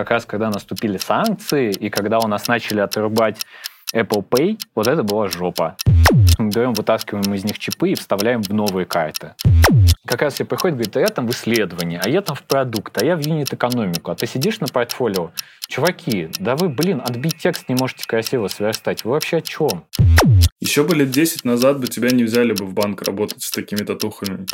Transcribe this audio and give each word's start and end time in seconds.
как 0.00 0.12
раз 0.12 0.24
когда 0.24 0.48
наступили 0.48 0.96
санкции, 0.96 1.72
и 1.72 1.90
когда 1.90 2.20
у 2.20 2.26
нас 2.26 2.48
начали 2.48 2.80
отрубать 2.80 3.44
Apple 3.94 4.24
Pay, 4.26 4.58
вот 4.74 4.86
это 4.86 5.02
была 5.02 5.28
жопа. 5.28 5.76
Мы 6.38 6.48
берем, 6.48 6.72
вытаскиваем 6.72 7.34
из 7.34 7.44
них 7.44 7.58
чипы 7.58 7.90
и 7.90 7.94
вставляем 7.94 8.42
в 8.42 8.48
новые 8.48 8.86
карты. 8.86 9.34
Как 10.06 10.22
раз 10.22 10.34
все 10.34 10.46
приходят, 10.46 10.76
говорят, 10.76 10.96
а 10.96 11.00
я 11.00 11.08
там 11.08 11.26
в 11.26 11.30
исследовании, 11.32 12.00
а 12.02 12.08
я 12.08 12.22
там 12.22 12.34
в 12.34 12.42
продукт, 12.44 12.96
а 13.00 13.04
я 13.04 13.14
в 13.14 13.20
юнит-экономику, 13.20 14.10
а 14.10 14.14
ты 14.14 14.26
сидишь 14.26 14.60
на 14.60 14.68
портфолио. 14.68 15.32
Чуваки, 15.68 16.30
да 16.38 16.56
вы, 16.56 16.70
блин, 16.70 17.02
отбить 17.04 17.36
текст 17.36 17.68
не 17.68 17.74
можете 17.74 18.06
красиво 18.06 18.48
сверстать. 18.48 19.04
Вы 19.04 19.10
вообще 19.10 19.36
о 19.38 19.42
чем? 19.42 19.84
Еще 20.60 20.82
бы 20.82 20.94
лет 20.94 21.10
10 21.10 21.44
назад 21.44 21.78
бы 21.78 21.88
тебя 21.88 22.08
не 22.08 22.24
взяли 22.24 22.52
бы 22.52 22.64
в 22.64 22.72
банк 22.72 23.02
работать 23.02 23.42
с 23.42 23.50
такими 23.50 23.80
татухами. 23.80 24.46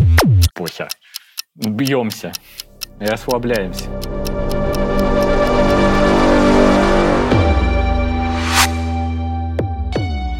Похер. 0.54 0.88
Бьемся 1.54 2.32
и 3.00 3.04
расслабляемся. 3.04 3.84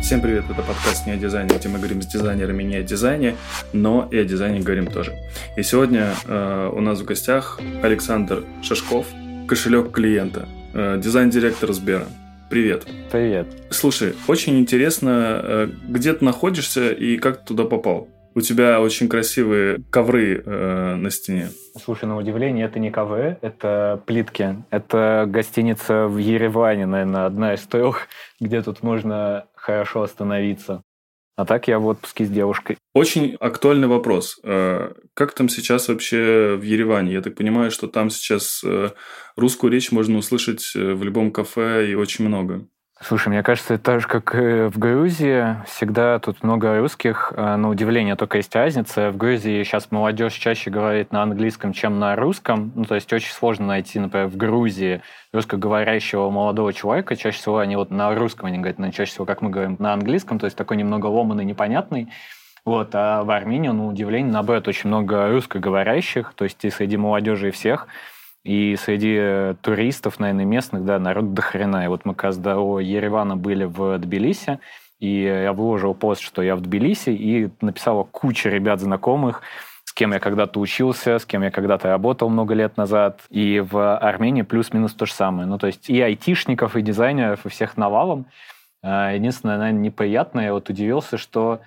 Всем 0.06 0.20
привет, 0.20 0.44
это 0.48 0.62
подкаст 0.62 1.04
«Не 1.08 1.14
о 1.14 1.16
дизайне», 1.16 1.50
где 1.58 1.68
мы 1.68 1.78
говорим 1.78 2.00
с 2.00 2.06
дизайнерами 2.06 2.62
не 2.62 2.76
о 2.76 2.82
дизайне, 2.84 3.34
но 3.72 4.06
и 4.12 4.16
о 4.18 4.24
дизайне 4.24 4.60
говорим 4.60 4.86
тоже. 4.86 5.12
И 5.56 5.64
сегодня 5.64 6.14
э, 6.28 6.70
у 6.72 6.80
нас 6.80 7.00
в 7.00 7.04
гостях 7.04 7.58
Александр 7.82 8.44
Шашков, 8.62 9.08
кошелек 9.48 9.90
клиента, 9.90 10.48
э, 10.74 11.00
дизайн-директор 11.02 11.72
Сбера. 11.72 12.06
Привет. 12.48 12.86
Привет. 13.10 13.48
Слушай, 13.70 14.14
очень 14.28 14.60
интересно, 14.60 15.40
э, 15.42 15.68
где 15.88 16.12
ты 16.12 16.24
находишься 16.24 16.92
и 16.92 17.16
как 17.16 17.40
ты 17.40 17.46
туда 17.48 17.64
попал? 17.64 18.06
У 18.36 18.42
тебя 18.42 18.82
очень 18.82 19.08
красивые 19.08 19.82
ковры 19.88 20.42
э, 20.44 20.94
на 20.94 21.10
стене. 21.10 21.48
Слушай, 21.82 22.04
на 22.04 22.18
удивление, 22.18 22.66
это 22.66 22.78
не 22.78 22.90
ковры, 22.90 23.38
это 23.40 24.02
плитки. 24.04 24.62
Это 24.68 25.24
гостиница 25.26 26.06
в 26.06 26.18
Ереване, 26.18 26.84
наверное, 26.84 27.24
одна 27.24 27.54
из 27.54 27.62
трех, 27.62 28.08
где 28.40 28.60
тут 28.60 28.82
можно 28.82 29.46
хорошо 29.54 30.02
остановиться. 30.02 30.82
А 31.36 31.46
так 31.46 31.66
я 31.66 31.78
в 31.78 31.86
отпуске 31.86 32.26
с 32.26 32.28
девушкой. 32.28 32.76
Очень 32.92 33.36
актуальный 33.40 33.88
вопрос. 33.88 34.38
Э, 34.42 34.92
как 35.14 35.32
там 35.32 35.48
сейчас 35.48 35.88
вообще 35.88 36.58
в 36.60 36.62
Ереване? 36.62 37.14
Я 37.14 37.22
так 37.22 37.36
понимаю, 37.36 37.70
что 37.70 37.88
там 37.88 38.10
сейчас 38.10 38.62
э, 38.62 38.90
русскую 39.36 39.72
речь 39.72 39.92
можно 39.92 40.18
услышать 40.18 40.72
э, 40.74 40.92
в 40.92 41.02
любом 41.02 41.30
кафе 41.30 41.90
и 41.90 41.94
очень 41.94 42.26
много. 42.26 42.68
Слушай, 42.98 43.28
мне 43.28 43.42
кажется, 43.42 43.74
это 43.74 43.84
так 43.84 44.00
же, 44.00 44.08
как 44.08 44.34
и 44.34 44.68
в 44.68 44.78
Грузии. 44.78 45.62
Всегда 45.66 46.18
тут 46.18 46.42
много 46.42 46.78
русских. 46.78 47.30
А, 47.36 47.58
на 47.58 47.68
удивление 47.68 48.16
только 48.16 48.38
есть 48.38 48.54
разница. 48.56 49.10
В 49.10 49.18
Грузии 49.18 49.62
сейчас 49.64 49.90
молодежь 49.90 50.32
чаще 50.32 50.70
говорит 50.70 51.12
на 51.12 51.22
английском, 51.22 51.74
чем 51.74 51.98
на 51.98 52.16
русском. 52.16 52.72
Ну, 52.74 52.84
то 52.84 52.94
есть 52.94 53.12
очень 53.12 53.32
сложно 53.32 53.66
найти, 53.66 54.00
например, 54.00 54.28
в 54.28 54.38
Грузии 54.38 55.02
русскоговорящего 55.34 56.30
молодого 56.30 56.72
человека. 56.72 57.16
Чаще 57.16 57.36
всего 57.36 57.58
они 57.58 57.76
вот 57.76 57.90
на 57.90 58.14
русском 58.14 58.46
они 58.46 58.56
говорят, 58.56 58.78
но 58.78 58.90
чаще 58.90 59.10
всего, 59.10 59.26
как 59.26 59.42
мы 59.42 59.50
говорим, 59.50 59.76
на 59.78 59.92
английском. 59.92 60.38
То 60.38 60.46
есть 60.46 60.56
такой 60.56 60.78
немного 60.78 61.04
ломанный, 61.04 61.44
непонятный. 61.44 62.08
Вот, 62.64 62.90
а 62.94 63.24
в 63.24 63.30
Армении, 63.30 63.68
на 63.68 63.86
удивление, 63.86 64.32
наоборот, 64.32 64.66
очень 64.68 64.88
много 64.88 65.28
русскоговорящих, 65.28 66.32
то 66.34 66.44
есть 66.44 66.64
и 66.64 66.70
среди 66.70 66.96
молодежи 66.96 67.48
и 67.48 67.52
всех. 67.52 67.86
И 68.46 68.76
среди 68.76 69.16
э, 69.18 69.54
туристов, 69.60 70.20
наверное, 70.20 70.44
местных, 70.44 70.84
да, 70.84 71.00
народ 71.00 71.34
до 71.34 71.42
хрена. 71.42 71.84
И 71.84 71.88
вот 71.88 72.04
мы 72.04 72.14
когда 72.14 72.60
у 72.60 72.78
Еревана 72.78 73.36
были 73.36 73.64
в 73.64 73.98
Тбилиси, 73.98 74.60
и 75.00 75.22
я 75.22 75.52
выложил 75.52 75.94
пост, 75.94 76.20
что 76.20 76.42
я 76.42 76.54
в 76.54 76.60
Тбилиси, 76.60 77.10
и 77.10 77.50
написала 77.60 78.04
куча 78.04 78.48
ребят 78.48 78.78
знакомых, 78.78 79.42
с 79.82 79.92
кем 79.92 80.12
я 80.12 80.20
когда-то 80.20 80.60
учился, 80.60 81.18
с 81.18 81.26
кем 81.26 81.42
я 81.42 81.50
когда-то 81.50 81.88
работал 81.88 82.28
много 82.28 82.54
лет 82.54 82.76
назад. 82.76 83.20
И 83.30 83.58
в 83.58 83.96
Армении 83.96 84.42
плюс-минус 84.42 84.94
то 84.94 85.06
же 85.06 85.12
самое. 85.12 85.48
Ну, 85.48 85.58
то 85.58 85.66
есть 85.66 85.90
и 85.90 86.00
айтишников, 86.00 86.76
и 86.76 86.82
дизайнеров, 86.82 87.46
и 87.46 87.48
всех 87.48 87.76
навалом. 87.76 88.26
А, 88.80 89.12
единственное, 89.12 89.58
наверное, 89.58 89.82
неприятное, 89.82 90.44
я 90.44 90.52
вот 90.52 90.70
удивился, 90.70 91.18
что 91.18 91.62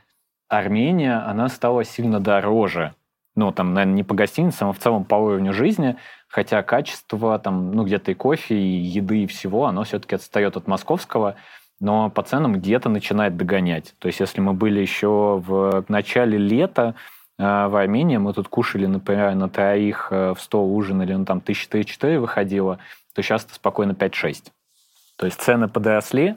Армения, 0.47 1.17
она 1.27 1.49
стала 1.49 1.83
сильно 1.83 2.21
дороже. 2.21 2.93
Ну, 3.35 3.51
там, 3.51 3.73
наверное, 3.73 3.95
не 3.95 4.03
по 4.03 4.15
гостиницам, 4.15 4.69
а 4.69 4.73
в 4.73 4.79
целом 4.79 5.03
по 5.03 5.15
уровню 5.15 5.53
жизни. 5.53 5.97
Хотя 6.29 6.61
качество 6.61 7.39
там, 7.39 7.71
ну, 7.71 7.83
где-то 7.83 8.11
и 8.11 8.13
кофе, 8.13 8.55
и 8.55 8.77
еды, 8.81 9.23
и 9.23 9.27
всего, 9.27 9.65
оно 9.65 9.83
все-таки 9.83 10.15
отстает 10.15 10.55
от 10.57 10.67
московского, 10.67 11.35
но 11.79 12.11
по 12.11 12.21
ценам 12.21 12.53
где-то 12.53 12.87
начинает 12.87 13.35
догонять. 13.35 13.95
То 13.97 14.07
есть 14.07 14.19
если 14.19 14.39
мы 14.39 14.53
были 14.53 14.79
еще 14.79 15.41
в 15.43 15.85
начале 15.87 16.37
лета 16.37 16.93
э, 17.39 17.43
в 17.43 17.75
Армении, 17.75 18.17
мы 18.17 18.33
тут 18.33 18.47
кушали, 18.47 18.85
например, 18.85 19.33
на 19.33 19.49
троих 19.49 20.09
э, 20.11 20.35
в 20.35 20.39
100 20.39 20.65
ужинали, 20.65 21.13
ну, 21.13 21.25
там 21.25 21.39
1004 21.39 22.19
выходило, 22.19 22.77
то 23.15 23.23
сейчас 23.23 23.45
это 23.45 23.55
спокойно 23.55 23.93
5-6. 23.93 24.51
То 25.17 25.25
есть 25.25 25.41
цены 25.41 25.67
подросли, 25.67 26.35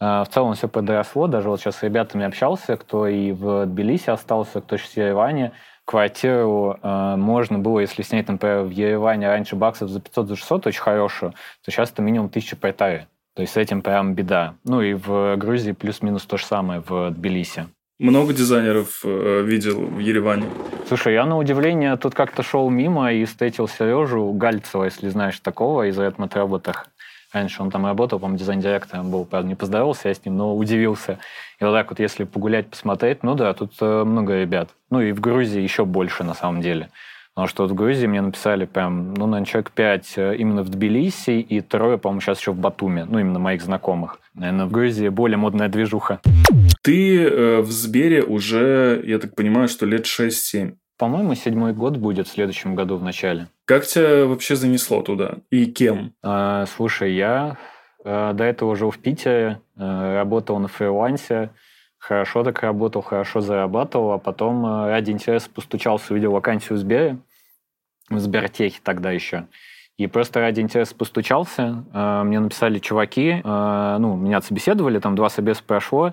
э, 0.00 0.04
в 0.04 0.28
целом 0.30 0.54
все 0.54 0.68
подросло. 0.68 1.26
Даже 1.26 1.48
вот 1.48 1.60
сейчас 1.60 1.78
с 1.78 1.82
ребятами 1.82 2.24
общался, 2.24 2.76
кто 2.76 3.08
и 3.08 3.32
в 3.32 3.66
Тбилиси 3.66 4.10
остался, 4.10 4.60
кто 4.60 4.76
сейчас 4.76 4.92
в 4.92 4.96
Ереване 4.98 5.52
квартиру 5.84 6.78
э, 6.82 7.16
можно 7.16 7.58
было, 7.58 7.80
если 7.80 8.02
снять, 8.02 8.28
например, 8.28 8.62
в 8.62 8.70
Ереване 8.70 9.28
раньше 9.28 9.56
баксов 9.56 9.90
за 9.90 10.00
500 10.00 10.28
за 10.28 10.36
600, 10.36 10.66
очень 10.68 10.80
хорошую, 10.80 11.32
то 11.64 11.70
сейчас 11.70 11.90
это 11.90 12.02
минимум 12.02 12.26
1000 12.28 12.56
по 12.56 12.70
этаже. 12.70 13.06
То 13.34 13.42
есть 13.42 13.54
с 13.54 13.56
этим 13.56 13.82
прям 13.82 14.14
беда. 14.14 14.54
Ну 14.64 14.82
и 14.82 14.94
в 14.94 15.36
Грузии 15.36 15.72
плюс-минус 15.72 16.24
то 16.26 16.36
же 16.36 16.44
самое 16.44 16.82
в 16.86 17.10
Тбилиси. 17.10 17.66
Много 17.98 18.32
дизайнеров 18.32 19.02
э, 19.04 19.42
видел 19.42 19.80
в 19.80 19.98
Ереване? 20.00 20.46
Слушай, 20.88 21.14
я 21.14 21.24
на 21.24 21.38
удивление 21.38 21.96
тут 21.96 22.14
как-то 22.14 22.42
шел 22.42 22.68
мимо 22.68 23.12
и 23.12 23.24
встретил 23.24 23.68
Сережу 23.68 24.32
Гальцева, 24.32 24.84
если 24.84 25.08
знаешь 25.08 25.38
такого, 25.38 25.88
из 25.88 25.98
Red 25.98 26.16
Работах. 26.34 26.88
Раньше 27.32 27.62
он 27.62 27.70
там 27.70 27.86
работал, 27.86 28.18
по-моему, 28.18 28.38
дизайн-директором 28.38 29.10
был. 29.10 29.24
Правда, 29.24 29.48
не 29.48 29.54
поздоровался 29.54 30.08
я 30.08 30.14
с 30.14 30.24
ним, 30.24 30.36
но 30.36 30.56
удивился. 30.56 31.18
И 31.60 31.64
вот 31.64 31.72
так 31.72 31.90
вот, 31.90 31.98
если 31.98 32.24
погулять, 32.24 32.68
посмотреть, 32.68 33.22
ну 33.22 33.34
да, 33.34 33.54
тут 33.54 33.72
э, 33.80 34.04
много 34.04 34.40
ребят. 34.40 34.70
Ну 34.90 35.00
и 35.00 35.12
в 35.12 35.20
Грузии 35.20 35.60
еще 35.60 35.84
больше, 35.84 36.24
на 36.24 36.34
самом 36.34 36.60
деле. 36.60 36.90
Потому 37.34 37.48
что 37.48 37.62
вот 37.62 37.72
в 37.72 37.74
Грузии 37.74 38.06
мне 38.06 38.20
написали 38.20 38.66
прям, 38.66 39.14
ну, 39.14 39.26
наверное, 39.26 39.46
человек 39.46 39.70
пять 39.70 40.12
э, 40.16 40.36
именно 40.36 40.62
в 40.62 40.68
Тбилиси 40.68 41.40
и 41.40 41.62
трое, 41.62 41.96
по-моему, 41.96 42.20
сейчас 42.20 42.38
еще 42.38 42.52
в 42.52 42.58
Батуме. 42.58 43.06
Ну, 43.06 43.18
именно 43.18 43.38
моих 43.38 43.62
знакомых. 43.62 44.18
Наверное, 44.34 44.66
в 44.66 44.70
Грузии 44.70 45.08
более 45.08 45.38
модная 45.38 45.68
движуха. 45.68 46.20
Ты 46.82 47.24
э, 47.24 47.60
в 47.62 47.70
Сбере 47.70 48.22
уже, 48.22 49.02
я 49.06 49.18
так 49.18 49.34
понимаю, 49.34 49.68
что 49.68 49.86
лет 49.86 50.04
6-7. 50.04 50.74
По-моему, 50.98 51.34
седьмой 51.34 51.72
год 51.72 51.96
будет 51.96 52.28
в 52.28 52.32
следующем 52.32 52.74
году 52.74 52.96
в 52.96 53.02
начале. 53.02 53.48
Как 53.72 53.86
тебя 53.86 54.26
вообще 54.26 54.54
занесло 54.54 55.00
туда? 55.00 55.38
И 55.48 55.64
кем? 55.64 56.12
А, 56.22 56.66
слушай, 56.66 57.14
я 57.14 57.56
а, 58.04 58.34
до 58.34 58.44
этого 58.44 58.76
жил 58.76 58.90
в 58.90 58.98
Питере, 58.98 59.62
а, 59.78 60.16
работал 60.16 60.58
на 60.58 60.68
фрилансе, 60.68 61.48
хорошо 61.96 62.44
так 62.44 62.60
работал, 62.60 63.00
хорошо 63.00 63.40
зарабатывал, 63.40 64.12
а 64.12 64.18
потом 64.18 64.66
а, 64.66 64.88
ради 64.88 65.10
интереса 65.10 65.48
постучался, 65.48 66.12
увидел 66.12 66.32
вакансию 66.32 66.76
в 66.76 66.80
Сбере, 66.82 67.16
в 68.10 68.18
Сбертехе 68.18 68.78
тогда 68.82 69.10
еще. 69.10 69.46
И 69.96 70.06
просто 70.06 70.40
ради 70.40 70.60
интереса 70.60 70.94
постучался, 70.94 71.82
мне 71.94 72.40
написали 72.40 72.78
чуваки, 72.78 73.40
ну, 73.42 74.16
меня 74.16 74.42
собеседовали, 74.42 74.98
там 74.98 75.14
два 75.14 75.30
собеса 75.30 75.62
прошло, 75.66 76.12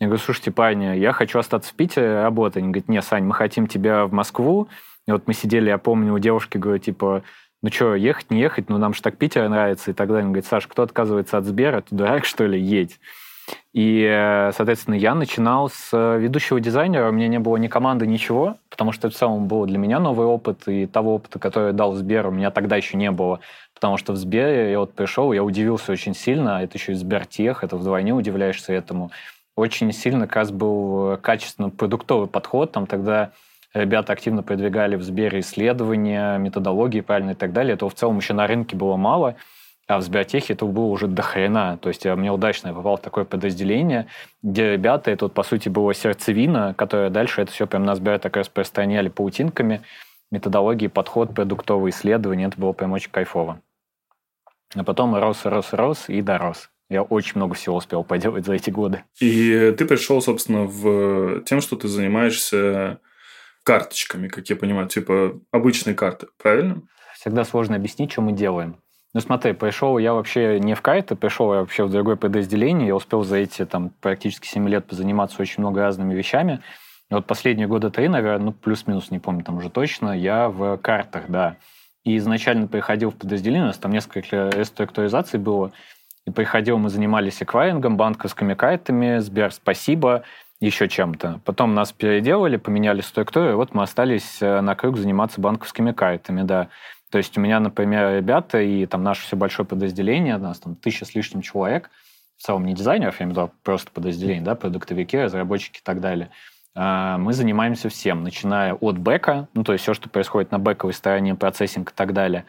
я 0.00 0.06
говорю, 0.06 0.22
слушайте, 0.22 0.50
парни, 0.50 0.96
я 0.96 1.12
хочу 1.12 1.38
остаться 1.38 1.72
в 1.72 1.74
Питере 1.74 2.22
работать. 2.22 2.58
Они 2.58 2.68
говорят, 2.68 2.88
не, 2.88 3.02
Сань, 3.02 3.24
мы 3.24 3.34
хотим 3.34 3.66
тебя 3.66 4.06
в 4.06 4.12
Москву. 4.12 4.68
И 5.06 5.12
вот 5.12 5.26
мы 5.26 5.34
сидели, 5.34 5.68
я 5.68 5.78
помню, 5.78 6.14
у 6.14 6.18
девушки, 6.18 6.56
говорю, 6.56 6.78
типа, 6.78 7.22
ну 7.62 7.70
что, 7.70 7.94
ехать, 7.96 8.30
не 8.30 8.40
ехать, 8.40 8.68
ну 8.68 8.78
нам 8.78 8.94
же 8.94 9.02
так 9.02 9.16
Питер 9.16 9.48
нравится 9.48 9.90
и 9.90 9.94
так 9.94 10.08
далее. 10.08 10.24
Он 10.24 10.32
говорит, 10.32 10.46
Саша, 10.46 10.68
кто 10.68 10.82
отказывается 10.82 11.38
от 11.38 11.44
Сбера, 11.44 11.80
ты 11.80 11.94
дурак, 11.94 12.24
что 12.24 12.46
ли, 12.46 12.60
едь. 12.60 13.00
И, 13.72 14.50
соответственно, 14.54 14.94
я 14.94 15.14
начинал 15.14 15.70
с 15.70 16.16
ведущего 16.18 16.60
дизайнера, 16.60 17.08
у 17.08 17.12
меня 17.12 17.28
не 17.28 17.38
было 17.38 17.56
ни 17.56 17.66
команды, 17.66 18.06
ничего, 18.06 18.58
потому 18.68 18.92
что 18.92 19.08
это 19.08 19.16
в 19.16 19.18
целом 19.18 19.46
был 19.46 19.64
для 19.66 19.78
меня 19.78 19.98
новый 19.98 20.26
опыт, 20.26 20.68
и 20.68 20.86
того 20.86 21.14
опыта, 21.14 21.38
который 21.38 21.72
дал 21.72 21.94
Сбер, 21.94 22.26
у 22.26 22.30
меня 22.30 22.50
тогда 22.50 22.76
еще 22.76 22.96
не 22.96 23.10
было. 23.10 23.40
Потому 23.74 23.96
что 23.96 24.12
в 24.12 24.16
Сбере 24.16 24.72
я 24.72 24.80
вот 24.80 24.92
пришел, 24.92 25.32
я 25.32 25.42
удивился 25.42 25.92
очень 25.92 26.14
сильно, 26.14 26.62
это 26.62 26.76
еще 26.76 26.92
и 26.92 26.94
Сбертех, 26.94 27.64
это 27.64 27.76
вдвойне 27.76 28.12
удивляешься 28.12 28.72
этому 28.72 29.10
очень 29.58 29.92
сильно 29.92 30.26
как 30.26 30.36
раз 30.36 30.50
был 30.52 31.12
э, 31.12 31.16
качественно 31.16 31.68
продуктовый 31.68 32.28
подход. 32.28 32.70
Там 32.72 32.86
тогда 32.86 33.32
ребята 33.74 34.12
активно 34.12 34.42
продвигали 34.44 34.94
в 34.94 35.02
Сбере 35.02 35.40
исследования, 35.40 36.38
методологии 36.38 37.00
правильно 37.00 37.32
и 37.32 37.34
так 37.34 37.52
далее. 37.52 37.74
Этого 37.74 37.90
в 37.90 37.94
целом 37.94 38.18
еще 38.18 38.34
на 38.34 38.46
рынке 38.46 38.76
было 38.76 38.96
мало, 38.96 39.34
а 39.88 39.98
в 39.98 40.02
Сбиотехе 40.02 40.52
это 40.52 40.64
было 40.64 40.86
уже 40.86 41.08
до 41.08 41.22
хрена. 41.22 41.76
То 41.82 41.88
есть 41.88 42.04
мне 42.04 42.30
удачно 42.30 42.72
попал 42.72 42.98
в 42.98 43.00
такое 43.00 43.24
подразделение, 43.24 44.06
где 44.42 44.72
ребята, 44.72 45.10
это 45.10 45.24
вот 45.24 45.34
по 45.34 45.42
сути 45.42 45.68
было 45.68 45.92
сердцевина, 45.92 46.72
которая 46.74 47.10
дальше 47.10 47.42
это 47.42 47.50
все 47.50 47.66
прям 47.66 47.84
на 47.84 47.96
Сбере 47.96 48.18
так 48.18 48.36
распространяли 48.36 49.08
паутинками, 49.08 49.82
методологии, 50.30 50.86
подход, 50.86 51.34
продуктовые 51.34 51.90
исследования. 51.90 52.44
Это 52.44 52.60
было 52.60 52.72
прям 52.72 52.92
очень 52.92 53.10
кайфово. 53.10 53.60
А 54.76 54.84
потом 54.84 55.16
рос, 55.16 55.44
рос, 55.46 55.72
рос 55.72 56.08
и 56.08 56.22
дорос. 56.22 56.70
Я 56.88 57.02
очень 57.02 57.32
много 57.36 57.54
всего 57.54 57.76
успел 57.76 58.02
поделать 58.02 58.46
за 58.46 58.54
эти 58.54 58.70
годы. 58.70 59.04
И 59.20 59.74
ты 59.76 59.84
пришел, 59.84 60.22
собственно, 60.22 60.64
в 60.64 61.42
тем, 61.44 61.60
что 61.60 61.76
ты 61.76 61.86
занимаешься 61.88 63.00
карточками, 63.62 64.28
как 64.28 64.48
я 64.48 64.56
понимаю, 64.56 64.88
типа 64.88 65.38
обычные 65.50 65.94
карты, 65.94 66.28
правильно? 66.42 66.82
Всегда 67.14 67.44
сложно 67.44 67.76
объяснить, 67.76 68.12
что 68.12 68.22
мы 68.22 68.32
делаем. 68.32 68.76
Ну 69.12 69.20
смотри, 69.20 69.52
пришел 69.52 69.98
я 69.98 70.14
вообще 70.14 70.60
не 70.60 70.74
в 70.74 70.80
кайт, 70.80 71.12
а 71.12 71.16
пришел 71.16 71.52
я 71.52 71.60
вообще 71.60 71.84
в 71.84 71.90
другое 71.90 72.16
подразделение. 72.16 72.88
Я 72.88 72.94
успел 72.94 73.24
за 73.24 73.36
эти 73.36 73.64
там 73.66 73.90
практически 74.00 74.46
7 74.46 74.68
лет 74.68 74.86
позаниматься 74.86 75.40
очень 75.42 75.62
много 75.62 75.80
разными 75.80 76.14
вещами. 76.14 76.60
И 77.10 77.14
вот 77.14 77.26
последние 77.26 77.66
года 77.66 77.90
три, 77.90 78.08
наверное, 78.08 78.46
ну 78.46 78.52
плюс-минус, 78.52 79.10
не 79.10 79.18
помню 79.18 79.42
там 79.44 79.56
уже 79.56 79.70
точно, 79.70 80.12
я 80.16 80.48
в 80.48 80.76
картах, 80.78 81.24
да. 81.28 81.56
И 82.04 82.16
изначально 82.18 82.68
приходил 82.68 83.10
в 83.10 83.16
подразделение, 83.16 83.64
у 83.64 83.66
нас 83.66 83.78
там 83.78 83.92
несколько 83.92 84.50
реструктуризаций 84.50 85.38
было. 85.38 85.72
И 86.28 86.30
приходил, 86.30 86.76
мы 86.76 86.90
занимались 86.90 87.42
эквайрингом, 87.42 87.96
банковскими 87.96 88.52
кайтами, 88.52 89.18
Сбер, 89.18 89.50
спасибо, 89.50 90.24
еще 90.60 90.86
чем-то. 90.86 91.40
Потом 91.46 91.74
нас 91.74 91.90
переделали, 91.92 92.58
поменяли 92.58 93.00
структуру, 93.00 93.50
и 93.50 93.54
вот 93.54 93.72
мы 93.72 93.82
остались 93.82 94.42
э, 94.42 94.60
на 94.60 94.74
круг 94.74 94.98
заниматься 94.98 95.40
банковскими 95.40 95.92
кайтами, 95.92 96.42
да. 96.42 96.68
То 97.10 97.16
есть 97.16 97.38
у 97.38 97.40
меня, 97.40 97.60
например, 97.60 98.14
ребята 98.14 98.60
и 98.60 98.84
там 98.84 99.02
наше 99.02 99.22
все 99.22 99.36
большое 99.36 99.66
подразделение, 99.66 100.36
у 100.36 100.40
нас 100.40 100.58
там 100.58 100.74
тысяча 100.74 101.06
с 101.06 101.14
лишним 101.14 101.40
человек, 101.40 101.88
в 102.36 102.42
целом 102.42 102.66
не 102.66 102.74
дизайнеров, 102.74 103.20
я 103.20 103.24
имею 103.24 103.34
в 103.34 103.38
виду, 103.38 103.46
а 103.46 103.50
просто 103.64 103.90
подразделение, 103.90 104.42
да, 104.42 104.54
продуктовики, 104.54 105.16
разработчики 105.16 105.78
и 105.78 105.82
так 105.82 106.02
далее. 106.02 106.28
А, 106.74 107.16
мы 107.16 107.32
занимаемся 107.32 107.88
всем, 107.88 108.22
начиная 108.22 108.74
от 108.74 108.98
бэка, 108.98 109.48
ну, 109.54 109.64
то 109.64 109.72
есть 109.72 109.82
все, 109.82 109.94
что 109.94 110.10
происходит 110.10 110.50
на 110.50 110.58
бэковой 110.58 110.92
стороне, 110.92 111.34
процессинг 111.34 111.92
и 111.92 111.94
так 111.94 112.12
далее. 112.12 112.44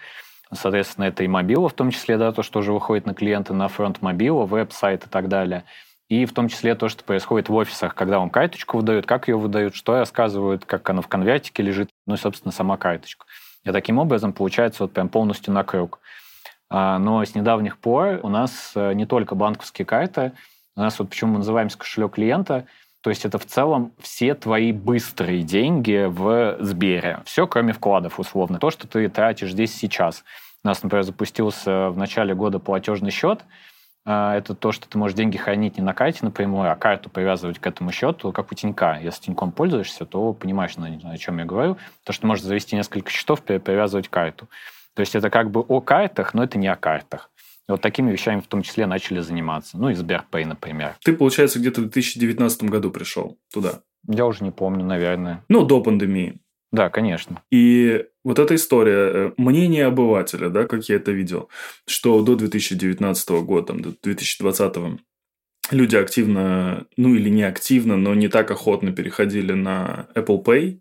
Соответственно, 0.52 1.06
это 1.06 1.24
и 1.24 1.28
мобила, 1.28 1.70
в 1.70 1.74
том 1.74 1.92
числе, 1.92 2.18
да, 2.18 2.32
то, 2.32 2.42
что 2.42 2.60
уже 2.60 2.74
выходит 2.74 3.06
на 3.06 3.14
клиенты 3.14 3.54
на 3.54 3.68
фронт 3.68 4.02
мобила, 4.02 4.46
веб-сайт 4.46 5.06
и 5.06 5.10
так 5.10 5.28
далее. 5.28 5.64
И 6.08 6.26
в 6.26 6.34
том 6.34 6.50
числе 6.50 6.74
то, 6.74 6.90
что 6.90 7.04
происходит 7.04 7.50
в 7.50 7.54
офисах, 7.54 7.94
когда 7.94 8.18
вам 8.18 8.32
карточку 8.32 8.78
выдают, 8.78 9.06
как 9.06 9.28
ее 9.28 9.38
выдают, 9.38 9.76
что 9.76 10.00
рассказывают, 10.00 10.66
как 10.66 10.90
она 10.90 11.04
в 11.04 11.08
конвертике 11.08 11.62
лежит, 11.62 11.90
ну 12.08 12.16
и, 12.16 12.18
собственно, 12.18 12.52
сама 12.52 12.78
карточка. 12.78 13.26
И 13.64 13.72
таким 13.72 14.00
образом 14.00 14.34
получается 14.34 14.84
вот 14.84 14.94
прям 14.94 15.10
полностью 15.10 15.54
на 15.54 15.64
круг. 15.64 16.00
А, 16.72 16.98
но 16.98 17.24
с 17.24 17.36
недавних 17.36 17.78
пор 17.78 18.20
у 18.24 18.30
нас 18.30 18.72
э, 18.76 18.94
не 18.94 19.06
только 19.06 19.36
банковские 19.36 19.86
карты, 19.86 20.32
у 20.76 20.82
нас 20.82 20.98
вот 20.98 21.10
почему 21.10 21.34
мы 21.34 21.38
называемся 21.40 21.78
кошелек 21.78 22.14
клиента, 22.14 22.66
то 23.02 23.10
есть 23.10 23.26
это 23.26 23.38
в 23.38 23.46
целом 23.46 23.94
все 24.00 24.36
твои 24.36 24.72
быстрые 24.72 25.44
деньги 25.44 26.06
в 26.08 26.58
Сбере. 26.60 27.22
Все, 27.26 27.48
кроме 27.48 27.72
вкладов, 27.72 28.20
условно. 28.20 28.60
То, 28.60 28.72
что 28.72 28.88
ты 28.88 29.08
тратишь 29.08 29.52
здесь 29.52 29.74
сейчас. 29.74 30.26
У 30.64 30.68
нас, 30.68 30.84
например, 30.84 31.04
запустился 31.04 31.90
в 31.90 31.98
начале 31.98 32.36
года 32.36 32.60
платежный 32.60 33.12
счет. 33.12 33.46
А, 34.06 34.36
это 34.36 34.54
то, 34.54 34.74
что 34.74 34.90
ты 34.90 34.98
можешь 34.98 35.16
деньги 35.16 35.38
хранить 35.38 35.78
не 35.78 35.84
на 35.84 35.94
карте 35.94 36.20
напрямую, 36.24 36.70
а 36.70 36.76
карту 36.76 37.10
привязывать 37.10 37.60
к 37.60 37.68
этому 37.68 37.94
счету, 37.94 38.34
как 38.34 38.52
у 38.52 38.56
Тинька. 38.56 39.00
Если 39.02 39.24
Тиньком 39.24 39.54
пользуешься, 39.54 40.06
то 40.06 40.34
понимаешь, 40.34 40.76
о 40.78 41.18
чем 41.18 41.40
я 41.40 41.46
говорю. 41.46 41.78
То, 42.04 42.12
что 42.12 42.28
можешь 42.28 42.44
завести 42.44 42.76
несколько 42.76 43.10
счетов, 43.10 43.42
привязывать 43.42 44.10
карту. 44.10 44.50
То 44.94 45.02
есть 45.02 45.16
это 45.16 45.30
как 45.30 45.52
бы 45.52 45.62
о 45.62 45.80
картах, 45.80 46.34
но 46.34 46.44
это 46.44 46.58
не 46.58 46.68
о 46.68 46.76
картах. 46.76 47.30
И 47.70 47.72
вот 47.72 47.82
такими 47.82 48.12
вещами 48.12 48.42
в 48.42 48.48
том 48.48 48.64
числе 48.64 48.88
начали 48.88 49.20
заниматься. 49.20 49.78
Ну, 49.78 49.92
и 49.92 49.94
Сберпэй, 49.94 50.44
например. 50.44 50.96
Ты, 51.04 51.14
получается, 51.14 51.60
где-то 51.60 51.82
в 51.82 51.84
2019 51.84 52.64
году 52.64 52.90
пришел 52.90 53.38
туда? 53.54 53.82
Я 54.08 54.26
уже 54.26 54.44
не 54.44 54.50
помню, 54.50 54.84
наверное. 54.84 55.46
Ну, 55.50 55.64
до 55.64 55.80
пандемии. 55.80 56.40
Да, 56.72 56.90
конечно. 56.90 57.44
И 57.52 58.06
вот 58.24 58.40
эта 58.40 58.56
история, 58.56 59.12
э, 59.14 59.32
мнение 59.38 59.86
обывателя, 59.86 60.50
да, 60.50 60.66
как 60.66 60.90
я 60.90 60.96
это 60.96 61.12
видел, 61.12 61.50
что 61.86 62.20
до 62.24 62.36
2019 62.36 63.30
года, 63.44 63.68
там, 63.68 63.82
до 63.82 63.92
2020 64.02 65.00
люди 65.70 65.96
активно, 65.96 66.88
ну 66.98 67.14
или 67.14 67.30
не 67.30 67.44
активно, 67.44 67.98
но 67.98 68.16
не 68.16 68.30
так 68.30 68.50
охотно 68.50 68.92
переходили 68.92 69.54
на 69.54 70.08
Apple 70.16 70.44
Pay 70.44 70.80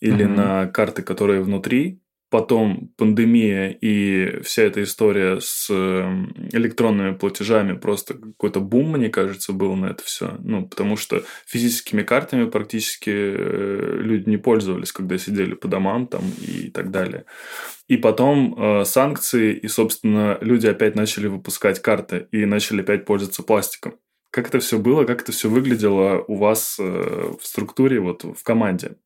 или 0.00 0.24
mm-hmm. 0.24 0.28
на 0.28 0.66
карты, 0.66 1.02
которые 1.02 1.42
внутри 1.42 2.00
потом 2.34 2.92
пандемия 2.96 3.70
и 3.70 4.40
вся 4.42 4.64
эта 4.64 4.82
история 4.82 5.38
с 5.40 5.70
эм, 5.70 6.34
электронными 6.50 7.14
платежами 7.14 7.74
просто 7.74 8.14
какой-то 8.14 8.58
бум, 8.58 8.90
мне 8.90 9.08
кажется, 9.08 9.52
был 9.52 9.76
на 9.76 9.86
это 9.86 10.02
все. 10.02 10.34
Ну, 10.40 10.66
потому 10.66 10.96
что 10.96 11.22
физическими 11.46 12.02
картами 12.02 12.50
практически 12.50 13.10
э, 13.10 13.98
люди 14.00 14.28
не 14.28 14.36
пользовались, 14.36 14.90
когда 14.90 15.16
сидели 15.16 15.54
по 15.54 15.68
домам 15.68 16.08
там 16.08 16.24
и 16.40 16.70
так 16.70 16.90
далее. 16.90 17.24
И 17.86 17.96
потом 17.96 18.56
э, 18.58 18.84
санкции, 18.84 19.54
и, 19.54 19.68
собственно, 19.68 20.36
люди 20.40 20.66
опять 20.66 20.96
начали 20.96 21.28
выпускать 21.28 21.80
карты 21.80 22.26
и 22.32 22.46
начали 22.46 22.80
опять 22.80 23.04
пользоваться 23.04 23.44
пластиком. 23.44 23.94
Как 24.32 24.48
это 24.48 24.58
все 24.58 24.80
было, 24.80 25.04
как 25.04 25.22
это 25.22 25.30
все 25.30 25.48
выглядело 25.48 26.24
у 26.26 26.34
вас 26.34 26.78
э, 26.80 26.82
в 26.82 27.46
структуре, 27.46 28.00
вот 28.00 28.24
в 28.24 28.42
команде? 28.42 28.96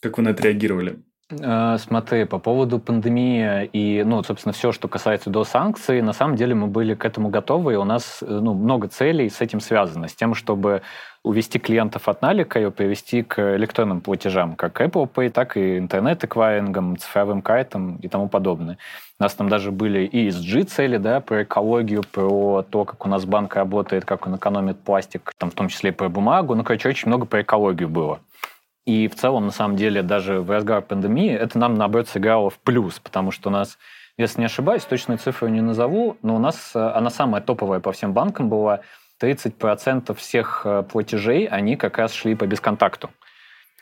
Как 0.00 0.18
вы 0.18 0.24
на 0.24 0.30
это 0.30 0.42
реагировали? 0.42 0.98
Э, 1.40 1.76
смотри, 1.78 2.24
по 2.24 2.38
поводу 2.38 2.78
пандемии 2.78 3.64
и, 3.72 4.02
ну, 4.04 4.22
собственно, 4.22 4.52
все, 4.52 4.72
что 4.72 4.88
касается 4.88 5.30
до 5.30 5.44
санкций, 5.44 6.02
на 6.02 6.12
самом 6.12 6.36
деле 6.36 6.54
мы 6.54 6.66
были 6.66 6.94
к 6.94 7.04
этому 7.04 7.28
готовы, 7.30 7.74
и 7.74 7.76
у 7.76 7.84
нас 7.84 8.18
э, 8.22 8.26
ну, 8.26 8.54
много 8.54 8.88
целей 8.88 9.30
с 9.30 9.40
этим 9.40 9.60
связано, 9.60 10.08
с 10.08 10.14
тем, 10.14 10.34
чтобы 10.34 10.82
увести 11.24 11.58
клиентов 11.58 12.08
от 12.08 12.20
налика 12.20 12.60
и 12.60 12.68
привести 12.70 13.22
к 13.22 13.56
электронным 13.56 14.00
платежам, 14.00 14.56
как 14.56 14.80
Apple 14.80 15.08
Pay, 15.08 15.30
так 15.30 15.56
и 15.56 15.78
интернет-эквайрингом, 15.78 16.98
цифровым 16.98 17.42
картам 17.42 17.96
и 17.96 18.08
тому 18.08 18.28
подобное. 18.28 18.76
У 19.20 19.22
нас 19.22 19.32
там 19.34 19.48
даже 19.48 19.70
были 19.70 20.04
и 20.04 20.28
ESG 20.28 20.64
цели, 20.64 20.96
да, 20.96 21.20
про 21.20 21.44
экологию, 21.44 22.02
про 22.02 22.62
то, 22.62 22.84
как 22.84 23.06
у 23.06 23.08
нас 23.08 23.24
банк 23.24 23.54
работает, 23.54 24.04
как 24.04 24.26
он 24.26 24.36
экономит 24.36 24.80
пластик, 24.80 25.32
там 25.38 25.50
в 25.50 25.54
том 25.54 25.68
числе 25.68 25.90
и 25.90 25.92
про 25.92 26.08
бумагу. 26.08 26.56
Ну, 26.56 26.64
короче, 26.64 26.88
очень 26.88 27.08
много 27.08 27.24
про 27.24 27.42
экологию 27.42 27.88
было. 27.88 28.20
И 28.84 29.06
в 29.06 29.14
целом, 29.14 29.46
на 29.46 29.52
самом 29.52 29.76
деле, 29.76 30.02
даже 30.02 30.40
в 30.40 30.50
разгар 30.50 30.82
пандемии 30.82 31.32
это 31.32 31.58
нам, 31.58 31.74
наоборот, 31.74 32.08
сыграло 32.08 32.50
в 32.50 32.58
плюс, 32.58 32.98
потому 32.98 33.30
что 33.30 33.48
у 33.48 33.52
нас, 33.52 33.78
если 34.16 34.40
не 34.40 34.46
ошибаюсь, 34.46 34.84
точную 34.84 35.18
цифру 35.18 35.48
не 35.48 35.60
назову, 35.60 36.16
но 36.22 36.34
у 36.34 36.38
нас 36.38 36.72
э, 36.74 36.80
она 36.80 37.10
самая 37.10 37.42
топовая 37.42 37.80
по 37.80 37.92
всем 37.92 38.12
банкам 38.12 38.48
была. 38.48 38.80
30% 39.20 40.14
всех 40.14 40.62
э, 40.64 40.82
платежей, 40.82 41.46
они 41.46 41.76
как 41.76 41.98
раз 41.98 42.12
шли 42.12 42.34
по 42.34 42.46
бесконтакту. 42.46 43.10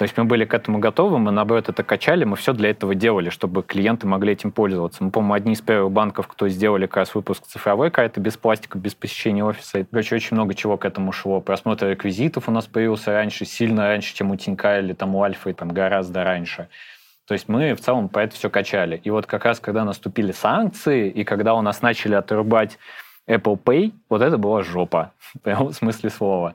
То 0.00 0.04
есть 0.04 0.16
мы 0.16 0.24
были 0.24 0.46
к 0.46 0.54
этому 0.54 0.78
готовы, 0.78 1.18
мы, 1.18 1.30
наоборот, 1.30 1.68
это 1.68 1.82
качали, 1.82 2.24
мы 2.24 2.34
все 2.36 2.54
для 2.54 2.70
этого 2.70 2.94
делали, 2.94 3.28
чтобы 3.28 3.62
клиенты 3.62 4.06
могли 4.06 4.32
этим 4.32 4.50
пользоваться. 4.50 5.04
Мы, 5.04 5.10
по-моему, 5.10 5.34
одни 5.34 5.52
из 5.52 5.60
первых 5.60 5.92
банков, 5.92 6.26
кто 6.26 6.48
сделали 6.48 6.86
как 6.86 6.96
раз 6.96 7.14
выпуск 7.14 7.44
цифровой 7.46 7.90
карты 7.90 8.18
без 8.18 8.38
пластика, 8.38 8.78
без 8.78 8.94
посещения 8.94 9.44
офиса. 9.44 9.80
И, 9.80 9.84
короче, 9.84 10.14
очень 10.16 10.38
много 10.38 10.54
чего 10.54 10.78
к 10.78 10.86
этому 10.86 11.12
шло. 11.12 11.42
Просмотр 11.42 11.88
реквизитов 11.88 12.48
у 12.48 12.50
нас 12.50 12.66
появился 12.66 13.12
раньше, 13.12 13.44
сильно 13.44 13.88
раньше, 13.88 14.14
чем 14.14 14.30
у 14.30 14.36
Тинька 14.36 14.78
или 14.78 14.94
там 14.94 15.14
у 15.14 15.22
Альфа, 15.22 15.50
и 15.50 15.52
там 15.52 15.68
гораздо 15.68 16.24
раньше. 16.24 16.68
То 17.26 17.34
есть 17.34 17.50
мы 17.50 17.74
в 17.74 17.80
целом 17.82 18.08
по 18.08 18.20
это 18.20 18.34
все 18.34 18.48
качали. 18.48 19.02
И 19.04 19.10
вот 19.10 19.26
как 19.26 19.44
раз, 19.44 19.60
когда 19.60 19.84
наступили 19.84 20.32
санкции, 20.32 21.10
и 21.10 21.24
когда 21.24 21.52
у 21.52 21.60
нас 21.60 21.82
начали 21.82 22.14
отрубать 22.14 22.78
Apple 23.28 23.62
Pay, 23.62 23.92
вот 24.08 24.22
это 24.22 24.38
была 24.38 24.62
жопа, 24.62 25.12
прямо 25.42 25.66
в 25.68 25.74
смысле 25.74 26.08
слова 26.08 26.54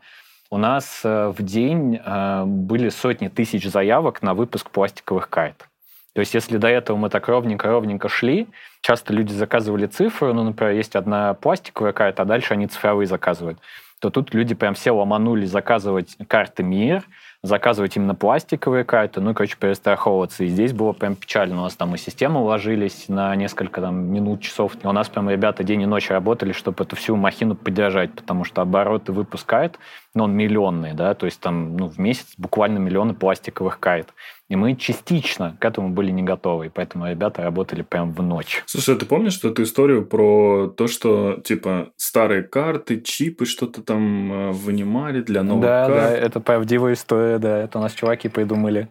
у 0.56 0.58
нас 0.58 1.02
э, 1.04 1.34
в 1.38 1.44
день 1.44 2.00
э, 2.02 2.46
были 2.46 2.88
сотни 2.88 3.28
тысяч 3.28 3.70
заявок 3.70 4.22
на 4.22 4.34
выпуск 4.34 4.70
пластиковых 4.70 5.30
карт. 5.30 5.68
То 6.14 6.22
есть 6.22 6.34
если 6.34 6.56
до 6.56 6.70
этого 6.70 6.96
мы 6.96 7.10
так 7.10 7.28
ровненько-ровненько 7.28 8.08
шли, 8.08 8.48
часто 8.80 9.12
люди 9.12 9.34
заказывали 9.34 9.86
цифры, 9.86 10.32
ну, 10.32 10.44
например, 10.44 10.72
есть 10.72 10.96
одна 10.96 11.34
пластиковая 11.34 11.92
карта, 11.92 12.22
а 12.22 12.26
дальше 12.26 12.54
они 12.54 12.68
цифровые 12.68 13.06
заказывают, 13.06 13.60
то 14.00 14.10
тут 14.10 14.34
люди 14.34 14.56
прям 14.56 14.76
все 14.76 14.92
ломанули 14.92 15.44
заказывать 15.44 16.16
карты 16.30 16.64
МИР, 16.64 17.04
заказывать 17.46 17.96
именно 17.96 18.16
пластиковые 18.16 18.84
карты, 18.84 19.22
ну 19.22 19.32
и, 19.32 19.34
короче, 19.34 19.56
перестраховываться. 19.58 20.44
И 20.44 20.48
здесь 20.48 20.74
было 20.74 20.94
прям 20.94 21.16
печально. 21.16 21.60
У 21.60 21.64
нас 21.64 21.76
там 21.76 21.96
и 21.96 21.98
системы 21.98 22.42
уложились 22.42 23.06
на 23.08 23.36
несколько 23.36 23.82
там, 23.82 23.96
минут, 23.96 24.42
часов. 24.42 24.74
И 24.84 24.88
у 24.88 24.92
нас 24.92 25.10
прям 25.10 25.30
ребята 25.30 25.64
день 25.64 25.82
и 25.82 25.86
ночь 25.86 26.10
работали, 26.10 26.52
чтобы 26.52 26.84
эту 26.84 26.96
всю 26.96 27.16
махину 27.16 27.56
поддержать, 27.56 28.14
потому 28.14 28.44
что 28.44 28.62
обороты 28.62 29.12
выпускает, 29.12 29.80
но 30.14 30.24
он 30.24 30.34
миллионный, 30.34 30.94
да, 30.94 31.14
то 31.14 31.26
есть 31.26 31.40
там 31.40 31.78
ну, 31.78 31.88
в 31.88 31.98
месяц 32.00 32.34
буквально 32.38 32.80
миллионы 32.80 33.14
пластиковых 33.14 33.80
карт. 33.80 34.14
И 34.48 34.56
мы 34.56 34.76
частично 34.76 35.58
к 35.60 35.66
этому 35.66 35.90
были 35.90 36.12
не 36.12 36.22
готовы, 36.22 36.68
и 36.68 36.70
поэтому 36.70 37.10
ребята 37.10 37.42
работали 37.42 37.82
прям 37.82 38.12
в 38.12 38.22
ночь. 38.22 38.62
Слушай, 38.68 38.96
а 38.96 39.00
ты 39.00 39.06
помнишь 39.08 39.44
эту 39.44 39.64
историю 39.64 40.06
про 40.06 40.68
то, 40.68 40.88
что 40.88 41.42
типа 41.44 41.90
старые 41.98 42.44
карты, 42.44 43.02
чипы 43.02 43.46
что-то 43.46 43.82
там 43.82 44.32
э, 44.32 44.52
вынимали 44.52 45.22
для 45.22 45.42
новых 45.42 45.64
да, 45.64 45.88
карт? 45.88 45.96
Да, 45.96 46.12
это 46.12 46.40
правдивая 46.40 46.94
история, 46.94 47.40
да. 47.40 47.58
Это 47.58 47.80
у 47.80 47.82
нас 47.82 47.94
чуваки 47.94 48.30
придумали. 48.30 48.90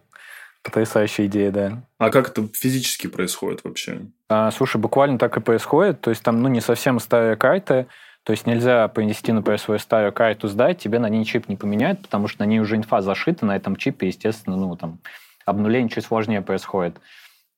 Потрясающая 0.61 1.27
идея, 1.27 1.51
да. 1.51 1.83
А 1.99 2.09
как 2.09 2.29
это 2.29 2.49
физически 2.51 3.07
происходит 3.07 3.63
вообще? 3.63 4.01
А, 4.27 4.51
слушай, 4.51 4.77
буквально 4.77 5.19
так 5.19 5.37
и 5.37 5.39
происходит. 5.39 6.01
То 6.01 6.09
есть 6.09 6.23
там, 6.23 6.41
ну, 6.41 6.49
не 6.49 6.59
совсем 6.59 6.99
старые 6.99 7.37
карты. 7.37 7.85
То 8.23 8.31
есть 8.31 8.47
нельзя 8.47 8.87
принести, 8.87 9.31
например, 9.31 9.59
свою 9.59 9.79
старую 9.79 10.11
карту 10.11 10.47
сдать, 10.47 10.79
тебе 10.79 10.97
на 10.97 11.07
ней 11.07 11.23
чип 11.23 11.47
не 11.47 11.55
поменяют, 11.55 12.01
потому 12.01 12.27
что 12.27 12.41
на 12.41 12.47
ней 12.47 12.59
уже 12.59 12.75
инфа 12.75 13.01
зашита, 13.01 13.45
на 13.45 13.55
этом 13.55 13.75
чипе, 13.75 14.07
естественно, 14.07 14.57
ну, 14.57 14.75
там, 14.75 14.97
обнуление 15.45 15.89
чуть 15.89 16.05
сложнее 16.05 16.41
происходит. 16.41 16.99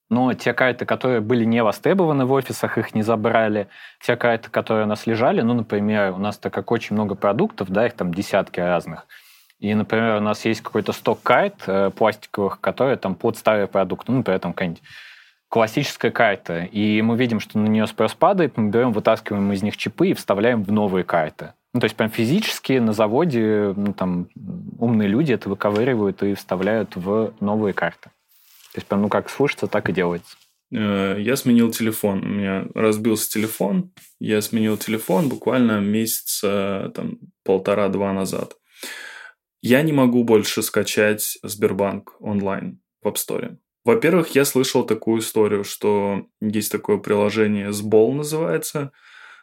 Но 0.10 0.34
те 0.34 0.53
карты, 0.53 0.86
которые 0.86 1.20
были 1.20 1.44
не 1.44 1.62
востребованы 1.63 2.25
в 2.25 2.32
офисах, 2.32 2.77
их 2.77 2.96
не 2.96 3.03
забрали. 3.03 3.67
Те 4.01 4.15
карты, 4.15 4.50
которые 4.50 4.86
у 4.86 4.88
нас 4.88 5.06
лежали, 5.06 5.41
ну, 5.41 5.53
например, 5.53 6.13
у 6.13 6.17
нас 6.17 6.38
так 6.38 6.53
как 6.53 6.72
очень 6.72 6.96
много 6.96 7.15
продуктов, 7.15 7.70
да, 7.70 7.88
их 7.88 7.94
там 7.94 8.13
десятки 8.13 8.60
разных. 8.60 9.06
И, 9.60 9.74
например, 9.74 10.17
у 10.17 10.22
нас 10.22 10.46
есть 10.46 10.62
какой-то 10.62 10.94
сток 10.94 11.22
карт 11.24 11.56
э, 11.65 11.89
пластиковых, 11.89 12.62
которые 12.62 12.96
там 12.96 13.15
под 13.15 13.38
старый 13.38 13.67
продукт. 13.67 14.08
Ну, 14.08 14.17
например, 14.17 14.39
там 14.39 14.53
какая-нибудь 14.53 14.84
классическая 15.49 16.11
карта, 16.11 16.63
и 16.63 17.01
мы 17.01 17.17
видим, 17.17 17.39
что 17.39 17.57
на 17.57 17.67
нее 17.67 17.87
спрос 17.87 18.13
падает, 18.13 18.57
мы 18.57 18.69
берем, 18.69 18.91
вытаскиваем 18.91 19.51
из 19.51 19.63
них 19.63 19.77
чипы 19.77 20.09
и 20.09 20.13
вставляем 20.13 20.63
в 20.63 20.71
новые 20.71 21.03
карты. 21.03 21.53
Ну, 21.73 21.79
то 21.79 21.85
есть 21.85 21.95
прям 21.95 22.09
физически 22.09 22.73
на 22.73 22.93
заводе 22.93 23.73
ну, 23.75 23.93
там, 23.93 24.29
умные 24.79 25.07
люди 25.07 25.33
это 25.33 25.49
выковыривают 25.49 26.23
и 26.23 26.33
вставляют 26.33 26.95
в 26.95 27.33
новые 27.39 27.73
карты. 27.73 28.09
То 28.73 28.79
есть 28.79 28.87
прям, 28.87 29.03
ну, 29.03 29.09
как 29.09 29.29
слушается, 29.29 29.67
так 29.67 29.89
и 29.89 29.93
делается. 29.93 30.37
Э, 30.71 31.17
я 31.19 31.35
сменил 31.35 31.71
телефон. 31.71 32.23
У 32.23 32.27
меня 32.27 32.65
разбился 32.73 33.29
телефон. 33.29 33.91
Я 34.19 34.41
сменил 34.41 34.77
телефон 34.77 35.29
буквально 35.29 35.79
месяца 35.79 36.91
там, 36.95 37.19
полтора-два 37.43 38.13
назад. 38.13 38.55
Я 39.61 39.81
не 39.81 39.93
могу 39.93 40.23
больше 40.23 40.61
скачать 40.61 41.37
Сбербанк 41.43 42.15
онлайн 42.19 42.79
в 43.01 43.07
App 43.07 43.15
Store. 43.15 43.57
Во-первых, 43.88 44.36
я 44.36 44.44
слышал 44.44 44.86
такую 44.86 45.22
историю, 45.22 45.63
что 45.63 46.25
есть 46.41 46.70
такое 46.70 46.98
приложение 46.98 47.72
Сбол 47.72 48.13
называется, 48.13 48.91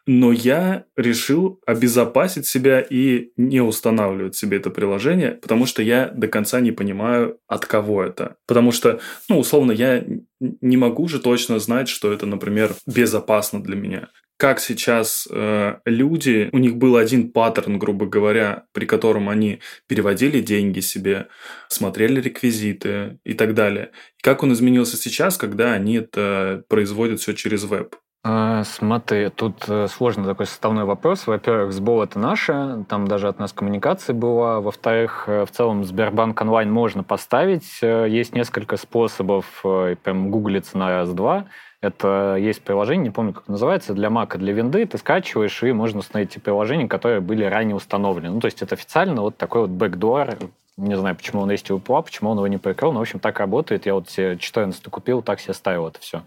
но 0.07 0.33
я 0.33 0.85
решил 0.99 1.63
обезопасить 1.67 2.47
себя 2.47 2.83
и 2.83 3.31
не 3.39 3.63
устанавливать 3.63 4.37
себе 4.37 4.59
это 4.59 4.69
приложение, 4.69 5.31
потому 5.31 5.65
что 5.65 5.81
я 5.81 6.11
до 6.11 6.29
конца 6.29 6.61
не 6.61 6.73
понимаю, 6.73 7.39
от 7.47 7.65
кого 7.65 8.05
это. 8.05 8.37
Потому 8.47 8.71
что, 8.71 9.01
ну, 9.31 9.39
условно, 9.39 9.73
я 9.73 10.05
не 10.41 10.77
могу 10.77 11.09
же 11.09 11.21
точно 11.21 11.59
знать, 11.59 11.89
что 11.89 12.13
это, 12.13 12.27
например, 12.27 12.75
безопасно 12.87 13.63
для 13.63 13.77
меня 13.77 14.11
как 14.37 14.61
сейчас 14.61 15.29
э, 15.31 15.77
люди, 15.85 16.49
у 16.53 16.59
них 16.59 16.77
был 16.77 16.97
один 16.97 17.31
паттерн, 17.31 17.79
грубо 17.79 18.07
говоря, 18.07 18.65
при 18.73 18.85
котором 18.85 19.29
они 19.29 19.61
переводили 19.87 20.41
деньги 20.41 20.81
себе, 20.81 21.29
смотрели 21.69 22.21
реквизиты 22.21 23.19
и 23.25 23.35
так 23.35 23.55
далее. 23.55 23.91
Как 24.23 24.43
он 24.43 24.53
изменился 24.53 24.97
сейчас, 24.97 25.37
когда 25.37 25.73
они 25.73 25.97
это 25.97 26.65
производят 26.69 27.21
все 27.21 27.33
через 27.35 27.65
веб? 27.65 27.97
А, 28.27 28.65
смотри, 28.65 29.29
тут 29.29 29.69
э, 29.69 29.87
сложный 29.87 30.25
такой 30.25 30.47
составной 30.47 30.85
вопрос. 30.85 31.27
Во-первых, 31.27 31.75
СБО 31.75 32.05
это 32.05 32.19
наше, 32.19 32.87
там 32.89 33.07
даже 33.07 33.29
от 33.29 33.39
нас 33.39 33.53
коммуникация 33.53 34.15
была. 34.15 34.63
Во-вторых, 34.63 35.25
э, 35.27 35.45
в 35.45 35.51
целом 35.51 35.85
Сбербанк 35.85 36.41
онлайн 36.41 36.73
можно 36.73 37.05
поставить. 37.05 37.81
Э, 37.83 38.07
есть 38.09 38.35
несколько 38.35 38.79
способов, 38.79 39.45
прям 39.63 40.31
гуглиться 40.31 40.79
на 40.79 40.89
раз-два. 40.89 41.49
Это 41.85 42.37
есть 42.41 42.63
приложение, 42.63 43.05
не 43.05 43.11
помню, 43.11 43.35
как 43.35 43.47
называется, 43.47 43.93
для 43.93 44.09
Mac 44.09 44.37
и 44.37 44.39
для 44.39 44.55
Винды. 44.55 44.87
Ты 44.87 44.97
скачиваешь, 44.97 45.63
и 45.63 45.71
можно 45.73 45.99
установить 45.99 46.31
те 46.31 46.41
приложения, 46.41 46.89
которые 46.89 47.21
были 47.21 47.45
ранее 47.45 47.77
установлены. 47.77 48.31
Ну, 48.31 48.41
то 48.41 48.47
есть 48.47 48.63
это 48.63 48.75
официально 48.75 49.21
вот 49.21 49.37
такой 49.37 49.67
вот 49.67 49.71
backdoor. 49.71 50.51
Не 50.79 50.97
знаю, 50.97 51.15
почему 51.15 51.43
он 51.43 51.51
есть 51.51 51.71
у 51.71 51.77
Apple, 51.77 52.03
почему 52.05 52.31
он 52.31 52.39
его 52.39 52.47
не 52.47 52.57
прикрыл, 52.57 52.93
но, 52.93 53.01
в 53.01 53.03
общем, 53.03 53.19
так 53.19 53.39
работает. 53.39 53.85
Я 53.85 53.93
вот 53.93 54.09
себе 54.09 54.39
14 54.39 54.83
купил, 54.85 55.21
так 55.21 55.41
себе 55.41 55.53
ставил 55.53 55.87
это 55.87 56.01
все. 56.01 56.23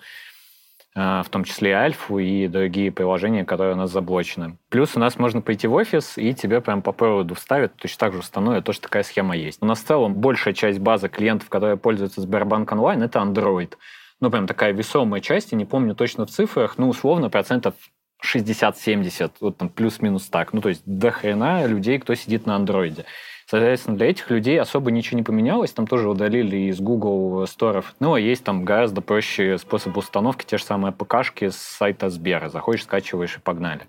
А, 0.93 1.23
в 1.23 1.29
том 1.29 1.43
числе 1.43 1.71
и 1.71 1.73
Альфу, 1.73 2.19
и 2.19 2.47
другие 2.47 2.91
приложения, 2.91 3.43
которые 3.43 3.73
у 3.73 3.77
нас 3.77 3.89
заблочены. 3.89 4.57
Плюс 4.69 4.95
у 4.95 4.99
нас 4.99 5.17
можно 5.17 5.41
прийти 5.41 5.65
в 5.65 5.73
офис, 5.73 6.19
и 6.19 6.35
тебе 6.35 6.61
прям 6.61 6.83
по 6.83 6.91
проводу 6.91 7.33
вставят, 7.33 7.75
точно 7.77 7.97
так 7.97 8.13
же 8.13 8.19
установят, 8.19 8.63
то, 8.63 8.73
что 8.73 8.83
такая 8.83 9.01
схема 9.01 9.35
есть. 9.35 9.57
У 9.61 9.65
нас 9.65 9.79
в 9.79 9.87
целом 9.87 10.13
большая 10.13 10.53
часть 10.53 10.77
базы 10.77 11.09
клиентов, 11.09 11.49
которые 11.49 11.77
пользуются 11.77 12.21
Сбербанк 12.21 12.71
онлайн, 12.71 13.01
это 13.01 13.17
Android 13.17 13.73
ну, 14.19 14.31
прям 14.31 14.47
такая 14.47 14.71
весомая 14.73 15.21
часть, 15.21 15.51
я 15.51 15.57
не 15.57 15.65
помню 15.65 15.95
точно 15.95 16.25
в 16.25 16.29
цифрах, 16.29 16.77
ну, 16.77 16.89
условно, 16.89 17.29
процентов 17.29 17.75
60-70, 18.25 19.31
вот 19.41 19.57
там 19.57 19.69
плюс-минус 19.69 20.27
так. 20.29 20.53
Ну, 20.53 20.61
то 20.61 20.69
есть 20.69 20.81
до 20.85 21.11
хрена 21.11 21.65
людей, 21.65 21.99
кто 21.99 22.15
сидит 22.15 22.45
на 22.45 22.55
андроиде. 22.55 23.05
Соответственно, 23.49 23.95
для 23.95 24.09
этих 24.09 24.29
людей 24.29 24.59
особо 24.59 24.91
ничего 24.91 25.17
не 25.17 25.23
поменялось, 25.23 25.71
там 25.71 25.87
тоже 25.87 26.09
удалили 26.09 26.69
из 26.69 26.81
Google 26.81 27.47
сторов. 27.47 27.95
Ну, 27.99 28.13
а 28.13 28.19
есть 28.19 28.43
там 28.43 28.65
гораздо 28.65 29.01
проще 29.01 29.57
способ 29.57 29.95
установки, 29.95 30.45
те 30.45 30.57
же 30.57 30.65
самые 30.65 30.91
ПКшки 30.91 31.49
с 31.49 31.55
сайта 31.55 32.09
Сбера. 32.09 32.49
Заходишь, 32.49 32.83
скачиваешь 32.83 33.37
и 33.37 33.39
погнали 33.39 33.87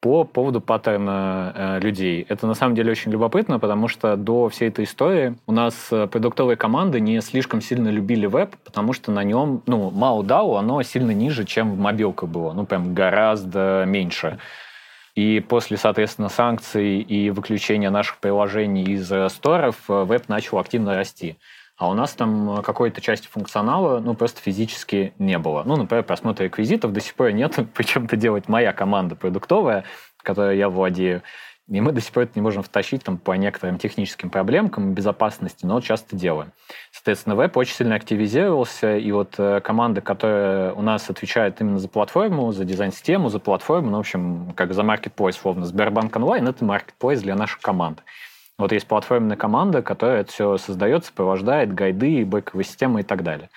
по 0.00 0.24
поводу 0.24 0.60
паттерна 0.60 1.52
э, 1.54 1.80
людей. 1.80 2.24
Это 2.28 2.46
на 2.46 2.54
самом 2.54 2.74
деле 2.74 2.90
очень 2.90 3.12
любопытно, 3.12 3.58
потому 3.58 3.86
что 3.86 4.16
до 4.16 4.48
всей 4.48 4.68
этой 4.68 4.84
истории 4.84 5.36
у 5.46 5.52
нас 5.52 5.88
э, 5.90 6.06
продуктовые 6.06 6.56
команды 6.56 7.00
не 7.00 7.20
слишком 7.20 7.60
сильно 7.60 7.88
любили 7.88 8.26
веб, 8.26 8.56
потому 8.64 8.94
что 8.94 9.12
на 9.12 9.22
нем, 9.22 9.62
ну, 9.66 9.90
MAU 9.90 10.58
оно 10.58 10.82
сильно 10.82 11.10
ниже, 11.10 11.44
чем 11.44 11.72
в 11.72 11.78
мобилках 11.78 12.30
было. 12.30 12.54
Ну, 12.54 12.64
прям 12.64 12.94
гораздо 12.94 13.84
меньше. 13.86 14.38
И 15.14 15.40
после, 15.40 15.76
соответственно, 15.76 16.30
санкций 16.30 17.00
и 17.00 17.30
выключения 17.30 17.90
наших 17.90 18.18
приложений 18.18 18.84
из 18.84 19.12
э, 19.12 19.28
сторов 19.28 19.76
э, 19.88 20.04
веб 20.04 20.28
начал 20.28 20.58
активно 20.58 20.96
расти 20.96 21.36
а 21.80 21.88
у 21.88 21.94
нас 21.94 22.12
там 22.12 22.58
э, 22.58 22.62
какой-то 22.62 23.00
части 23.00 23.26
функционала, 23.26 24.00
ну, 24.00 24.14
просто 24.14 24.42
физически 24.42 25.14
не 25.18 25.38
было. 25.38 25.62
Ну, 25.64 25.76
например, 25.76 26.04
просмотра 26.04 26.44
реквизитов 26.44 26.92
до 26.92 27.00
сих 27.00 27.14
пор 27.14 27.32
нет, 27.32 27.58
причем 27.74 28.04
это 28.04 28.16
делает 28.16 28.48
моя 28.48 28.74
команда 28.74 29.16
продуктовая, 29.16 29.84
которой 30.22 30.58
я 30.58 30.68
владею. 30.68 31.22
И 31.68 31.80
мы 31.80 31.92
до 31.92 32.02
сих 32.02 32.12
пор 32.12 32.24
это 32.24 32.32
не 32.34 32.42
можем 32.42 32.62
втащить 32.62 33.02
там, 33.04 33.16
по 33.16 33.32
некоторым 33.32 33.78
техническим 33.78 34.28
проблемкам 34.28 34.92
безопасности, 34.92 35.64
но 35.64 35.80
часто 35.80 36.16
делаем. 36.16 36.52
Соответственно, 36.92 37.34
веб 37.34 37.56
очень 37.56 37.74
сильно 37.74 37.94
активизировался, 37.94 38.98
и 38.98 39.10
вот 39.10 39.36
э, 39.38 39.62
команда, 39.62 40.02
которая 40.02 40.74
у 40.74 40.82
нас 40.82 41.08
отвечает 41.08 41.62
именно 41.62 41.78
за 41.78 41.88
платформу, 41.88 42.52
за 42.52 42.66
дизайн-систему, 42.66 43.30
за 43.30 43.38
платформу, 43.38 43.88
ну, 43.88 43.96
в 43.96 44.00
общем, 44.00 44.52
как 44.54 44.74
за 44.74 44.82
маркетплейс, 44.82 45.34
словно 45.34 45.64
Сбербанк 45.64 46.14
онлайн, 46.14 46.46
это 46.46 46.62
маркетплейс 46.62 47.22
для 47.22 47.36
наших 47.36 47.60
команд. 47.60 48.02
Вот 48.60 48.72
есть 48.72 48.86
платформенная 48.86 49.38
команда, 49.38 49.80
которая 49.80 50.20
это 50.20 50.32
все 50.32 50.58
создает, 50.58 51.06
сопровождает, 51.06 51.72
гайды, 51.72 52.26
бэковые 52.26 52.64
системы 52.64 53.00
и 53.00 53.02
так 53.02 53.22
далее. 53.22 53.48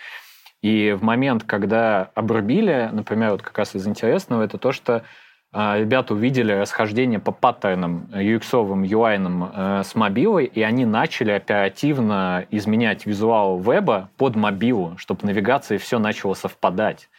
И 0.61 0.93
в 0.93 1.03
момент, 1.03 1.43
когда 1.43 2.09
обрубили, 2.15 2.89
например, 2.91 3.31
вот 3.31 3.41
как 3.41 3.57
раз 3.57 3.75
из 3.75 3.85
интересного, 3.85 4.43
это 4.43 4.57
то, 4.57 4.71
что 4.71 5.03
э, 5.51 5.79
ребята 5.79 6.13
увидели 6.13 6.53
расхождение 6.53 7.19
по 7.19 7.33
паттернам 7.33 8.07
UX-овым, 8.13 8.83
UI 8.83 9.17
э, 9.19 9.83
с 9.83 9.93
мобилой, 9.93 10.45
и 10.45 10.61
они 10.61 10.85
начали 10.85 11.31
оперативно 11.31 12.45
изменять 12.49 13.05
визуал 13.05 13.59
веба 13.59 14.09
под 14.15 14.37
мобилу, 14.37 14.97
чтобы 14.97 15.27
навигация 15.27 15.77
все 15.79 15.99
начало 15.99 16.33
совпадать 16.33 17.09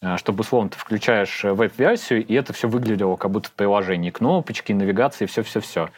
э, 0.00 0.16
чтобы, 0.16 0.40
условно, 0.40 0.70
ты 0.70 0.78
включаешь 0.78 1.44
веб-версию, 1.44 2.24
и 2.24 2.32
это 2.32 2.54
все 2.54 2.66
выглядело 2.66 3.16
как 3.16 3.30
будто 3.30 3.50
в 3.50 3.52
приложении. 3.52 4.08
Кнопочки, 4.08 4.72
навигации, 4.72 5.26
все-все-все. 5.26 5.90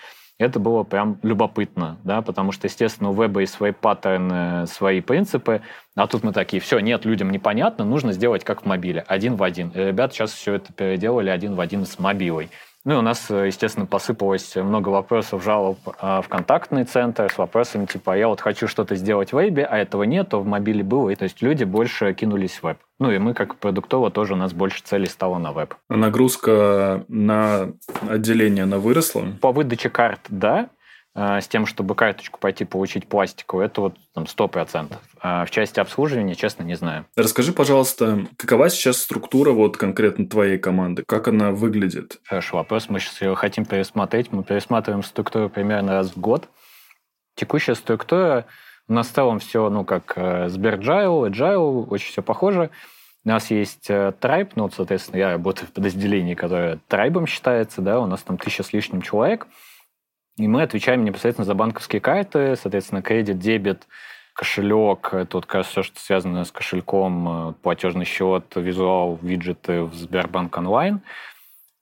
Это 0.43 0.59
было 0.59 0.83
прям 0.83 1.19
любопытно, 1.23 1.99
да, 2.03 2.21
потому 2.21 2.51
что, 2.51 2.67
естественно, 2.67 3.11
у 3.11 3.15
веба 3.15 3.43
есть 3.43 3.55
свои 3.55 3.71
паттерны, 3.71 4.67
свои 4.67 5.01
принципы, 5.01 5.61
а 5.95 6.09
тут 6.09 6.25
мы 6.25 6.33
такие, 6.33 6.61
все, 6.61 6.81
нет, 6.81 7.05
людям 7.05 7.31
непонятно, 7.31 7.85
нужно 7.85 8.13
сделать 8.13 8.43
как 8.43 8.63
в 8.63 8.67
мобиле, 8.67 9.05
один 9.07 9.37
в 9.37 9.43
один. 9.45 9.69
И 9.69 9.79
ребята 9.79 10.15
сейчас 10.15 10.33
все 10.33 10.55
это 10.55 10.73
переделали 10.73 11.31
один 11.31 11.55
в 11.55 11.61
один 11.61 11.87
с 11.87 11.97
мобилой. 12.01 12.51
Ну 12.85 12.95
и 12.95 12.97
у 12.97 13.03
нас, 13.03 13.31
естественно, 13.31 13.87
посыпалось 13.87 14.57
много 14.57 14.89
вопросов, 14.89 15.45
жалоб 15.45 15.79
а, 16.01 16.21
в 16.21 16.29
контактный 16.29 16.85
центр 16.85 17.33
с 17.33 17.39
вопросами 17.39 17.87
типа, 17.87 18.17
я 18.17 18.27
вот 18.27 18.41
хочу 18.41 18.67
что-то 18.67 18.97
сделать 18.97 19.33
в 19.33 19.37
вебе, 19.37 19.65
а 19.65 19.79
этого 19.79 20.03
нет, 20.03 20.31
то 20.31 20.41
в 20.41 20.47
мобиле 20.47 20.83
было. 20.83 21.11
И 21.11 21.15
то 21.15 21.25
есть 21.25 21.43
люди 21.43 21.63
больше 21.63 22.13
кинулись 22.13 22.59
в 22.59 22.65
веб. 22.65 22.79
Ну 22.99 23.13
и 23.13 23.19
мы, 23.19 23.35
как 23.35 23.57
продуктово, 23.57 24.11
тоже 24.11 24.35
у 24.35 24.37
нас 24.37 24.53
больше 24.53 24.83
целей 24.83 25.07
стало 25.07 25.39
на 25.39 25.53
веб. 25.53 25.75
Нагрузка 25.89 27.05
на 27.07 27.73
отделение, 28.09 28.65
она 28.65 28.79
выросла? 28.79 29.27
По 29.41 29.53
выдаче 29.53 29.89
карт, 29.89 30.21
да. 30.29 30.69
А, 31.15 31.43
с 31.43 31.49
тем, 31.49 31.67
чтобы 31.67 31.95
карточку 31.95 32.41
пойти 32.41 32.65
получить 32.65 33.07
пластиковую, 33.07 33.67
это 33.67 33.83
вот 33.83 33.97
там, 34.15 34.25
100%. 34.25 34.97
А 35.21 35.45
в 35.45 35.51
части 35.51 35.79
обслуживания, 35.79 36.35
честно, 36.35 36.63
не 36.63 36.75
знаю. 36.75 37.05
Расскажи, 37.17 37.53
пожалуйста, 37.53 38.27
какова 38.39 38.71
сейчас 38.71 38.99
структура 38.99 39.53
вот 39.53 39.77
конкретно 39.77 40.27
твоей 40.27 40.57
команды? 40.57 41.05
Как 41.07 41.29
она 41.29 41.51
выглядит? 41.51 42.19
Хороший 42.25 42.55
вопрос. 42.55 42.89
Мы 42.89 42.99
сейчас 42.99 43.21
ее 43.21 43.35
хотим 43.35 43.67
пересмотреть. 43.67 44.33
Мы 44.33 44.43
пересматриваем 44.43 45.03
структуру 45.03 45.51
примерно 45.51 45.93
раз 45.93 46.13
в 46.13 46.19
год. 46.19 46.49
Текущая 47.35 47.75
структура 47.75 48.47
у 48.89 48.95
нас 48.95 49.09
в 49.09 49.13
целом 49.13 49.39
все, 49.39 49.69
ну, 49.69 49.85
как 49.85 50.15
э, 50.17 50.49
Сберджайл, 50.49 51.27
Agile, 51.27 51.89
очень 51.89 52.11
все 52.11 52.23
похоже. 52.23 52.71
У 53.25 53.29
нас 53.29 53.51
есть 53.51 53.91
э, 53.91 54.13
Tribe, 54.19 54.53
ну, 54.55 54.65
вот, 54.65 54.75
соответственно, 54.75 55.19
я 55.19 55.31
работаю 55.31 55.69
в 55.69 55.73
подразделении, 55.73 56.35
которое 56.35 56.79
Трайбом 56.89 57.27
считается, 57.27 57.83
да, 57.83 58.01
у 58.01 58.07
нас 58.07 58.23
там 58.23 58.39
тысяча 58.39 58.63
с 58.63 58.73
лишним 58.73 59.03
человек– 59.03 59.47
и 60.43 60.49
мы 60.49 60.63
отвечаем 60.63 61.05
непосредственно 61.05 61.47
за 61.47 61.55
банковские 61.55 62.01
карты, 62.01 62.57
соответственно, 62.57 63.01
кредит, 63.01 63.39
дебет, 63.39 63.87
кошелек, 64.35 65.13
вот 65.13 65.47
как 65.47 65.55
раз 65.55 65.69
все, 65.69 65.85
что 65.85 66.01
связано 66.01 66.45
с 66.45 66.51
кошельком, 66.51 67.51
э, 67.51 67.53
платежный 67.63 68.05
счет, 68.05 68.45
визуал, 68.57 69.21
виджеты 69.23 69.83
в 69.83 69.95
Сбербанк 69.95 70.57
онлайн. 70.57 71.01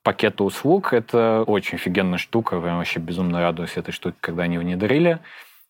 Пакеты 0.02 0.42
услуг— 0.42 0.92
это 0.92 1.42
очень 1.46 1.76
офигенная 1.76 2.18
штука, 2.18 2.56
я 2.56 2.76
вообще 2.76 3.00
безумно 3.00 3.40
радуюсь 3.40 3.78
этой 3.78 3.92
штуке, 3.92 4.16
когда 4.20 4.42
они 4.42 4.58
внедрили. 4.58 5.20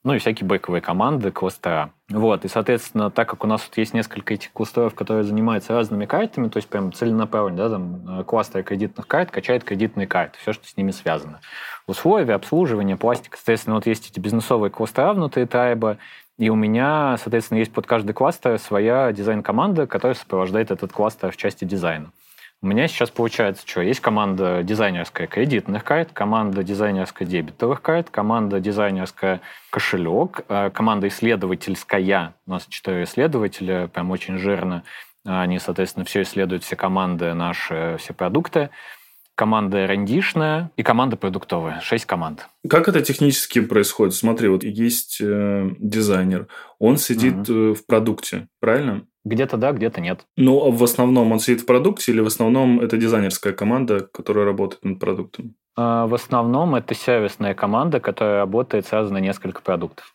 Ну 0.03 0.15
и 0.15 0.19
всякие 0.19 0.47
бэковые 0.47 0.81
команды, 0.81 1.31
кластера. 1.31 1.93
Вот, 2.09 2.45
и, 2.45 2.49
соответственно, 2.49 3.11
так 3.11 3.29
как 3.29 3.45
у 3.45 3.47
нас 3.47 3.63
тут 3.63 3.77
есть 3.77 3.93
несколько 3.93 4.35
этих 4.35 4.53
кластеров, 4.53 4.95
которые 4.95 5.25
занимаются 5.25 5.75
разными 5.75 6.07
картами, 6.07 6.49
то 6.49 6.57
есть 6.57 6.69
прям 6.69 6.93
целенаправленно, 6.93 7.57
да, 7.57 7.69
там, 7.69 8.21
э, 8.21 8.25
кластер 8.25 8.63
кредитных 8.63 9.07
карт 9.07 9.31
качает 9.31 9.63
кредитные 9.63 10.07
карты, 10.07 10.39
все, 10.41 10.53
что 10.53 10.67
с 10.67 10.77
ними 10.77 10.91
связано. 10.91 11.41
Условия, 11.87 12.35
обслуживание, 12.35 12.97
пластик. 12.97 13.37
Соответственно, 13.37 13.77
вот 13.77 13.87
есть 13.87 14.11
эти 14.11 14.19
бизнесовые 14.19 14.71
кластера 14.71 15.13
внутри 15.13 15.45
Трайба, 15.45 15.99
и 16.39 16.49
у 16.49 16.55
меня, 16.55 17.17
соответственно, 17.19 17.59
есть 17.59 17.73
под 17.73 17.87
каждый 17.87 18.13
кластер 18.15 18.59
своя 18.59 19.13
дизайн-команда, 19.13 19.87
которая 19.87 20.15
сопровождает 20.15 20.71
этот 20.71 20.91
кластер 20.91 21.31
в 21.31 21.37
части 21.37 21.67
дизайна. 21.67 22.11
У 22.63 22.67
меня 22.67 22.89
сейчас 22.89 23.09
получается, 23.09 23.67
что 23.67 23.81
есть 23.81 24.01
команда 24.01 24.63
дизайнерская 24.63 25.27
кредитных 25.27 25.83
карт, 25.83 26.11
команда 26.13 26.63
дизайнерская 26.63 27.27
дебетовых 27.27 27.81
карт, 27.81 28.11
команда 28.11 28.61
дизайнерская 28.61 29.41
кошелек, 29.71 30.43
э, 30.47 30.69
команда 30.69 31.09
исследовательская. 31.09 32.35
У 32.47 32.51
нас 32.51 32.67
четыре 32.67 33.05
исследователя, 33.05 33.87
прям 33.89 34.11
очень 34.11 34.37
жирно. 34.37 34.83
Они, 35.25 35.59
соответственно, 35.59 36.05
все 36.05 36.21
исследуют, 36.21 36.63
все 36.63 36.77
команды 36.77 37.33
наши, 37.33 37.97
все 37.99 38.13
продукты. 38.13 38.69
Команда 39.41 39.87
рендишная 39.87 40.71
и 40.77 40.83
команда 40.83 41.17
продуктовая. 41.17 41.81
Шесть 41.81 42.05
команд. 42.05 42.47
Как 42.69 42.89
это 42.89 43.01
технически 43.01 43.63
происходит? 43.63 44.13
Смотри, 44.13 44.49
вот 44.49 44.65
есть 44.65 45.17
э, 45.19 45.71
дизайнер, 45.79 46.47
он 46.79 46.99
сидит 46.99 47.49
угу. 47.49 47.73
в 47.73 47.87
продукте, 47.87 48.49
правильно? 48.61 49.07
Где-то 49.25 49.57
да, 49.57 49.73
где-то 49.73 50.03
нет. 50.03 50.27
Ну, 50.37 50.63
а 50.63 50.71
в 50.71 50.85
основном 50.85 51.33
он 51.33 51.41
сидит 51.41 51.63
в 51.63 51.65
продукте 51.65 52.13
или 52.13 52.21
в 52.21 52.27
основном 52.27 52.81
это 52.81 52.99
дизайнерская 52.99 53.55
команда, 53.55 54.01
которая 54.13 54.45
работает 54.45 54.85
над 54.85 55.01
продуктом? 55.01 55.55
А, 55.75 56.07
в 56.07 56.13
основном 56.13 56.75
это 56.75 56.95
сервисная 56.95 57.55
команда, 57.55 57.99
которая 57.99 58.41
работает 58.41 58.87
сразу 58.89 59.11
на 59.11 59.21
несколько 59.21 59.63
продуктов. 59.63 60.15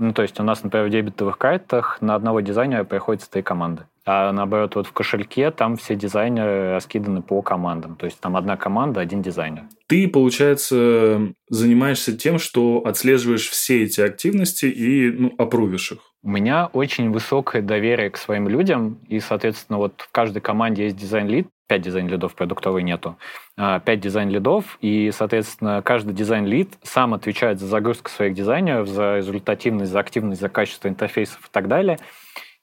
Ну, 0.00 0.14
то 0.14 0.22
есть 0.22 0.40
у 0.40 0.42
нас, 0.42 0.64
например, 0.64 0.86
в 0.86 0.90
дебетовых 0.90 1.36
картах 1.36 1.98
на 2.00 2.14
одного 2.14 2.40
дизайнера 2.40 2.84
приходится 2.84 3.30
три 3.30 3.42
команды. 3.42 3.82
А 4.06 4.32
наоборот, 4.32 4.74
вот 4.74 4.86
в 4.86 4.92
кошельке 4.92 5.50
там 5.50 5.76
все 5.76 5.94
дизайнеры 5.94 6.72
раскиданы 6.72 7.20
по 7.20 7.42
командам. 7.42 7.96
То 7.96 8.06
есть 8.06 8.18
там 8.18 8.34
одна 8.34 8.56
команда, 8.56 9.00
один 9.00 9.20
дизайнер. 9.20 9.64
Ты, 9.88 10.08
получается, 10.08 11.34
занимаешься 11.50 12.16
тем, 12.16 12.38
что 12.38 12.82
отслеживаешь 12.86 13.46
все 13.50 13.82
эти 13.84 14.00
активности 14.00 14.64
и 14.64 15.10
ну, 15.10 15.34
апрувишь 15.36 15.92
их. 15.92 15.98
У 16.22 16.28
меня 16.28 16.66
очень 16.74 17.10
высокое 17.10 17.62
доверие 17.62 18.10
к 18.10 18.18
своим 18.18 18.46
людям, 18.46 18.98
и, 19.08 19.20
соответственно, 19.20 19.78
вот 19.78 20.02
в 20.02 20.10
каждой 20.12 20.42
команде 20.42 20.84
есть 20.84 20.96
дизайн-лид, 20.96 21.48
пять 21.66 21.80
дизайн-лидов 21.80 22.34
продуктовой 22.34 22.82
нету, 22.82 23.16
а, 23.56 23.80
пять 23.80 24.00
дизайн-лидов, 24.00 24.76
и, 24.82 25.10
соответственно, 25.14 25.80
каждый 25.80 26.12
дизайн-лид 26.12 26.74
сам 26.82 27.14
отвечает 27.14 27.58
за 27.58 27.66
загрузку 27.66 28.10
своих 28.10 28.34
дизайнеров, 28.34 28.86
за 28.86 29.16
результативность, 29.16 29.92
за 29.92 30.00
активность, 30.00 30.42
за 30.42 30.50
качество 30.50 30.88
интерфейсов 30.88 31.40
и 31.40 31.50
так 31.50 31.68
далее. 31.68 31.98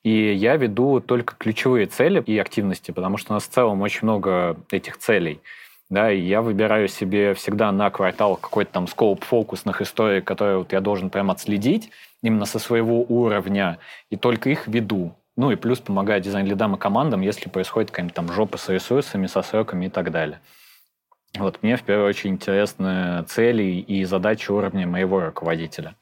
И 0.03 0.33
я 0.33 0.55
веду 0.55 0.99
только 0.99 1.33
ключевые 1.35 1.87
цели 1.87 2.21
и 2.21 2.37
активности, 2.37 2.91
потому 2.91 3.17
что 3.17 3.31
у 3.31 3.35
нас 3.35 3.45
в 3.45 3.49
целом 3.49 3.81
очень 3.81 4.01
много 4.03 4.55
этих 4.69 4.97
целей 4.97 5.41
да, 5.89 6.11
и 6.11 6.19
я 6.19 6.41
выбираю 6.41 6.87
себе 6.87 7.33
всегда 7.33 7.71
на 7.71 7.89
квартал 7.89 8.35
какой-то 8.35 8.73
там 8.73 8.87
скоп 8.87 9.23
фокусных 9.23 9.81
историй, 9.81 10.21
которые 10.21 10.57
вот 10.57 10.73
я 10.73 10.81
должен 10.81 11.09
прям 11.09 11.31
отследить 11.31 11.91
именно 12.21 12.45
со 12.45 12.59
своего 12.59 13.01
уровня, 13.01 13.79
и 14.09 14.17
только 14.17 14.49
их 14.49 14.67
веду. 14.67 15.15
Ну 15.35 15.51
и 15.51 15.55
плюс 15.55 15.79
помогаю 15.79 16.21
дизайн-лидам 16.21 16.75
и 16.75 16.79
командам, 16.79 17.21
если 17.21 17.49
происходит 17.49 17.91
какая-нибудь 17.91 18.15
там 18.15 18.31
жопа 18.31 18.57
с 18.57 18.69
ресурсами, 18.69 19.27
со 19.27 19.41
сроками 19.43 19.85
и 19.85 19.89
так 19.89 20.11
далее. 20.11 20.39
Вот 21.37 21.61
мне 21.61 21.77
в 21.77 21.83
первую 21.83 22.09
очередь 22.09 22.33
интересны 22.33 23.23
цели 23.27 23.63
и 23.63 24.03
задачи 24.05 24.49
уровня 24.49 24.87
моего 24.87 25.19
руководителя, 25.19 25.95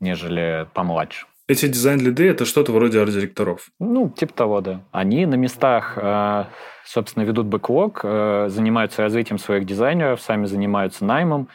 нежели 0.00 0.66
помладше. 0.74 1.26
Эти 1.46 1.66
дизайн-лиды— 1.66 2.28
это 2.28 2.44
что-то 2.44 2.72
вроде 2.72 3.00
арт-директоров? 3.00 3.70
Ну, 3.80 4.10
типа 4.10 4.34
того, 4.34 4.60
да. 4.60 4.82
Они 4.92 5.24
на 5.24 5.36
местах 5.36 5.94
э, 5.96 6.44
собственно, 6.88 7.24
ведут 7.24 7.46
backlog, 7.46 8.00
э, 8.02 8.46
занимаются 8.48 9.02
развитием 9.02 9.38
своих 9.38 9.66
дизайнеров, 9.66 10.20
сами 10.22 10.46
занимаются 10.46 11.04
наймом, 11.04 11.48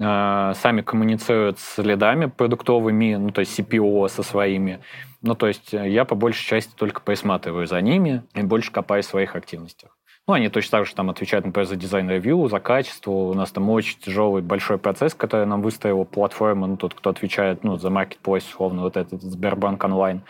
сами 0.00 0.80
коммуницируют 0.80 1.58
с 1.58 1.76
лидами 1.82 2.26
продуктовыми, 2.26 3.16
ну, 3.16 3.30
то 3.30 3.40
есть 3.40 3.58
CPO 3.58 4.08
со 4.08 4.22
своими. 4.22 4.80
Ну, 5.22 5.34
то 5.34 5.46
есть 5.46 5.74
э, 5.74 5.90
я 5.90 6.04
по 6.06 6.14
большей 6.14 6.46
части 6.46 6.72
только 6.74 7.02
присматриваю 7.02 7.66
за 7.66 7.80
ними 7.80 8.22
и 8.34 8.42
больше 8.42 8.72
копаю 8.72 9.02
в 9.02 9.06
своих 9.06 9.36
активностях. 9.36 9.96
Ну, 10.26 10.34
они 10.34 10.48
точно 10.48 10.78
так 10.78 10.86
же 10.86 10.94
там 10.94 11.10
отвечают, 11.10 11.44
например, 11.44 11.66
за 11.66 11.76
дизайн-ревью, 11.76 12.48
за 12.48 12.60
качество. 12.60 13.10
У 13.10 13.34
нас 13.34 13.50
там 13.50 13.68
очень 13.68 13.98
тяжелый 13.98 14.42
большой 14.42 14.78
процесс, 14.78 15.12
который 15.14 15.46
нам 15.46 15.60
выставила 15.60 16.04
платформа, 16.04 16.66
ну, 16.66 16.76
тот, 16.76 16.94
кто 16.94 17.10
отвечает, 17.10 17.64
ну, 17.64 17.76
за 17.76 17.90
маркетплейс, 17.90 18.46
условно, 18.46 18.82
вот 18.82 18.96
этот 18.96 19.22
Сбербанк 19.22 19.82
онлайн. 19.84 20.22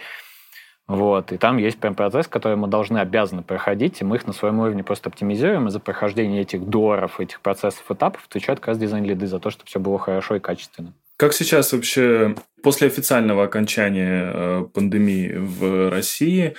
Вот. 0.91 1.31
И 1.31 1.37
там 1.37 1.57
есть 1.59 1.79
прям 1.79 1.95
процесс, 1.95 2.27
который 2.27 2.57
мы 2.57 2.67
должны, 2.67 2.99
обязаны 2.99 3.43
проходить, 3.43 4.01
и 4.01 4.05
мы 4.05 4.17
их 4.17 4.27
на 4.27 4.33
своем 4.33 4.59
уровне 4.59 4.83
просто 4.83 5.09
оптимизируем, 5.09 5.69
и 5.69 5.71
за 5.71 5.79
прохождение 5.79 6.43
этих 6.43 6.65
долларов, 6.65 7.21
этих 7.21 7.41
процессов, 7.43 7.89
этапов 7.89 8.27
отвечают 8.29 8.59
как 8.59 8.69
раз 8.69 8.79
дизайн-лиды 8.79 9.29
за 9.29 9.39
то, 9.39 9.51
чтобы 9.51 9.69
все 9.69 9.79
было 9.79 10.01
хорошо 10.01 10.35
и 10.35 10.41
качественно. 10.41 10.93
Как 11.17 11.33
сейчас 11.33 11.73
вообще 11.73 12.35
после 12.61 12.89
официального 12.89 13.45
окончания 13.45 14.33
э, 14.35 14.65
пандемии 14.75 15.33
в 15.37 15.91
России, 15.91 16.57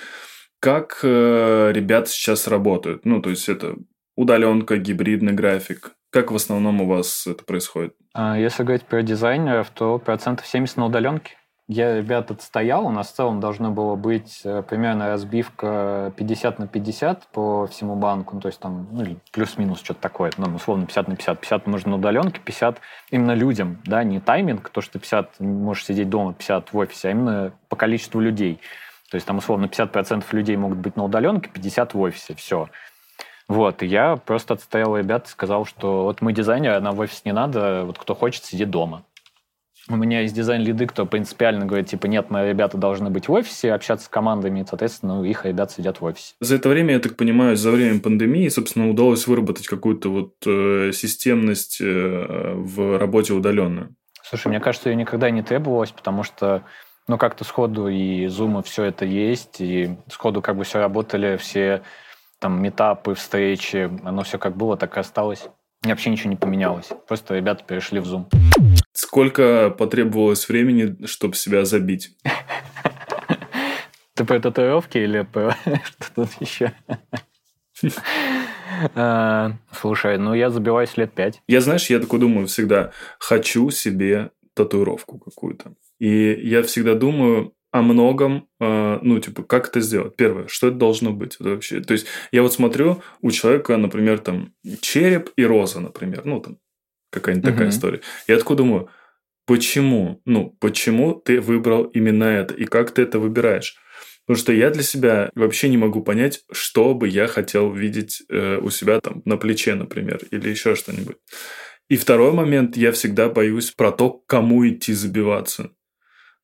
как 0.60 1.00
э, 1.02 1.70
ребята 1.74 2.08
сейчас 2.08 2.48
работают? 2.48 3.04
Ну, 3.04 3.20
то 3.20 3.28
есть 3.28 3.50
это 3.50 3.76
удаленка, 4.16 4.78
гибридный 4.78 5.34
график. 5.34 5.90
Как 6.10 6.30
в 6.30 6.36
основном 6.36 6.80
у 6.80 6.86
вас 6.86 7.26
это 7.26 7.44
происходит? 7.44 7.94
А 8.14 8.38
если 8.38 8.62
говорить 8.62 8.84
про 8.86 9.02
дизайнеров, 9.02 9.68
то 9.70 9.98
процентов 9.98 10.46
70 10.46 10.78
на 10.78 10.86
удаленке 10.86 11.36
я 11.68 11.96
ребят 11.96 12.30
отстоял, 12.30 12.86
у 12.86 12.90
нас 12.90 13.10
в 13.10 13.14
целом 13.14 13.40
должно 13.40 13.70
было 13.70 13.94
быть 13.94 14.40
э, 14.44 14.62
примерно 14.62 15.08
разбивка 15.08 16.12
50 16.16 16.58
на 16.58 16.66
50 16.66 17.28
по 17.28 17.66
всему 17.66 17.96
банку, 17.96 18.34
ну, 18.34 18.40
то 18.40 18.48
есть 18.48 18.60
там 18.60 18.88
ну, 18.90 19.16
плюс-минус 19.30 19.80
что-то 19.80 20.00
такое, 20.00 20.32
ну, 20.36 20.54
условно 20.54 20.86
50 20.86 21.08
на 21.08 21.16
50. 21.16 21.40
50 21.40 21.66
нужно 21.66 21.90
на 21.90 21.96
удаленке, 21.96 22.40
50 22.40 22.80
именно 23.10 23.32
людям, 23.32 23.80
да, 23.84 24.02
не 24.04 24.20
тайминг, 24.20 24.68
то, 24.70 24.80
что 24.80 24.98
50 24.98 25.40
можешь 25.40 25.84
сидеть 25.84 26.10
дома, 26.10 26.34
50 26.34 26.72
в 26.72 26.78
офисе, 26.78 27.08
а 27.08 27.10
именно 27.12 27.52
по 27.68 27.76
количеству 27.76 28.20
людей. 28.20 28.60
То 29.10 29.16
есть 29.16 29.26
там 29.26 29.38
условно 29.38 29.66
50% 29.66 30.24
людей 30.32 30.56
могут 30.56 30.78
быть 30.78 30.96
на 30.96 31.04
удаленке, 31.04 31.50
50 31.50 31.94
в 31.94 32.00
офисе, 32.00 32.34
все. 32.34 32.68
Вот, 33.48 33.82
и 33.82 33.86
я 33.86 34.16
просто 34.16 34.54
отстоял 34.54 34.96
ребят 34.96 35.26
и 35.26 35.30
сказал, 35.30 35.64
что 35.66 36.04
вот 36.04 36.22
мы 36.22 36.32
дизайнеры, 36.32 36.80
нам 36.80 36.96
в 36.96 37.00
офис 37.00 37.24
не 37.24 37.32
надо, 37.32 37.84
вот 37.84 37.98
кто 37.98 38.14
хочет, 38.14 38.44
сидит 38.44 38.70
дома. 38.70 39.04
У 39.88 39.96
меня 39.96 40.20
есть 40.20 40.34
дизайн-лиды, 40.34 40.86
кто 40.86 41.06
принципиально 41.06 41.66
говорит, 41.66 41.88
типа, 41.88 42.06
нет, 42.06 42.30
мои 42.30 42.48
ребята 42.48 42.78
должны 42.78 43.10
быть 43.10 43.28
в 43.28 43.32
офисе, 43.32 43.72
общаться 43.72 44.06
с 44.06 44.08
командами, 44.08 44.60
и, 44.60 44.64
соответственно, 44.64 45.24
их 45.24 45.44
ребята 45.44 45.74
сидят 45.74 46.00
в 46.00 46.04
офисе. 46.04 46.34
За 46.40 46.54
это 46.54 46.68
время, 46.68 46.94
я 46.94 47.00
так 47.00 47.16
понимаю, 47.16 47.56
за 47.56 47.70
время 47.70 48.00
пандемии, 48.00 48.48
собственно, 48.48 48.88
удалось 48.88 49.26
выработать 49.26 49.66
какую-то 49.66 50.08
вот 50.08 50.34
э, 50.46 50.92
системность 50.92 51.80
э, 51.80 52.54
в 52.54 52.98
работе 52.98 53.32
удаленно. 53.32 53.90
Слушай, 54.22 54.48
мне 54.48 54.60
кажется, 54.60 54.88
ее 54.88 54.96
никогда 54.96 55.30
не 55.30 55.42
требовалось, 55.42 55.90
потому 55.90 56.22
что 56.22 56.62
ну, 57.08 57.18
как-то 57.18 57.44
сходу 57.44 57.88
и 57.88 58.26
Zoom, 58.26 58.60
и 58.60 58.62
все 58.62 58.84
это 58.84 59.04
есть, 59.04 59.60
и 59.60 59.96
сходу 60.08 60.40
как 60.40 60.56
бы 60.56 60.64
все 60.64 60.78
работали, 60.78 61.36
все 61.36 61.82
там 62.38 62.62
метапы, 62.62 63.14
встречи, 63.14 63.90
оно 64.04 64.22
все 64.22 64.38
как 64.38 64.56
было, 64.56 64.76
так 64.76 64.96
и 64.96 65.00
осталось. 65.00 65.48
И 65.84 65.88
вообще 65.88 66.10
ничего 66.10 66.30
не 66.30 66.36
поменялось. 66.36 66.90
Просто 67.08 67.34
ребята 67.34 67.64
перешли 67.64 67.98
в 67.98 68.06
Zoom. 68.06 68.26
Сколько 68.92 69.70
потребовалось 69.70 70.48
времени, 70.48 71.06
чтобы 71.06 71.34
себя 71.34 71.64
забить? 71.64 72.16
Ты 74.14 74.24
про 74.24 74.40
татуировки 74.40 74.98
или 74.98 75.22
про 75.22 75.56
что-то 76.00 76.28
еще? 76.40 76.72
А, 78.94 79.52
слушай, 79.72 80.18
ну 80.18 80.34
я 80.34 80.50
забиваюсь 80.50 80.96
лет 80.96 81.12
пять. 81.12 81.42
Я, 81.48 81.60
знаешь, 81.60 81.88
я 81.90 81.98
такой 81.98 82.20
думаю 82.20 82.46
всегда, 82.46 82.92
хочу 83.18 83.70
себе 83.70 84.30
татуировку 84.54 85.18
какую-то. 85.18 85.74
И 85.98 86.38
я 86.42 86.62
всегда 86.62 86.94
думаю 86.94 87.54
о 87.70 87.80
многом, 87.80 88.48
а, 88.60 88.98
ну, 89.02 89.18
типа, 89.18 89.42
как 89.44 89.68
это 89.68 89.80
сделать? 89.80 90.14
Первое, 90.16 90.46
что 90.46 90.68
это 90.68 90.76
должно 90.76 91.12
быть 91.12 91.36
вообще? 91.40 91.80
То 91.80 91.94
есть, 91.94 92.06
я 92.30 92.42
вот 92.42 92.52
смотрю, 92.52 93.02
у 93.22 93.30
человека, 93.30 93.76
например, 93.78 94.18
там, 94.18 94.52
череп 94.82 95.30
и 95.36 95.44
роза, 95.44 95.80
например, 95.80 96.22
ну, 96.26 96.40
там, 96.40 96.58
какая-нибудь 97.12 97.50
такая 97.50 97.68
история. 97.68 98.00
Я 98.26 98.38
такой 98.38 98.56
думаю, 98.56 98.88
почему? 99.46 100.20
Ну, 100.24 100.56
почему 100.60 101.14
ты 101.14 101.40
выбрал 101.40 101.84
именно 101.84 102.24
это? 102.24 102.54
И 102.54 102.64
как 102.64 102.90
ты 102.92 103.02
это 103.02 103.18
выбираешь? 103.18 103.76
Потому 104.26 104.40
что 104.40 104.52
я 104.52 104.70
для 104.70 104.82
себя 104.82 105.30
вообще 105.34 105.68
не 105.68 105.76
могу 105.76 106.02
понять, 106.02 106.44
что 106.50 106.94
бы 106.94 107.08
я 107.08 107.26
хотел 107.26 107.72
видеть 107.72 108.22
э, 108.28 108.58
у 108.58 108.70
себя 108.70 109.00
там 109.00 109.20
на 109.24 109.36
плече, 109.36 109.74
например, 109.74 110.20
или 110.30 110.48
еще 110.48 110.74
что-нибудь. 110.74 111.16
И 111.88 111.96
второй 111.96 112.32
момент, 112.32 112.76
я 112.76 112.92
всегда 112.92 113.28
боюсь 113.28 113.72
про 113.72 113.90
то, 113.90 114.10
кому 114.10 114.66
идти 114.66 114.92
забиваться. 114.92 115.70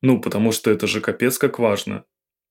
Ну, 0.03 0.21
потому 0.21 0.53
что 0.53 0.71
это 0.71 0.87
же 0.87 1.01
капец 1.01 1.39
как 1.39 1.59
важно. 1.59 2.05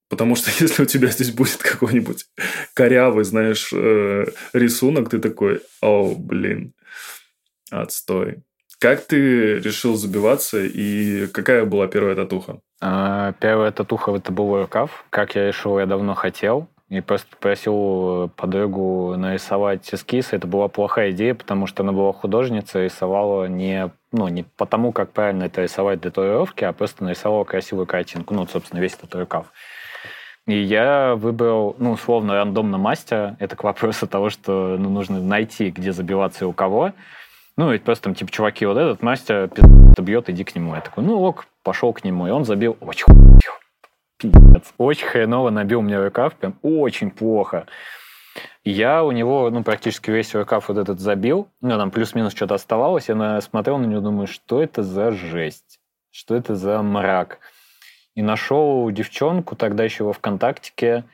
Потому 0.10 0.36
что 0.36 0.50
если 0.64 0.84
у 0.84 0.86
тебя 0.86 1.10
здесь 1.10 1.32
будет 1.32 1.58
какой-нибудь 1.58 2.26
корявый, 2.74 3.26
знаешь, 3.26 3.72
э, 3.74 4.26
рисунок, 4.54 5.10
ты 5.10 5.20
такой, 5.20 5.62
о, 5.82 6.16
блин, 6.16 6.74
Отстой. 7.72 8.44
Как 8.80 9.02
ты 9.02 9.60
решил 9.60 9.96
забиваться 9.96 10.60
и 10.64 11.28
какая 11.28 11.66
была 11.66 11.88
первая 11.88 12.16
татуха? 12.16 12.60
А, 12.80 13.34
первая 13.34 13.72
татуха 13.72 14.16
это 14.16 14.32
был 14.32 14.56
рукав. 14.56 15.06
Как 15.10 15.36
я 15.36 15.48
решил, 15.48 15.80
я 15.80 15.88
давно 15.88 16.14
хотел. 16.14 16.68
И 16.90 17.02
просто 17.02 17.28
попросил 17.32 18.30
подругу 18.38 19.16
нарисовать 19.18 19.94
эскиз. 19.94 20.32
Это 20.32 20.48
была 20.48 20.70
плохая 20.70 21.12
идея, 21.12 21.34
потому 21.34 21.68
что 21.68 21.84
она 21.84 21.92
была 21.92 22.14
художница, 22.14 22.84
рисовала 22.84 23.46
не, 23.46 23.92
ну, 24.14 24.28
не 24.30 24.44
потому, 24.44 24.94
как 24.94 25.12
правильно 25.12 25.46
это 25.46 25.64
рисовать 25.64 26.00
для 26.00 26.12
татуировки, 26.12 26.64
а 26.64 26.72
просто 26.72 27.04
нарисовала 27.04 27.44
красивую 27.44 27.88
картинку. 27.88 28.34
Ну, 28.34 28.48
собственно, 28.48 28.80
весь 28.80 28.94
этот 28.94 29.14
рукав. 29.16 29.48
И 30.46 30.56
я 30.56 31.16
выбрал, 31.16 31.76
ну, 31.78 31.92
условно, 31.92 32.36
рандомно 32.36 32.78
мастера. 32.78 33.36
Это 33.40 33.58
к 33.58 33.64
вопросу 33.66 34.08
того, 34.08 34.30
что 34.30 34.78
ну, 34.80 34.90
нужно 34.90 35.20
найти, 35.20 35.72
где 35.72 35.92
забиваться 35.92 36.46
и 36.46 36.48
у 36.48 36.54
кого. 36.54 36.94
Ну, 37.58 37.74
и 37.74 37.80
просто 37.80 38.06
там, 38.06 38.16
типа, 38.16 38.32
чуваки, 38.32 38.66
вот 38.68 38.78
этот 38.78 39.02
мастер 39.02 39.50
бьет, 40.00 40.30
иди 40.30 40.44
к 40.44 40.56
нему. 40.56 40.76
Я 40.76 40.82
такой, 40.82 41.04
ну, 41.04 41.20
ок, 41.22 41.48
пошел 41.64 41.92
к 41.92 42.04
нему. 42.04 42.28
И 42.28 42.30
он 42.32 42.46
забил 42.46 42.78
очень 42.80 43.08
пиздец. 44.18 44.74
Очень 44.78 45.08
хреново 45.08 45.50
набил 45.50 45.82
мне 45.82 46.00
рукав, 46.00 46.36
прям 46.36 46.58
очень 46.62 47.10
плохо. 47.10 47.66
Я 48.64 49.04
у 49.04 49.12
него, 49.12 49.50
ну, 49.50 49.64
практически 49.64 50.12
весь 50.12 50.36
рукав 50.36 50.68
вот 50.68 50.78
этот 50.78 51.00
забил. 51.00 51.50
Ну, 51.62 51.78
там 51.78 51.90
плюс-минус 51.90 52.34
что-то 52.36 52.56
оставалось. 52.56 53.10
Я 53.10 53.42
смотрел 53.42 53.80
на 53.80 53.86
него, 53.86 54.02
думаю, 54.02 54.28
что 54.28 54.62
это 54.62 54.84
за 54.84 55.12
жесть? 55.12 55.80
Что 56.12 56.36
это 56.36 56.56
за 56.56 56.82
мрак? 56.84 57.40
И 58.14 58.22
нашел 58.22 58.90
девчонку, 58.92 59.56
тогда 59.56 59.84
еще 59.84 60.04
во 60.04 60.14
ВКонтактике, 60.14 61.06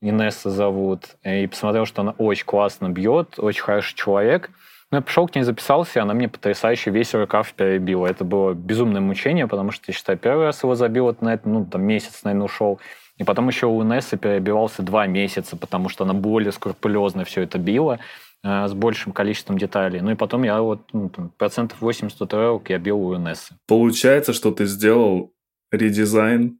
Инесса 0.00 0.50
зовут, 0.50 1.16
и 1.22 1.46
посмотрел, 1.46 1.86
что 1.86 2.02
она 2.02 2.12
очень 2.18 2.44
классно 2.44 2.88
бьет, 2.88 3.38
очень 3.38 3.62
хороший 3.62 3.94
человек. 3.94 4.50
Ну, 4.92 4.98
я 4.98 5.02
пришел 5.02 5.26
к 5.26 5.34
ней, 5.34 5.42
записался, 5.42 5.98
и 5.98 6.02
она 6.02 6.12
мне 6.12 6.28
потрясающе 6.28 6.90
весь 6.90 7.14
рукав 7.14 7.54
перебила. 7.54 8.06
Это 8.06 8.24
было 8.24 8.52
безумное 8.52 9.00
мучение, 9.00 9.48
потому 9.48 9.72
что, 9.72 9.84
я 9.88 9.94
считаю, 9.94 10.18
первый 10.18 10.44
раз 10.44 10.62
его 10.62 10.74
забил, 10.74 11.08
это, 11.08 11.24
на 11.24 11.32
это, 11.32 11.48
ну, 11.48 11.64
там 11.64 11.82
месяц, 11.82 12.22
наверное, 12.24 12.44
ушел. 12.44 12.78
И 13.16 13.24
потом 13.24 13.48
еще 13.48 13.66
у 13.66 13.82
Инессы 13.82 14.18
перебивался 14.18 14.82
два 14.82 15.06
месяца, 15.06 15.56
потому 15.56 15.88
что 15.88 16.04
она 16.04 16.12
более 16.12 16.52
скрупулезно 16.52 17.24
все 17.24 17.40
это 17.40 17.56
била 17.56 18.00
э, 18.44 18.68
с 18.68 18.74
большим 18.74 19.12
количеством 19.12 19.56
деталей. 19.56 20.02
Ну 20.02 20.10
и 20.10 20.14
потом 20.14 20.42
я 20.42 20.60
вот 20.60 20.82
ну, 20.92 21.08
там, 21.08 21.30
процентов 21.38 21.80
80 21.80 22.18
татуировок 22.18 22.68
я 22.68 22.78
бил 22.78 23.00
у 23.00 23.16
Инессы. 23.16 23.54
Получается, 23.66 24.34
что 24.34 24.50
ты 24.50 24.66
сделал 24.66 25.32
редизайн 25.70 26.58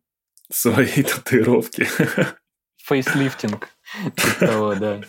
своей 0.51 1.03
татуировки. 1.03 1.87
Фейслифтинг. 2.85 3.68
Типа 4.16 4.47
того, 4.47 4.75
да. 4.75 5.01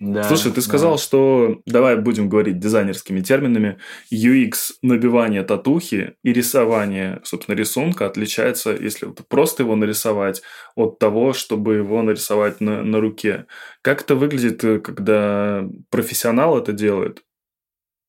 Да, 0.00 0.22
Слушай, 0.22 0.52
ты 0.52 0.60
сказал, 0.60 0.92
да. 0.92 0.98
что, 0.98 1.60
давай 1.66 1.96
будем 1.96 2.28
говорить 2.28 2.60
дизайнерскими 2.60 3.20
терминами, 3.20 3.78
UX 4.12 4.74
набивание 4.80 5.42
татухи 5.42 6.14
и 6.22 6.32
рисование, 6.32 7.20
собственно, 7.24 7.56
рисунка 7.56 8.06
отличается, 8.06 8.70
если 8.70 9.12
просто 9.28 9.64
его 9.64 9.74
нарисовать, 9.74 10.42
от 10.76 11.00
того, 11.00 11.32
чтобы 11.32 11.74
его 11.74 12.02
нарисовать 12.02 12.60
на, 12.60 12.82
на 12.82 13.00
руке. 13.00 13.46
Как 13.82 14.02
это 14.02 14.14
выглядит, 14.14 14.60
когда 14.84 15.68
профессионал 15.90 16.58
это 16.58 16.72
делает? 16.72 17.24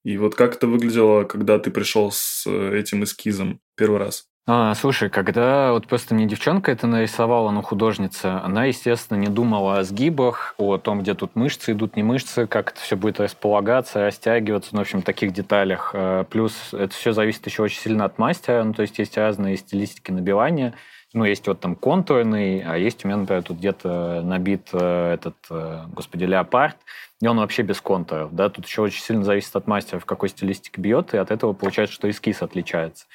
И 0.04 0.18
вот 0.18 0.36
как 0.36 0.56
это 0.56 0.68
выглядело, 0.68 1.24
когда 1.24 1.58
ты 1.60 1.72
пришел 1.72 2.12
с 2.12 2.48
этим 2.48 3.04
эскизом 3.04 3.62
первый 3.76 4.00
раз? 4.00 4.28
А, 4.52 4.74
слушай, 4.74 5.12
когда 5.12 5.74
вот 5.74 5.86
просто 5.86 6.16
мне 6.16 6.26
девчонка 6.26 6.72
это 6.72 6.88
нарисовала, 6.88 7.52
ну, 7.52 7.62
художница, 7.62 8.42
она, 8.44 8.66
естественно, 8.66 9.16
не 9.20 9.28
думала 9.28 9.78
о 9.78 9.84
сгибах, 9.84 10.56
о 10.58 10.80
том, 10.80 11.02
где 11.02 11.14
тут 11.14 11.36
мышцы 11.36 11.74
идут, 11.74 11.96
не 11.96 12.02
мышцы, 12.02 12.48
как 12.48 12.72
это 12.72 12.82
все 12.82 12.98
будет 12.98 13.20
располагаться, 13.20 14.04
растягиваться, 14.04 14.70
ну, 14.72 14.80
в 14.80 14.82
общем, 14.82 15.04
таких 15.04 15.34
деталях. 15.34 15.92
А, 15.94 16.24
плюс 16.24 16.74
это 16.74 16.92
все 16.96 17.12
зависит 17.12 17.46
еще 17.46 17.62
очень 17.62 17.80
сильно 17.80 18.06
от 18.06 18.18
мастера, 18.18 18.64
ну, 18.64 18.74
то 18.74 18.82
есть 18.82 18.98
есть 18.98 19.16
разные 19.18 19.56
стилистики 19.56 20.10
набивания. 20.10 20.74
Ну, 21.14 21.26
есть 21.26 21.46
вот 21.46 21.60
там 21.60 21.76
контурный, 21.76 22.64
а 22.64 22.76
есть 22.76 23.06
у 23.06 23.08
меня, 23.08 23.18
например, 23.18 23.44
тут 23.44 23.58
где-то 23.58 24.24
набит 24.24 24.70
э, 24.74 25.14
этот, 25.14 25.36
э, 25.52 25.84
господи, 25.94 26.24
леопард, 26.24 26.78
и 27.22 27.28
он 27.28 27.38
вообще 27.38 27.62
без 27.62 27.82
контуров, 27.82 28.34
да, 28.34 28.50
тут 28.50 28.66
еще 28.66 28.82
очень 28.82 29.02
сильно 29.04 29.24
зависит 29.24 29.56
от 29.56 29.68
мастера, 29.68 30.00
в 30.00 30.06
какой 30.06 30.30
стилистике 30.30 30.82
бьет, 30.82 31.14
и 31.14 31.18
от 31.18 31.30
этого 31.30 31.54
получается, 31.54 31.94
что 31.94 32.10
эскиз 32.10 32.42
отличается. 32.42 33.06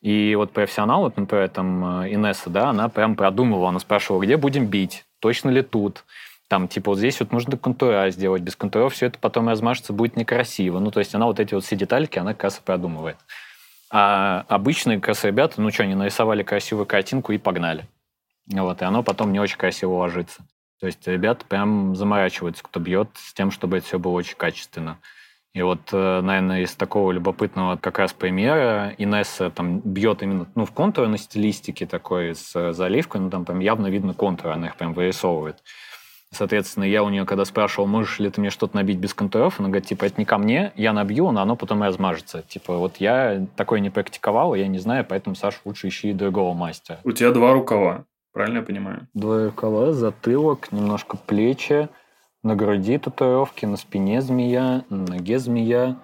И 0.00 0.34
вот 0.34 0.52
профессионал, 0.52 1.02
вот, 1.02 1.16
например, 1.16 1.48
там 1.50 2.02
э, 2.02 2.14
Инесса, 2.14 2.48
да, 2.48 2.70
она 2.70 2.88
прям 2.88 3.16
продумывала, 3.16 3.68
она 3.68 3.80
спрашивала, 3.80 4.22
где 4.22 4.36
будем 4.36 4.66
бить, 4.66 5.04
точно 5.20 5.50
ли 5.50 5.62
тут, 5.62 6.04
там, 6.50 6.66
типа, 6.66 6.90
вот 6.90 6.98
здесь 6.98 7.20
вот 7.20 7.30
нужно 7.32 7.56
контура 7.56 8.10
сделать, 8.10 8.42
без 8.42 8.56
контуров 8.56 8.94
все 8.94 9.06
это 9.06 9.20
потом 9.20 9.48
размажется, 9.48 9.92
будет 9.92 10.16
некрасиво. 10.16 10.80
Ну, 10.80 10.90
то 10.90 10.98
есть 10.98 11.14
она 11.14 11.26
вот 11.26 11.38
эти 11.38 11.54
вот 11.54 11.64
все 11.64 11.76
детальки, 11.76 12.18
она 12.18 12.34
как 12.34 12.42
раз 12.44 12.58
и 12.58 12.62
продумывает. 12.62 13.16
А 13.88 14.44
обычные 14.48 14.98
как 14.98 15.08
раз 15.08 15.22
ребята, 15.22 15.60
ну 15.60 15.70
что, 15.70 15.84
они 15.84 15.94
нарисовали 15.94 16.42
красивую 16.42 16.86
картинку 16.86 17.30
и 17.30 17.38
погнали. 17.38 17.86
Вот, 18.46 18.82
и 18.82 18.84
оно 18.84 19.04
потом 19.04 19.32
не 19.32 19.38
очень 19.38 19.58
красиво 19.58 19.92
ложится. 19.92 20.42
То 20.80 20.86
есть 20.86 21.06
ребята 21.06 21.44
прям 21.44 21.94
заморачиваются, 21.94 22.64
кто 22.64 22.80
бьет, 22.80 23.10
с 23.14 23.32
тем, 23.32 23.52
чтобы 23.52 23.76
это 23.76 23.86
все 23.86 24.00
было 24.00 24.12
очень 24.12 24.36
качественно. 24.36 24.98
И 25.52 25.62
вот, 25.62 25.80
э, 25.92 26.20
наверное, 26.20 26.62
из 26.62 26.74
такого 26.76 27.10
любопытного 27.10 27.76
как 27.76 27.98
раз 27.98 28.12
примера 28.12 28.94
Инесса 28.98 29.50
там 29.50 29.80
бьет 29.80 30.22
именно 30.22 30.46
ну, 30.54 30.64
в 30.64 30.70
контурной 30.70 31.18
стилистике 31.18 31.86
такой 31.86 32.36
с 32.36 32.54
э, 32.54 32.72
заливкой, 32.72 33.20
ну 33.20 33.30
там 33.30 33.44
прям 33.44 33.58
явно 33.58 33.88
видно 33.88 34.14
контур, 34.14 34.52
она 34.52 34.68
их 34.68 34.76
прям 34.76 34.92
вырисовывает. 34.92 35.56
Соответственно, 36.32 36.84
я 36.84 37.02
у 37.02 37.08
нее, 37.08 37.24
когда 37.26 37.44
спрашивал, 37.44 37.88
можешь 37.88 38.20
ли 38.20 38.30
ты 38.30 38.40
мне 38.40 38.50
что-то 38.50 38.76
набить 38.76 38.98
без 38.98 39.12
контуров, 39.12 39.58
она 39.58 39.68
говорит, 39.68 39.88
типа, 39.88 40.04
это 40.04 40.14
не 40.18 40.24
ко 40.24 40.38
мне, 40.38 40.72
я 40.76 40.92
набью, 40.92 41.28
но 41.32 41.40
оно 41.40 41.56
потом 41.56 41.82
размажется. 41.82 42.42
Типа, 42.42 42.76
вот 42.76 42.98
я 42.98 43.44
такое 43.56 43.80
не 43.80 43.90
практиковал, 43.90 44.54
я 44.54 44.68
не 44.68 44.78
знаю, 44.78 45.04
поэтому, 45.08 45.34
Саша, 45.34 45.58
лучше 45.64 45.88
ищи 45.88 46.12
другого 46.12 46.54
мастера. 46.54 47.00
У 47.02 47.10
тебя 47.10 47.32
два 47.32 47.52
рукава, 47.52 48.04
правильно 48.32 48.58
я 48.58 48.62
понимаю? 48.62 49.08
Два 49.12 49.46
рукава, 49.46 49.92
затылок, 49.92 50.70
немножко 50.70 51.16
плечи, 51.16 51.88
на 52.42 52.54
груди 52.54 52.98
татуировки, 52.98 53.66
на 53.66 53.76
спине 53.76 54.22
змея, 54.22 54.84
на 54.88 55.06
ноге 55.06 55.38
змея, 55.38 55.96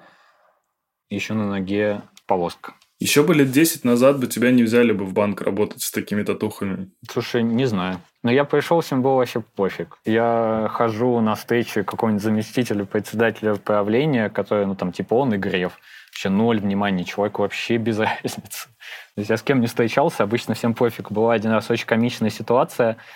еще 1.09 1.35
на 1.35 1.49
ноге 1.49 2.03
полоска. 2.27 2.75
Еще 2.99 3.22
бы 3.22 3.35
лет 3.35 3.51
10 3.51 3.85
назад 3.85 4.18
бы 4.18 4.27
тебя 4.27 4.51
не 4.51 4.62
взяли 4.62 4.92
бы 4.92 5.05
в 5.05 5.12
банк 5.12 5.42
работать 5.42 5.83
с 5.83 5.90
такими 5.90 6.22
татухами. 6.22 6.90
Слушай, 7.11 7.42
не 7.42 7.66
знаю. 7.66 8.01
Но 8.22 8.33
я 8.33 8.44
пришел, 8.44 8.81
всем 8.81 9.03
было 9.03 9.16
вообще 9.16 9.40
пофиг. 9.40 9.99
Я 10.07 10.68
хожу 10.72 11.20
на 11.20 11.35
встречу 11.35 11.85
какого-нибудь 11.85 12.22
заместителя 12.22 12.87
председателя 12.87 13.55
правления, 13.57 14.31
который, 14.31 14.64
ну, 14.64 14.75
там, 14.75 14.92
типа 14.92 15.14
он 15.14 15.35
и 15.35 15.37
Греф. 15.37 15.79
Вообще 16.09 16.31
ноль 16.31 16.59
внимания, 16.59 17.05
человеку 17.05 17.42
вообще 17.42 17.77
без 17.77 17.99
разницы. 17.99 18.68
То 19.14 19.20
есть 19.20 19.31
я 19.31 19.37
с 19.37 19.42
кем 19.42 19.61
не 19.61 19.66
встречался, 19.66 20.22
обычно 20.22 20.55
всем 20.55 20.72
пофиг. 20.72 21.11
Была 21.12 21.35
один 21.35 21.51
раз 21.51 21.70
очень 21.70 21.87
комичная 21.87 22.31
ситуация– 22.31 22.96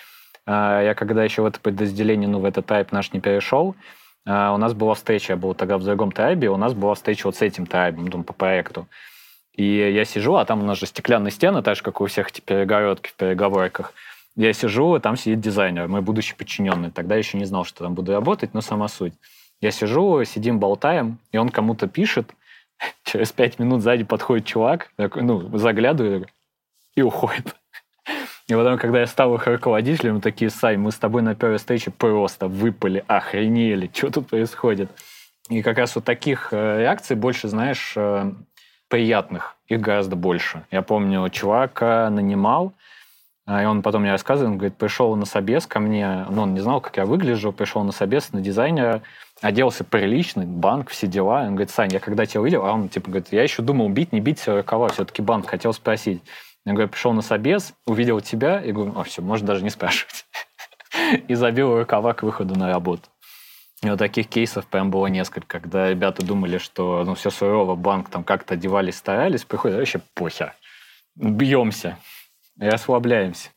я 0.47 0.93
когда 0.95 1.23
еще 1.23 1.41
в 1.41 1.45
это 1.45 1.59
подразделение, 1.59 2.27
ну, 2.27 2.39
в 2.39 2.45
этот 2.45 2.65
тайп 2.65 2.91
наш 2.91 3.13
не 3.13 3.19
перешел, 3.19 3.75
а, 4.25 4.53
у 4.53 4.57
нас 4.57 4.73
была 4.73 4.93
встреча, 4.93 5.33
я 5.33 5.37
был 5.37 5.53
тогда 5.53 5.77
в 5.77 5.83
другом 5.83 6.11
тайбе, 6.11 6.49
у 6.49 6.57
нас 6.57 6.73
была 6.73 6.95
встреча 6.95 7.25
вот 7.25 7.35
с 7.35 7.41
этим 7.41 7.65
тайбом, 7.65 8.07
думаю, 8.07 8.25
по 8.25 8.33
проекту. 8.33 8.87
И 9.53 9.63
я 9.63 10.05
сижу, 10.05 10.35
а 10.35 10.45
там 10.45 10.61
у 10.61 10.65
нас 10.65 10.79
же 10.79 10.85
стеклянные 10.85 11.31
стены, 11.31 11.61
так 11.61 11.75
же, 11.75 11.83
как 11.83 12.01
у 12.01 12.05
всех 12.05 12.29
эти 12.29 12.41
перегородки 12.41 13.09
в 13.09 13.15
переговорках. 13.15 13.93
Я 14.35 14.53
сижу, 14.53 14.97
там 14.99 15.17
сидит 15.17 15.41
дизайнер, 15.41 15.87
мой 15.87 16.01
будущий 16.01 16.35
подчиненный. 16.35 16.89
Тогда 16.89 17.15
еще 17.15 17.37
не 17.37 17.45
знал, 17.45 17.65
что 17.65 17.83
там 17.83 17.93
буду 17.93 18.13
работать, 18.13 18.53
но 18.53 18.61
сама 18.61 18.87
суть. 18.87 19.13
Я 19.59 19.71
сижу, 19.71 20.23
сидим, 20.23 20.59
болтаем, 20.59 21.19
и 21.31 21.37
он 21.37 21.49
кому-то 21.49 21.87
пишет. 21.87 22.33
Через 23.03 23.31
пять 23.31 23.59
минут 23.59 23.81
сзади 23.81 24.03
подходит 24.03 24.45
чувак, 24.45 24.91
такой, 24.95 25.23
ну, 25.23 25.57
заглядываю 25.57 26.27
и 26.95 27.01
уходит. 27.01 27.55
И 28.47 28.53
потом, 28.53 28.77
когда 28.77 28.99
я 28.99 29.07
стал 29.07 29.35
их 29.35 29.47
руководителем, 29.47 30.21
такие, 30.21 30.49
Сай, 30.49 30.77
мы 30.77 30.91
с 30.91 30.95
тобой 30.95 31.21
на 31.21 31.35
первой 31.35 31.57
встрече 31.57 31.91
просто 31.91 32.47
выпали, 32.47 33.03
охренели, 33.07 33.89
что 33.93 34.11
тут 34.11 34.29
происходит? 34.29 34.89
И 35.49 35.61
как 35.61 35.77
раз 35.77 35.95
вот 35.95 36.05
таких 36.05 36.49
э, 36.51 36.81
реакций 36.81 37.15
больше, 37.15 37.47
знаешь, 37.47 37.93
э, 37.95 38.31
приятных, 38.87 39.55
их 39.67 39.81
гораздо 39.81 40.15
больше. 40.15 40.63
Я 40.69 40.81
помню, 40.81 41.27
чувака 41.29 42.09
нанимал, 42.09 42.73
а, 43.45 43.63
и 43.63 43.65
он 43.65 43.81
потом 43.81 44.03
мне 44.03 44.11
рассказывает, 44.11 44.51
он 44.51 44.57
говорит, 44.57 44.77
пришел 44.77 45.15
на 45.15 45.25
собес 45.25 45.65
ко 45.65 45.79
мне, 45.79 46.25
ну, 46.29 46.43
он 46.43 46.53
не 46.53 46.59
знал, 46.59 46.79
как 46.79 46.97
я 46.97 47.05
выгляжу, 47.05 47.51
пришел 47.51 47.83
на 47.83 47.91
собес 47.91 48.31
на 48.33 48.41
дизайнера, 48.41 49.01
оделся 49.41 49.83
прилично, 49.83 50.43
банк, 50.45 50.89
все 50.89 51.07
дела. 51.07 51.41
Он 51.41 51.55
говорит, 51.55 51.71
Сань, 51.71 51.91
я 51.91 51.99
когда 51.99 52.25
тебя 52.25 52.41
увидел, 52.41 52.65
а 52.65 52.71
он, 52.71 52.87
типа, 52.87 53.09
говорит, 53.09 53.29
я 53.31 53.43
еще 53.43 53.61
думал, 53.61 53.89
бить, 53.89 54.11
не 54.11 54.19
бить 54.19 54.39
Сирокова, 54.39 54.89
все-таки 54.89 55.21
банк, 55.21 55.49
хотел 55.49 55.73
спросить. 55.73 56.21
Я 56.65 56.73
говорю, 56.73 56.89
пришел 56.89 57.13
на 57.13 57.21
собес, 57.21 57.73
увидел 57.85 58.21
тебя, 58.21 58.61
и 58.61 58.71
говорю, 58.71 58.97
о, 58.97 59.03
все, 59.03 59.21
можно 59.21 59.47
даже 59.47 59.63
не 59.63 59.69
спрашивать. 59.69 60.25
И 61.27 61.33
забил 61.33 61.77
рукава 61.77 62.13
к 62.13 62.23
выходу 62.23 62.55
на 62.55 62.67
работу. 62.67 63.09
И 63.83 63.89
вот 63.89 63.97
таких 63.97 64.27
кейсов 64.27 64.67
прям 64.67 64.91
было 64.91 65.07
несколько, 65.07 65.47
когда 65.47 65.89
ребята 65.89 66.23
думали, 66.23 66.59
что 66.59 67.03
ну 67.03 67.15
все 67.15 67.31
сурово, 67.31 67.75
банк 67.75 68.09
там 68.09 68.23
как-то 68.23 68.53
одевались, 68.53 68.97
старались, 68.97 69.43
приходят, 69.43 69.77
вообще 69.77 70.01
похер. 70.13 70.53
Бьемся 71.15 71.97
и 72.59 72.65
расслабляемся. 72.65 73.49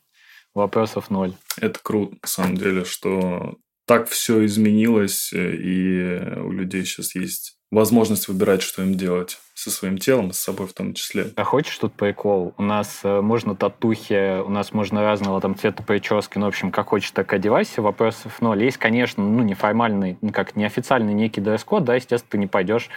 Вопросов 0.55 1.11
ноль. 1.11 1.33
Это 1.61 1.79
круто, 1.79 2.15
на 2.21 2.27
самом 2.27 2.55
деле, 2.55 2.85
что 2.85 3.57
так 3.85 4.09
все 4.09 4.43
изменилось, 4.45 5.31
и 5.31 6.19
у 6.37 6.51
людей 6.51 6.85
сейчас 6.85 7.13
есть 7.13 7.54
возможность 7.75 8.29
выбирать, 8.29 8.61
что 8.61 8.81
им 8.81 8.95
делать 8.95 9.37
со 9.53 9.69
своим 9.69 9.97
телом, 9.97 10.31
с 10.31 10.39
собой 10.39 10.65
в 10.65 10.73
том 10.73 10.93
числе. 10.93 11.31
А 11.35 11.43
хочешь 11.43 11.77
тут 11.77 11.93
прикол? 11.93 12.53
У 12.57 12.63
нас 12.63 13.01
э, 13.03 13.21
можно 13.21 13.53
татухи, 13.53 14.39
у 14.41 14.49
нас 14.49 14.73
можно 14.73 15.01
разного 15.01 15.41
там 15.41 15.57
цвета 15.57 15.83
прически, 15.83 16.37
ну, 16.37 16.45
в 16.45 16.49
общем, 16.49 16.71
как 16.71 16.87
хочешь, 16.87 17.11
так 17.11 17.31
одевайся, 17.33 17.81
вопросов 17.81 18.41
ноль. 18.41 18.63
Есть, 18.63 18.77
конечно, 18.77 19.23
ну, 19.23 19.43
неформальный, 19.43 20.17
ну, 20.21 20.31
как 20.31 20.55
неофициальный 20.55 21.13
некий 21.13 21.41
дресс-код, 21.41 21.83
да, 21.83 21.95
естественно, 21.95 22.31
ты 22.31 22.37
не 22.37 22.47
пойдешь 22.47 22.89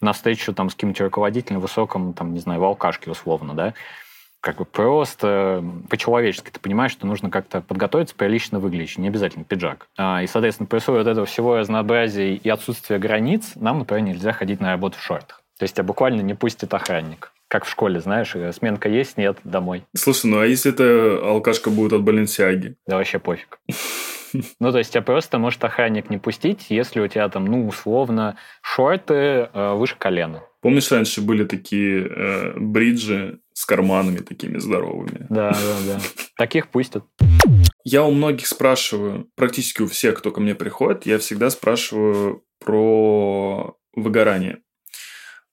на 0.00 0.12
встречу 0.12 0.52
там 0.52 0.68
с 0.68 0.74
каким-нибудь 0.74 1.00
руководителем 1.00 1.60
высоком, 1.60 2.12
там, 2.12 2.34
не 2.34 2.40
знаю, 2.40 2.60
в 2.60 2.64
алкашке 2.64 3.12
условно, 3.12 3.54
да, 3.54 3.74
как 4.44 4.58
бы 4.58 4.66
просто 4.66 5.64
по-человечески 5.88 6.50
ты 6.50 6.60
понимаешь, 6.60 6.92
что 6.92 7.06
нужно 7.06 7.30
как-то 7.30 7.62
подготовиться, 7.62 8.14
прилично 8.14 8.58
выглядеть, 8.58 8.98
не 8.98 9.08
обязательно 9.08 9.42
пиджак. 9.42 9.88
А, 9.96 10.22
и, 10.22 10.26
соответственно, 10.26 10.66
при 10.66 10.76
условии 10.76 10.98
вот 10.98 11.06
этого 11.06 11.24
всего 11.24 11.56
разнообразия 11.56 12.34
и 12.34 12.48
отсутствия 12.50 12.98
границ, 12.98 13.52
нам, 13.54 13.78
например, 13.78 14.04
нельзя 14.04 14.32
ходить 14.32 14.60
на 14.60 14.72
работу 14.72 14.98
в 14.98 15.02
шортах. 15.02 15.40
То 15.58 15.62
есть 15.62 15.74
тебя 15.74 15.84
буквально 15.84 16.20
не 16.20 16.34
пустит 16.34 16.74
охранник. 16.74 17.32
Как 17.48 17.64
в 17.64 17.70
школе, 17.70 18.00
знаешь, 18.00 18.34
э, 18.34 18.52
сменка 18.52 18.90
есть, 18.90 19.16
нет, 19.16 19.38
домой. 19.44 19.84
Слушай, 19.96 20.26
ну 20.26 20.40
а 20.40 20.46
если 20.46 20.72
это 20.72 21.26
алкашка 21.26 21.70
будет 21.70 21.94
от 21.94 22.02
Баленсиаги? 22.02 22.76
Да 22.86 22.96
вообще 22.96 23.18
пофиг. 23.18 23.58
Ну, 24.58 24.72
то 24.72 24.78
есть 24.78 24.90
тебя 24.90 25.02
просто 25.02 25.38
может 25.38 25.62
охранник 25.62 26.10
не 26.10 26.18
пустить, 26.18 26.66
если 26.68 26.98
у 26.98 27.06
тебя 27.06 27.28
там, 27.28 27.44
ну, 27.44 27.68
условно, 27.68 28.36
шорты 28.62 29.14
э, 29.14 29.74
выше 29.74 29.94
колена. 29.96 30.42
Помнишь, 30.60 30.90
раньше 30.90 31.20
были 31.20 31.44
такие 31.44 32.04
э, 32.04 32.58
бриджи 32.58 33.38
с 33.54 33.64
карманами 33.64 34.18
такими 34.18 34.58
здоровыми? 34.58 35.26
Да, 35.30 35.52
да, 35.52 35.94
да. 35.94 36.00
Таких 36.36 36.68
пустят. 36.68 37.04
Я 37.84 38.04
у 38.04 38.10
многих 38.10 38.46
спрашиваю, 38.46 39.30
практически 39.36 39.82
у 39.82 39.86
всех, 39.86 40.18
кто 40.18 40.30
ко 40.30 40.40
мне 40.40 40.54
приходит, 40.54 41.06
я 41.06 41.18
всегда 41.18 41.50
спрашиваю 41.50 42.44
про 42.58 43.76
выгорание. 43.94 44.58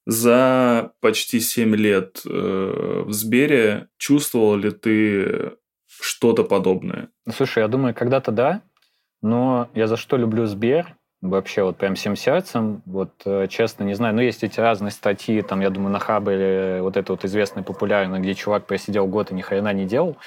За 0.07 0.93
почти 0.99 1.39
7 1.39 1.75
лет 1.75 2.21
э, 2.25 3.03
в 3.05 3.13
Сбере 3.13 3.87
чувствовал 3.97 4.55
ли 4.55 4.71
ты 4.71 5.53
что-то 5.87 6.43
подобное? 6.43 7.09
Слушай, 7.31 7.59
я 7.59 7.67
думаю, 7.67 7.93
когда-то 7.93 8.31
да, 8.31 8.63
но 9.21 9.69
я 9.75 9.87
за 9.87 9.97
что 9.97 10.17
люблю 10.17 10.47
Сбер? 10.47 10.97
Вообще 11.21 11.61
вот 11.61 11.77
прям 11.77 11.93
всем 11.93 12.15
сердцем, 12.15 12.81
вот 12.87 13.11
э, 13.25 13.47
честно 13.47 13.83
не 13.83 13.93
знаю, 13.93 14.15
но 14.15 14.23
есть 14.23 14.43
эти 14.43 14.59
разные 14.59 14.89
статьи, 14.89 15.43
там, 15.43 15.61
я 15.61 15.69
думаю, 15.69 15.91
на 15.91 15.99
Хабре, 15.99 16.81
вот 16.81 16.97
это 16.97 17.13
вот 17.13 17.23
известный, 17.25 17.61
популярный, 17.61 18.19
где 18.19 18.33
чувак 18.33 18.65
просидел 18.65 19.05
год 19.05 19.29
и 19.29 19.35
ни 19.35 19.41
хрена 19.41 19.71
не 19.71 19.85
делал. 19.85 20.17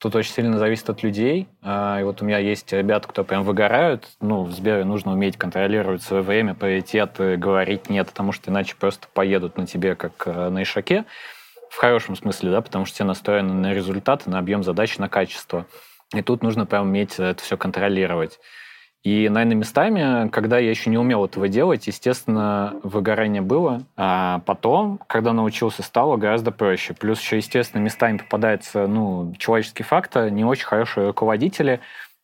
Тут 0.00 0.16
очень 0.16 0.32
сильно 0.32 0.58
зависит 0.58 0.90
от 0.90 1.04
людей. 1.04 1.46
А, 1.62 2.00
и 2.00 2.02
вот 2.02 2.22
у 2.22 2.24
меня 2.24 2.38
есть 2.38 2.72
ребята, 2.72 3.06
кто 3.06 3.22
прям 3.22 3.44
выгорают. 3.44 4.08
Ну, 4.20 4.42
в 4.42 4.50
Сбере 4.50 4.82
нужно 4.82 5.12
уметь 5.12 5.36
контролировать 5.36 6.02
свое 6.02 6.24
время, 6.24 6.54
приоритеты, 6.54 7.36
говорить 7.36 7.88
нет, 7.88 8.08
потому 8.08 8.32
что 8.32 8.50
иначе 8.50 8.74
просто 8.74 9.06
поедут 9.14 9.56
на 9.56 9.64
тебе, 9.64 9.94
как 9.94 10.26
э, 10.26 10.48
на 10.48 10.64
ишаке. 10.64 11.04
В 11.70 11.76
хорошем 11.76 12.16
смысле, 12.16 12.50
да, 12.50 12.62
потому 12.62 12.84
что 12.84 12.96
все 12.96 13.04
настроены 13.04 13.54
на 13.54 13.72
результаты, 13.72 14.28
на 14.28 14.40
объем 14.40 14.64
задач, 14.64 14.98
на 14.98 15.08
качество. 15.08 15.66
И 16.12 16.20
тут 16.20 16.42
нужно 16.42 16.66
прям 16.66 16.88
уметь 16.88 17.20
это 17.20 17.40
все 17.40 17.56
контролировать. 17.56 18.40
И, 19.02 19.28
наверное, 19.28 19.56
местами, 19.56 20.28
когда 20.28 20.58
я 20.58 20.70
еще 20.70 20.88
не 20.88 20.96
умел 20.96 21.24
этого 21.24 21.48
делать, 21.48 21.88
естественно, 21.88 22.78
выгорание 22.84 23.42
было. 23.42 23.82
А 23.96 24.40
потом, 24.46 25.00
когда 25.08 25.32
научился, 25.32 25.82
стало 25.82 26.16
гораздо 26.16 26.52
проще. 26.52 26.94
Плюс 26.94 27.20
еще, 27.20 27.38
естественно, 27.38 27.80
местами 27.82 28.18
попадается 28.18 28.86
ну, 28.86 29.34
человеческий 29.38 29.82
фактор, 29.82 30.30
не 30.30 30.44
очень 30.44 30.66
хорошие 30.66 31.08
руководители, 31.08 31.80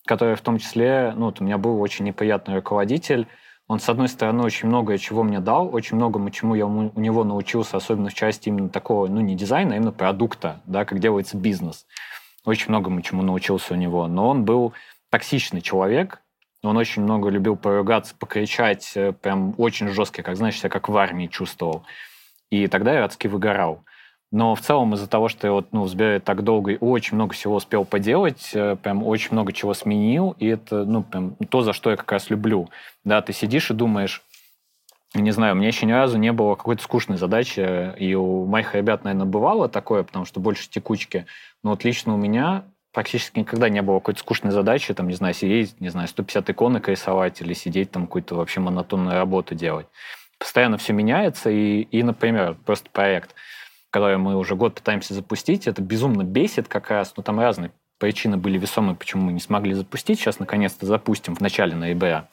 которые 0.07 0.37
в 0.37 0.41
том 0.41 0.59
числе... 0.59 1.13
Ну, 1.17 1.27
вот 1.27 1.41
у 1.41 1.45
меня 1.45 1.59
был 1.59 1.81
очень 1.81 2.05
неприятный 2.05 2.55
руководитель, 2.55 3.27
он, 3.69 3.81
с 3.81 3.89
одной 3.91 4.09
стороны, 4.09 4.43
очень 4.45 4.67
многое 4.67 4.97
чего 4.97 5.23
мне 5.23 5.41
дал, 5.41 5.73
очень 5.75 5.97
многому 5.97 6.31
чему 6.31 6.55
я 6.55 6.67
у 6.67 6.99
него 6.99 7.23
научился, 7.23 7.77
особенно 7.77 8.09
в 8.09 8.15
части 8.15 8.49
именно 8.49 8.71
такого, 8.71 9.09
ну, 9.09 9.21
не 9.21 9.37
дизайна, 9.37 9.75
а 9.75 9.77
именно 9.77 9.93
продукта, 9.93 10.63
да, 10.65 10.87
как 10.87 11.01
делается 11.01 11.37
бизнес. 11.37 11.87
Очень 12.47 12.71
многому 12.71 13.03
чему 13.03 13.23
научился 13.23 13.75
у 13.75 13.77
него. 13.77 14.07
Но 14.09 14.31
он 14.31 14.47
был 14.47 14.73
токсичный 15.11 15.61
человек, 15.61 16.23
он 16.63 16.77
очень 16.77 17.03
много 17.03 17.29
любил 17.29 17.57
поругаться, 17.57 18.15
покричать, 18.19 18.93
э, 18.95 19.13
прям 19.13 19.55
очень 19.59 19.89
жесткий, 19.89 20.23
как, 20.23 20.37
знаешь, 20.37 20.59
себя 20.59 20.71
как 20.71 20.89
в 20.89 20.97
армии 20.97 21.27
чувствовал. 21.27 21.85
И 22.51 22.67
тогда 22.67 22.95
я 22.95 23.05
адски 23.05 23.29
выгорал. 23.29 23.85
Но 24.31 24.55
в 24.55 24.61
целом 24.61 24.93
из-за 24.95 25.09
того, 25.09 25.29
что 25.29 25.47
я 25.47 25.53
вот, 25.53 25.73
ну, 25.73 25.85
в 25.85 25.89
Сбере 25.89 26.21
так 26.21 26.43
долго 26.43 26.73
и 26.73 26.79
очень 26.79 27.15
много 27.15 27.33
всего 27.35 27.55
успел 27.55 27.85
поделать, 27.85 28.51
э, 28.55 28.77
прям 28.77 29.07
очень 29.07 29.33
много 29.33 29.53
чего 29.53 29.73
сменил, 29.73 30.35
и 30.39 30.47
это, 30.47 30.85
ну, 30.85 31.03
прям 31.03 31.37
то, 31.49 31.63
за 31.63 31.73
что 31.73 31.91
я 31.91 31.97
как 31.97 32.11
раз 32.13 32.29
люблю. 32.29 32.69
Да, 33.05 33.23
ты 33.23 33.33
сидишь 33.33 33.71
и 33.71 33.75
думаешь, 33.75 34.23
не 35.15 35.31
знаю, 35.31 35.55
меня 35.55 35.69
еще 35.69 35.87
ни 35.87 35.93
разу 35.93 36.19
не 36.19 36.33
было 36.33 36.55
какой-то 36.55 36.83
скучной 36.83 37.17
задачи, 37.17 37.95
и 37.99 38.15
у 38.15 38.45
моих 38.45 38.75
ребят, 38.75 39.05
наверное, 39.05 39.27
бывало 39.27 39.69
такое, 39.69 40.03
потому 40.03 40.27
что 40.27 40.41
больше 40.41 40.69
текучки, 40.69 41.25
но 41.63 41.71
вот 41.71 41.85
лично 41.85 42.13
у 42.13 42.19
меня 42.19 42.65
практически 42.93 43.39
никогда 43.39 43.69
не 43.69 43.83
было 43.83 43.99
какой-то 43.99 44.21
скучной 44.21 44.53
задачи, 44.53 44.95
там, 44.95 45.09
не 45.09 45.15
знаю, 45.15 45.35
сидеть, 45.35 45.81
не 45.81 45.89
знаю, 45.89 46.09
150 46.09 46.51
иконок 46.51 46.89
рисовать 46.89 47.41
или 47.41 47.53
сидеть 47.53 47.91
там 47.91 48.07
какую-то 48.07 48.35
вообще 48.35 48.61
монотонную 48.61 49.17
работу 49.17 49.55
делать. 49.55 49.87
Постоянно 50.39 50.79
все 50.79 50.93
меняется, 50.93 51.51
и, 51.51 51.83
и 51.83 52.03
например, 52.03 52.57
просто 52.65 52.89
проект, 52.91 53.35
который 53.91 54.19
мы 54.19 54.37
уже 54.37 54.55
год 54.55 54.75
пытаемся 54.75 55.15
запустить, 55.15 55.67
это 55.67 55.83
безумно 55.83 56.23
бесит 56.23 56.69
как 56.69 56.91
раз, 56.91 57.15
но 57.17 57.23
там 57.23 57.41
разные 57.41 57.73
причины 57.99 58.37
были 58.37 58.59
весомые, 58.59 58.97
почему 58.97 59.25
мы 59.25 59.33
не 59.33 59.41
смогли 59.41 59.75
запустить. 59.75 60.19
Сейчас, 60.19 60.39
наконец-то, 60.39 60.87
запустим 60.87 61.35
в 61.35 61.41
начале 61.41 61.75
ноября. 61.75 62.29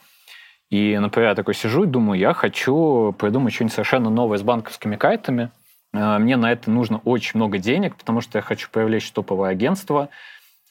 И, 0.69 0.97
например, 0.97 1.29
я 1.29 1.35
такой 1.35 1.53
сижу 1.53 1.83
и 1.83 1.87
думаю, 1.87 2.19
я 2.19 2.33
хочу 2.33 3.13
придумать 3.17 3.53
что-нибудь 3.53 3.73
совершенно 3.73 4.09
новое 4.09 4.37
с 4.37 4.43
банковскими 4.43 4.95
картами. 4.95 5.51
Э, 5.93 6.17
мне 6.17 6.37
на 6.37 6.51
это 6.51 6.71
нужно 6.71 6.97
очень 6.99 7.31
много 7.35 7.57
денег, 7.57 7.95
потому 7.95 8.21
что 8.21 8.37
я 8.37 8.41
хочу 8.41 8.69
привлечь 8.71 9.11
топовое 9.11 9.51
агентство, 9.51 10.09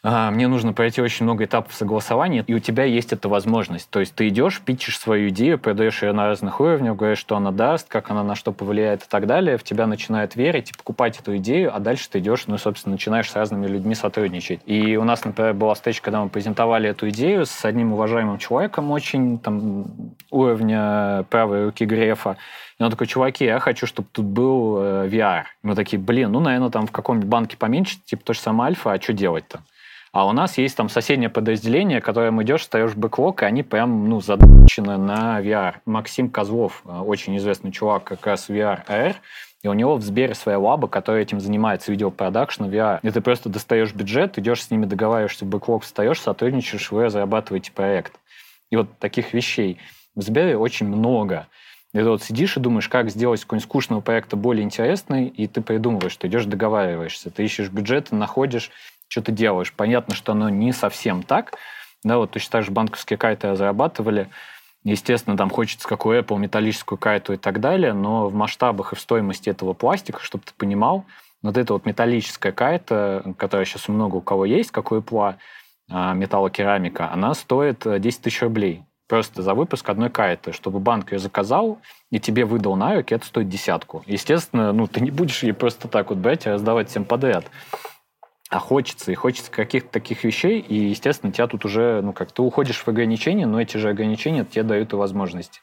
мне 0.05 0.49
нужно 0.49 0.75
пройти 0.75 1.01
очень 1.01 1.25
много 1.25 1.45
этапов 1.45 1.75
согласования, 1.75 2.45
и 2.47 2.53
у 2.53 2.59
тебя 2.59 2.85
есть 2.85 3.15
эта 3.15 3.29
возможность. 3.31 3.89
То 3.89 4.01
есть 4.01 4.15
ты 4.15 4.29
идешь, 4.29 4.61
питчишь 4.61 4.99
свою 4.99 5.31
идею, 5.31 5.59
продаешь 5.59 6.03
ее 6.03 6.13
на 6.13 6.27
разных 6.27 6.61
уровнях, 6.61 6.95
говоришь, 6.95 7.19
что 7.19 7.37
она 7.37 7.51
даст, 7.53 7.89
как 7.89 8.11
она 8.11 8.23
на 8.23 8.35
что 8.35 8.53
повлияет 8.53 9.03
и 9.03 9.07
так 9.09 9.27
далее, 9.27 9.57
в 9.57 9.65
тебя 9.65 9.87
начинают 9.87 10.37
верить 10.37 10.71
и 10.71 10.75
покупать 10.77 11.19
эту 11.19 11.39
идею, 11.39 11.75
а 11.75 11.81
дальше 11.81 12.11
ты 12.11 12.19
идешь, 12.19 12.45
ну, 12.47 12.59
собственно, 12.59 12.93
начинаешь 12.93 13.31
с 13.31 13.35
разными 13.35 13.67
людьми 13.67 13.95
сотрудничать. 13.95 14.61
И 14.67 14.97
у 14.97 15.05
нас, 15.05 15.25
например, 15.25 15.55
была 15.55 15.73
встреча, 15.73 16.03
когда 16.03 16.23
мы 16.23 16.29
презентовали 16.29 16.91
эту 16.91 17.09
идею 17.09 17.47
с 17.47 17.65
одним 17.65 17.95
уважаемым 17.95 18.37
человеком 18.37 18.91
очень 18.91 19.39
там 19.39 19.87
уровня 20.31 21.25
правой 21.31 21.65
руки 21.65 21.87
Грефа, 21.87 22.37
и 22.79 22.83
он 22.83 22.91
такой, 22.91 23.07
чуваки, 23.07 23.45
я 23.45 23.59
хочу, 23.59 23.87
чтобы 23.87 24.09
тут 24.13 24.27
был 24.27 24.79
э, 24.81 25.09
VR. 25.09 25.45
Мы 25.63 25.75
такие, 25.77 25.99
блин, 25.99 26.33
ну, 26.33 26.41
наверное, 26.41 26.71
там 26.71 26.87
в 26.89 26.93
каком-нибудь 26.93 27.29
банке 27.29 27.57
поменьше, 27.57 27.99
типа 28.05 28.25
то 28.25 28.33
же 28.35 28.41
самое 28.41 28.69
Альфа, 28.69 28.93
а 28.93 29.01
что 29.01 29.13
делать-то? 29.13 29.61
А 30.15 30.27
у 30.29 30.33
нас 30.33 30.59
есть 30.59 30.77
там 30.77 30.89
соседнее 30.89 31.29
подразделение, 31.29 32.01
которым 32.01 32.41
идешь, 32.41 32.61
встаешь 32.61 32.95
бэклог, 32.95 33.43
и 33.43 33.47
они 33.47 33.65
прям, 33.65 34.09
ну, 34.09 34.21
задачены 34.21 34.97
на 34.97 35.41
VR. 35.43 35.79
Максим 35.87 36.31
Козлов, 36.31 36.83
э, 36.85 37.01
очень 37.01 37.37
известный 37.37 37.73
чувак, 37.73 38.05
как 38.05 38.25
раз 38.25 38.49
VR 38.49 38.87
AR, 38.87 39.17
и 39.65 39.67
у 39.67 39.73
него 39.73 39.97
в 39.97 40.03
Сбере 40.03 40.37
своя 40.37 40.61
лаба, 40.61 40.87
которая 40.87 41.23
этим 41.23 41.41
занимается, 41.41 41.91
видеопродакшн, 41.91 42.67
VR. 42.67 43.01
И 43.03 43.11
ты 43.11 43.21
просто 43.21 43.49
достаешь 43.49 43.93
бюджет, 43.93 44.39
идешь 44.39 44.63
с 44.63 44.71
ними, 44.71 44.87
договариваешься, 44.87 45.47
в 45.47 45.49
бэклог 45.49 45.83
встаешь, 45.83 46.21
сотрудничаешь, 46.21 46.93
вы 46.93 47.07
разрабатываете 47.07 47.73
проект. 47.73 48.13
И 48.71 48.77
вот 48.77 48.97
таких 49.01 49.35
вещей 49.35 49.79
в 50.15 50.23
Сбере 50.23 50.57
очень 50.57 50.87
много. 50.87 51.49
И 51.93 51.99
ты 51.99 52.09
вот 52.09 52.23
сидишь 52.23 52.57
и 52.57 52.61
думаешь, 52.61 52.89
как 52.89 53.09
сделать 53.09 53.41
какой-нибудь 53.41 53.69
скучного 53.69 54.01
проекта 54.01 54.37
более 54.37 54.65
интересный, 54.65 55.27
и 55.27 55.47
ты 55.47 55.61
придумываешь, 55.61 56.17
ты 56.17 56.27
идешь 56.27 56.45
договариваешься, 56.45 57.31
ты 57.31 57.45
ищешь 57.45 57.71
бюджет, 57.71 58.11
находишь, 58.11 58.71
что 59.09 59.23
ты 59.23 59.33
делаешь. 59.33 59.73
Понятно, 59.73 60.15
что 60.15 60.33
оно 60.33 60.49
не 60.49 60.73
совсем 60.73 61.23
так. 61.23 61.55
Да, 62.03 62.19
вот 62.19 62.33
точно 62.33 62.53
так 62.53 62.65
же 62.65 62.71
банковские 62.71 63.17
карты 63.17 63.49
разрабатывали. 63.49 64.29
Естественно, 64.85 65.37
там 65.37 65.49
хочется, 65.49 65.89
как 65.89 66.05
у 66.05 66.13
Apple, 66.13 66.39
металлическую 66.39 66.99
карту 66.99 67.33
и 67.33 67.37
так 67.39 67.61
далее, 67.61 67.95
но 67.95 68.29
в 68.29 68.35
масштабах 68.35 68.93
и 68.93 68.97
в 68.97 69.01
стоимости 69.01 69.49
этого 69.49 69.73
пластика, 69.73 70.23
чтобы 70.23 70.45
ты 70.45 70.53
понимал, 70.57 71.07
вот 71.43 71.57
эта 71.57 71.73
вот 71.73 71.87
металлическая 71.87 72.53
карта, 72.53 73.35
которая 73.39 73.65
сейчас 73.65 73.89
много 73.89 74.17
у 74.17 74.21
кого 74.21 74.45
есть, 74.45 74.71
как 74.71 74.93
у 74.93 75.03
а, 75.91 76.15
металлокерамика, 76.15 77.11
она 77.11 77.35
стоит 77.35 77.83
10 77.85 78.23
тысяч 78.23 78.43
рублей. 78.43 78.83
Просто 79.07 79.43
за 79.43 79.55
выпуск 79.55 79.87
одной 79.89 80.09
карты. 80.09 80.53
Чтобы 80.53 80.81
банк 80.81 81.13
ее 81.13 81.19
заказал 81.19 81.79
и 82.11 82.19
тебе 82.19 82.47
выдал 82.47 82.77
на 82.77 82.95
руки, 82.95 83.15
это 83.15 83.27
стоит 83.27 83.49
десятку. 83.51 84.03
Естественно, 84.07 84.73
ну, 84.73 84.87
ты 84.87 85.01
не 85.01 85.11
будешь 85.11 85.43
ее 85.43 85.53
просто 85.53 85.89
так 85.89 86.09
вот 86.09 86.19
брать 86.19 86.47
и 86.47 86.51
раздавать 86.51 86.89
всем 86.89 87.05
подряд 87.05 87.45
а 88.55 88.61
хочется, 88.61 89.11
и 89.11 89.17
хочется 89.17 89.51
каких-то 89.51 89.89
таких 89.91 90.23
вещей, 90.23 90.61
и, 90.61 90.77
естественно, 90.77 91.33
тебя 91.33 91.49
тут 91.49 91.65
уже, 91.65 92.01
ну, 92.03 92.13
как 92.13 92.31
ты 92.31 92.41
уходишь 92.41 92.79
в 92.79 92.87
ограничения, 92.87 93.47
но 93.47 93.61
эти 93.61 93.79
же 93.79 93.89
ограничения 93.89 94.45
тебе 94.45 94.63
дают 94.63 94.93
и 94.93 94.97
возможности. 94.97 95.59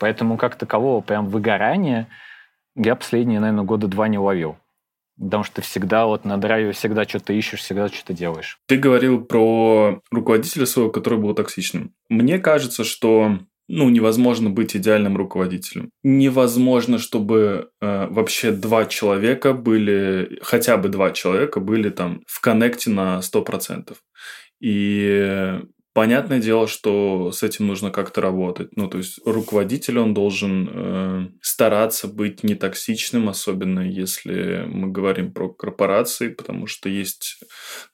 Поэтому 0.00 0.36
как 0.36 0.56
такового 0.56 1.00
прям 1.02 1.28
выгорания 1.28 2.08
я 2.74 2.96
последние, 2.96 3.38
наверное, 3.38 3.62
года 3.62 3.86
два 3.86 4.08
не 4.08 4.18
ловил. 4.18 4.56
Потому 5.20 5.44
что 5.44 5.56
ты 5.56 5.62
всегда 5.62 6.06
вот 6.06 6.24
на 6.24 6.36
драйве 6.36 6.72
всегда 6.72 7.04
что-то 7.04 7.32
ищешь, 7.32 7.60
всегда 7.60 7.86
что-то 7.86 8.12
делаешь. 8.12 8.58
Ты 8.66 8.76
говорил 8.76 9.24
про 9.24 10.00
руководителя 10.10 10.66
своего, 10.66 10.90
который 10.90 11.20
был 11.20 11.34
токсичным. 11.34 11.94
Мне 12.08 12.40
кажется, 12.40 12.82
что 12.82 13.38
ну, 13.68 13.88
невозможно 13.88 14.50
быть 14.50 14.76
идеальным 14.76 15.16
руководителем. 15.16 15.90
Невозможно, 16.02 16.98
чтобы 16.98 17.70
э, 17.80 18.06
вообще 18.10 18.50
два 18.50 18.86
человека 18.86 19.52
были, 19.52 20.38
хотя 20.42 20.76
бы 20.76 20.88
два 20.88 21.10
человека 21.10 21.60
были 21.60 21.90
там 21.90 22.22
в 22.26 22.40
коннекте 22.40 22.90
на 22.90 23.20
100%. 23.20 23.94
И 24.60 25.60
Понятное 25.94 26.40
дело, 26.40 26.66
что 26.68 27.32
с 27.32 27.42
этим 27.42 27.66
нужно 27.66 27.90
как-то 27.90 28.22
работать. 28.22 28.70
Ну, 28.76 28.88
то 28.88 28.96
есть 28.96 29.20
руководитель, 29.26 29.98
он 29.98 30.14
должен 30.14 30.70
э, 30.72 31.28
стараться 31.42 32.08
быть 32.08 32.42
нетоксичным, 32.42 33.28
особенно 33.28 33.80
если 33.80 34.64
мы 34.66 34.90
говорим 34.90 35.32
про 35.34 35.50
корпорации, 35.50 36.28
потому 36.28 36.66
что 36.66 36.88
есть, 36.88 37.40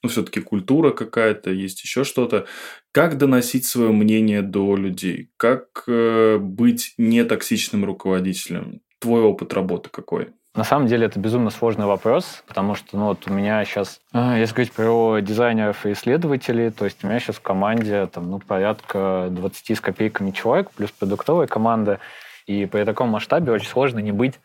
ну, 0.04 0.08
все-таки 0.08 0.40
культура 0.40 0.92
какая-то, 0.92 1.50
есть 1.50 1.82
еще 1.82 2.04
что-то. 2.04 2.46
Как 2.92 3.18
доносить 3.18 3.64
свое 3.66 3.90
мнение 3.90 4.42
до 4.42 4.76
людей? 4.76 5.32
Как 5.36 5.82
э, 5.88 6.38
быть 6.38 6.94
нетоксичным 6.98 7.84
руководителем? 7.84 8.80
Твой 9.00 9.22
опыт 9.22 9.52
работы 9.54 9.90
какой? 9.90 10.28
На 10.58 10.64
самом 10.64 10.88
деле 10.88 11.06
это 11.06 11.20
безумно 11.20 11.50
сложный 11.50 11.86
вопрос, 11.86 12.42
потому 12.48 12.74
что 12.74 12.98
ну, 12.98 13.04
вот 13.04 13.28
у 13.28 13.32
меня 13.32 13.64
сейчас, 13.64 14.00
э, 14.12 14.38
если 14.40 14.54
говорить 14.54 14.72
про 14.72 15.20
дизайнеров 15.20 15.86
и 15.86 15.92
исследователей, 15.92 16.72
то 16.72 16.84
есть 16.84 17.04
у 17.04 17.06
меня 17.06 17.20
сейчас 17.20 17.36
в 17.36 17.42
команде 17.42 18.08
там, 18.08 18.28
ну, 18.28 18.40
порядка 18.40 19.28
20 19.30 19.76
с 19.76 19.80
копейками 19.80 20.32
человек, 20.32 20.72
плюс 20.72 20.90
продуктовая 20.90 21.46
команда, 21.46 22.00
и 22.46 22.66
при 22.66 22.82
таком 22.82 23.10
масштабе 23.10 23.52
очень 23.52 23.68
сложно 23.68 24.00
не 24.00 24.10
быть 24.10 24.40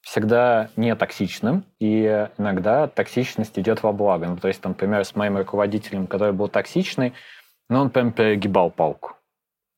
всегда 0.00 0.70
не 0.76 0.96
токсичным, 0.96 1.64
и 1.78 2.26
иногда 2.38 2.86
токсичность 2.86 3.58
идет 3.58 3.82
во 3.82 3.92
благо. 3.92 4.26
Ну, 4.26 4.38
то 4.38 4.48
есть, 4.48 4.62
там, 4.62 4.72
например, 4.72 5.04
с 5.04 5.14
моим 5.14 5.36
руководителем, 5.36 6.06
который 6.06 6.32
был 6.32 6.48
токсичный, 6.48 7.12
ну, 7.68 7.80
он 7.80 7.90
прям 7.90 8.12
перегибал 8.12 8.70
палку. 8.70 9.18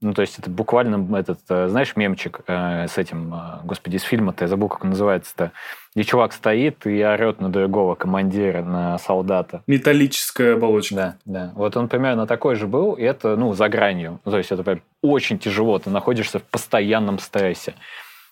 Ну, 0.02 0.14
то 0.14 0.22
есть 0.22 0.38
это 0.38 0.48
буквально 0.48 1.16
этот, 1.16 1.40
э, 1.50 1.68
знаешь, 1.68 1.94
мемчик 1.94 2.40
э, 2.46 2.86
с 2.88 2.96
этим, 2.96 3.34
э, 3.34 3.60
господи, 3.64 3.96
из 3.96 4.02
фильма-то, 4.02 4.44
я 4.44 4.48
забыл, 4.48 4.68
как 4.68 4.82
он 4.84 4.90
называется-то, 4.90 5.52
где 5.94 6.04
чувак 6.04 6.32
стоит 6.32 6.86
и 6.86 7.02
орет 7.04 7.40
на 7.40 7.50
другого 7.50 7.94
командира, 7.94 8.62
на 8.62 8.98
солдата. 8.98 9.62
Металлическая 9.66 10.54
оболочка. 10.54 10.94
Да, 10.94 11.16
да. 11.24 11.52
Вот 11.54 11.76
он 11.76 11.88
примерно 11.88 12.26
такой 12.26 12.54
же 12.54 12.66
был, 12.66 12.92
и 12.92 13.02
это, 13.02 13.36
ну, 13.36 13.52
за 13.54 13.68
гранью. 13.68 14.20
То 14.24 14.38
есть 14.38 14.52
это 14.52 14.62
прям 14.62 14.80
очень 15.02 15.38
тяжело, 15.38 15.78
ты 15.78 15.90
находишься 15.90 16.38
в 16.38 16.44
постоянном 16.44 17.18
стрессе. 17.18 17.74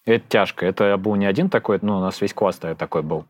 И 0.06 0.12
это 0.12 0.24
тяжко. 0.28 0.64
Это 0.66 0.96
был 0.96 1.16
не 1.16 1.26
один 1.26 1.50
такой, 1.50 1.78
ну, 1.82 1.98
у 1.98 2.00
нас 2.00 2.20
весь 2.20 2.32
класс 2.32 2.56
такой 2.56 3.02
был 3.02 3.24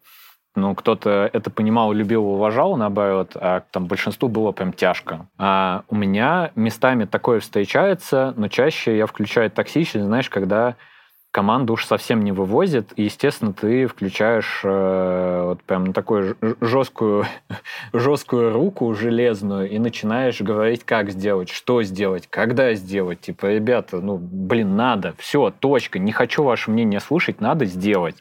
ну, 0.59 0.75
кто-то 0.75 1.31
это 1.33 1.51
понимал, 1.51 1.93
любил, 1.93 2.27
уважал, 2.27 2.77
наоборот, 2.77 3.33
а 3.35 3.63
там 3.71 3.87
большинству 3.87 4.29
было 4.29 4.53
прям 4.53 4.73
тяжко. 4.73 5.27
А 5.39 5.85
у 5.89 5.95
меня 5.95 6.51
местами 6.55 7.05
такое 7.05 7.41
встречается, 7.41 8.35
но 8.37 8.49
чаще 8.49 8.97
я 8.97 9.07
включаю 9.07 9.51
токсичность, 9.51 10.07
знаешь, 10.07 10.29
когда 10.29 10.77
команда 11.31 11.75
уж 11.75 11.85
совсем 11.85 12.25
не 12.25 12.33
вывозит, 12.33 12.93
и, 12.97 13.05
естественно, 13.05 13.53
ты 13.53 13.87
включаешь 13.87 14.61
э, 14.65 15.43
вот 15.45 15.63
прям 15.63 15.93
такую 15.93 16.37
жесткую, 16.61 17.27
жесткую 17.93 18.53
руку 18.53 18.95
железную 18.95 19.71
и 19.71 19.79
начинаешь 19.79 20.41
говорить, 20.41 20.85
как 20.85 21.11
сделать, 21.11 21.51
что 21.51 21.83
сделать, 21.83 22.27
когда 22.29 22.73
сделать. 22.75 23.21
Типа, 23.21 23.47
ребята, 23.47 24.01
ну, 24.01 24.17
блин, 24.19 24.77
надо, 24.77 25.15
все, 25.19 25.51
точка, 25.51 25.99
не 25.99 26.13
хочу 26.13 26.43
ваше 26.43 26.71
мнение 26.71 27.01
слушать, 27.01 27.41
надо 27.41 27.67
сделать. 27.67 28.17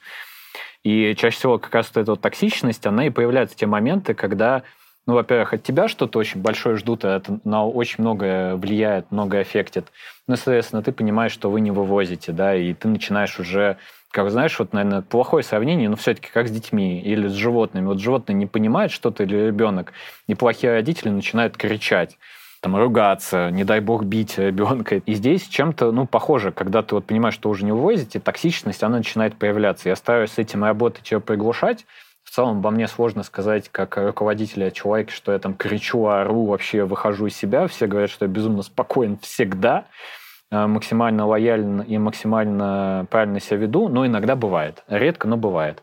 И 0.84 1.16
чаще 1.16 1.38
всего 1.38 1.58
как 1.58 1.74
раз 1.74 1.92
вот 1.94 2.02
эта 2.02 2.12
вот 2.12 2.22
токсичность, 2.22 2.86
она 2.86 3.08
и 3.08 3.10
появляется 3.10 3.56
в 3.56 3.60
те 3.60 3.66
моменты, 3.66 4.14
когда, 4.14 4.64
ну, 5.08 5.14
во-первых, 5.14 5.54
от 5.54 5.64
тебя 5.64 5.88
что-то 5.88 6.20
очень 6.20 6.42
большое 6.42 6.76
ждут, 6.76 7.06
а 7.06 7.16
это 7.16 7.40
на 7.44 7.66
очень 7.66 8.04
многое 8.04 8.56
влияет, 8.56 9.12
многое 9.12 9.42
аффектит. 9.42 9.88
Ну, 10.28 10.36
соответственно, 10.36 10.84
ты 10.84 10.92
понимаешь, 10.92 11.32
что 11.32 11.50
вы 11.50 11.62
не 11.62 11.72
вывозите, 11.72 12.34
да, 12.34 12.56
и 12.56 12.74
ты 12.74 12.88
начинаешь 12.88 13.40
уже 13.40 13.78
как 14.10 14.32
знаешь, 14.32 14.58
вот, 14.58 14.74
наверное, 14.74 15.02
плохое 15.02 15.44
сравнение, 15.44 15.90
но 15.90 15.96
все-таки 15.96 16.30
как 16.34 16.48
с 16.48 16.52
детьми 16.52 17.00
или 17.02 17.28
с 17.28 17.34
животными. 17.34 17.86
Вот 17.86 18.00
животные 18.00 18.36
не 18.36 18.46
понимают 18.46 18.92
что-то 18.92 19.24
или 19.24 19.36
ребенок, 19.36 19.94
и 20.28 20.34
плохие 20.34 20.72
родители 20.72 21.10
начинают 21.10 21.58
кричать 21.58 22.18
там, 22.62 22.76
ругаться, 22.76 23.50
не 23.52 23.64
дай 23.64 23.80
бог 23.80 24.04
бить 24.04 24.38
ребенка. 24.38 24.96
И 24.96 25.14
здесь 25.14 25.48
чем-то, 25.48 25.92
ну, 25.92 26.08
похоже, 26.08 26.52
когда 26.52 26.82
ты 26.82 26.96
вот 26.96 27.06
понимаешь, 27.06 27.36
что 27.36 27.50
уже 27.50 27.66
не 27.66 27.72
увозите, 27.72 28.20
токсичность, 28.20 28.84
она 28.84 28.98
начинает 28.98 29.36
появляться. 29.36 29.90
Я 29.90 29.96
стараюсь 29.96 30.32
с 30.32 30.38
этим 30.38 30.64
работать, 30.64 31.12
ее 31.12 31.20
приглушать. 31.20 31.86
В 32.28 32.30
целом, 32.30 32.58
обо 32.58 32.72
мне 32.72 32.90
сложно 32.90 33.24
сказать, 33.24 33.70
как 33.70 33.96
руководителя 33.96 34.70
человека, 34.70 35.12
что 35.12 35.32
я 35.32 35.40
там 35.40 35.54
кричу, 35.54 36.08
ору, 36.08 36.44
вообще 36.44 36.84
выхожу 36.84 37.28
из 37.28 37.38
себя. 37.38 37.68
Все 37.68 37.88
говорят, 37.88 38.10
что 38.10 38.26
я 38.26 38.30
безумно 38.30 38.64
спокоен 38.64 39.18
всегда, 39.20 39.86
э, 40.52 40.68
максимально 40.68 41.26
лоялен 41.26 41.80
и 41.80 41.98
максимально 41.98 43.08
правильно 43.10 43.40
себя 43.40 43.60
веду, 43.60 43.88
но 43.88 44.06
иногда 44.06 44.36
бывает. 44.36 44.84
Редко, 44.90 45.30
но 45.30 45.38
бывает. 45.38 45.82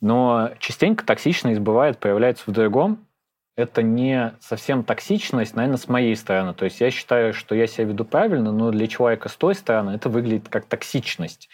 Но 0.00 0.52
частенько 0.60 1.04
токсичность 1.04 1.60
бывает, 1.60 1.98
проявляется 1.98 2.44
в 2.46 2.54
другом, 2.54 3.06
это 3.54 3.82
не 3.82 4.32
совсем 4.40 4.84
токсичность, 4.84 5.54
наверное, 5.54 5.76
с 5.76 5.88
моей 5.88 6.16
стороны. 6.16 6.54
То 6.54 6.64
есть 6.64 6.80
я 6.80 6.90
считаю, 6.90 7.34
что 7.34 7.54
я 7.54 7.66
себя 7.66 7.84
веду 7.84 8.06
правильно, 8.06 8.50
но 8.50 8.70
для 8.70 8.86
человека 8.86 9.28
с 9.28 9.36
той 9.36 9.54
стороны 9.54 9.90
это 9.90 10.08
выглядит 10.08 10.48
как 10.48 10.64
токсичность. 10.64 11.50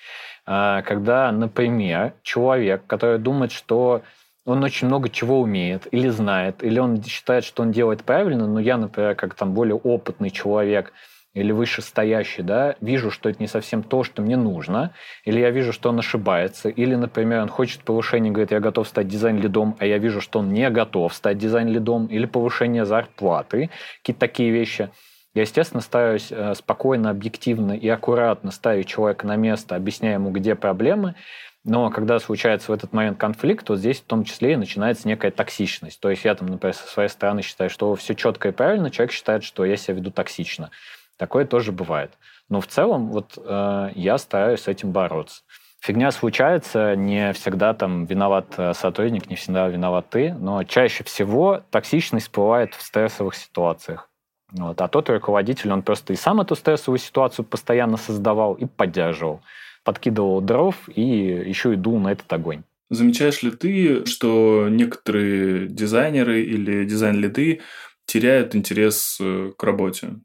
А, 0.46 0.83
когда, 0.83 1.33
например, 1.33 2.14
человек, 2.22 2.83
который 2.87 3.18
думает, 3.18 3.51
что 3.51 4.03
он 4.49 4.65
очень 4.65 4.87
много 4.87 5.09
чего 5.09 5.41
умеет 5.41 5.87
или 5.91 6.09
знает, 6.09 6.65
или 6.65 6.79
он 6.79 7.03
считает, 7.03 7.45
что 7.45 7.63
он 7.63 7.71
делает 7.71 8.03
правильно, 8.05 8.47
но 8.47 8.61
я, 8.61 8.77
например, 8.77 9.15
как 9.15 9.35
там 9.35 9.55
более 9.55 9.77
опытный 9.77 10.31
человек– 10.31 10.93
или 11.35 11.53
вышестоящий, 11.53 12.43
да, 12.43 12.75
вижу, 12.81 13.11
что 13.11 13.29
это 13.29 13.41
не 13.41 13.47
совсем 13.47 13.83
то, 13.83 14.03
что 14.03 14.23
мне 14.23 14.37
нужно, 14.37 14.93
или 15.25 15.39
я 15.41 15.51
вижу, 15.51 15.73
что 15.73 15.91
он 15.91 15.99
ошибается, 15.99 16.69
или, 16.69 16.95
например, 16.95 17.43
он 17.43 17.49
хочет 17.49 17.83
повышения, 17.83 18.31
говорит, 18.31 18.51
я 18.51 18.61
готов 18.61 18.89
стать 18.89 19.09
дизайн-лидом, 19.09 19.77
а 19.79 19.87
я 19.87 19.99
вижу, 19.99 20.21
что 20.21 20.41
он 20.41 20.53
не 20.53 20.69
готов 20.71 21.15
стать 21.15 21.39
дизайн-лидом, 21.39 22.07
или 22.07 22.27
повышение 22.27 22.85
зарплаты, 22.85 23.71
какие-то 23.99 24.21
такие 24.21 24.51
вещи. 24.51 24.91
Я, 25.35 25.43
естественно, 25.43 25.83
стараюсь 25.83 26.29
э, 26.31 26.55
спокойно, 26.55 27.11
объективно 27.11 27.73
и 27.73 27.87
аккуратно 27.89 28.51
ставить 28.51 28.89
человека 28.89 29.27
на 29.27 29.37
место, 29.37 29.77
объясняя 29.77 30.15
ему, 30.15 30.31
где 30.31 30.55
проблемы, 30.55 31.15
но 31.64 31.90
когда 31.90 32.18
случается 32.18 32.71
в 32.71 32.75
этот 32.75 32.92
момент 32.92 33.18
конфликт, 33.18 33.66
то 33.66 33.77
здесь 33.77 34.01
в 34.01 34.05
том 34.05 34.25
числе 34.25 34.55
и 34.55 34.57
начинается 34.57 35.07
некая 35.09 35.31
токсичность. 35.31 36.01
То 36.01 36.11
есть 36.11 36.25
я 36.25 36.35
там, 36.35 36.49
например, 36.49 36.75
со 36.75 36.87
своей 36.87 37.09
стороны 37.09 37.42
считаю, 37.42 37.68
что 37.68 37.94
все 37.94 38.14
четко 38.14 38.49
и 38.49 38.53
правильно, 38.53 38.90
человек 38.90 39.12
считает, 39.12 39.44
что 39.44 39.64
я 39.64 39.77
себя 39.77 39.94
веду 39.94 40.11
токсично. 40.11 40.71
Такое 41.16 41.44
тоже 41.44 41.73
бывает. 41.73 42.12
Но 42.49 42.61
в 42.61 42.66
целом 42.66 43.09
вот 43.09 43.37
э, 43.37 43.90
я 43.94 44.18
стараюсь 44.18 44.61
с 44.61 44.68
этим 44.68 44.92
бороться. 44.92 45.42
Фигня 45.81 46.11
случается, 46.11 46.97
не 46.97 47.33
всегда 47.35 47.75
там 47.75 48.05
виноват 48.05 48.55
э, 48.57 48.73
сотрудник, 48.75 49.29
не 49.29 49.37
всегда 49.37 49.68
виноват 49.68 50.11
ты, 50.11 50.33
но 50.35 50.64
чаще 50.64 51.05
всего 51.05 51.62
токсичность 51.71 52.27
всплывает 52.27 52.75
в 52.75 52.83
стрессовых 52.83 53.35
ситуациях. 53.35 54.09
Вот. 54.53 54.81
А 54.81 54.88
тот 54.88 55.11
руководитель, 55.11 55.73
он 55.73 55.83
просто 55.83 56.12
и 56.12 56.16
сам 56.16 56.40
эту 56.40 56.57
стрессовую 56.57 56.99
ситуацию 56.99 57.44
постоянно 57.44 57.97
создавал 57.97 58.55
и 58.55 58.64
поддерживал. 58.64 59.42
Подкидывал 59.88 60.42
дров 60.42 60.77
и 60.94 61.01
еще 61.03 61.72
и 61.72 61.77
дул 61.77 61.98
на 61.98 62.12
этот 62.12 62.31
огонь. 62.31 62.62
Замечаешь 62.90 63.42
ли 63.42 63.51
ты, 63.51 64.05
что 64.05 64.68
некоторые 64.70 65.66
дизайнеры 65.66 66.42
или 66.42 66.85
дизайн-лиды 66.85 67.61
теряют 68.07 68.55
интерес 68.55 69.18
э, 69.20 69.53
к 69.57 69.62
работе? 69.62 70.16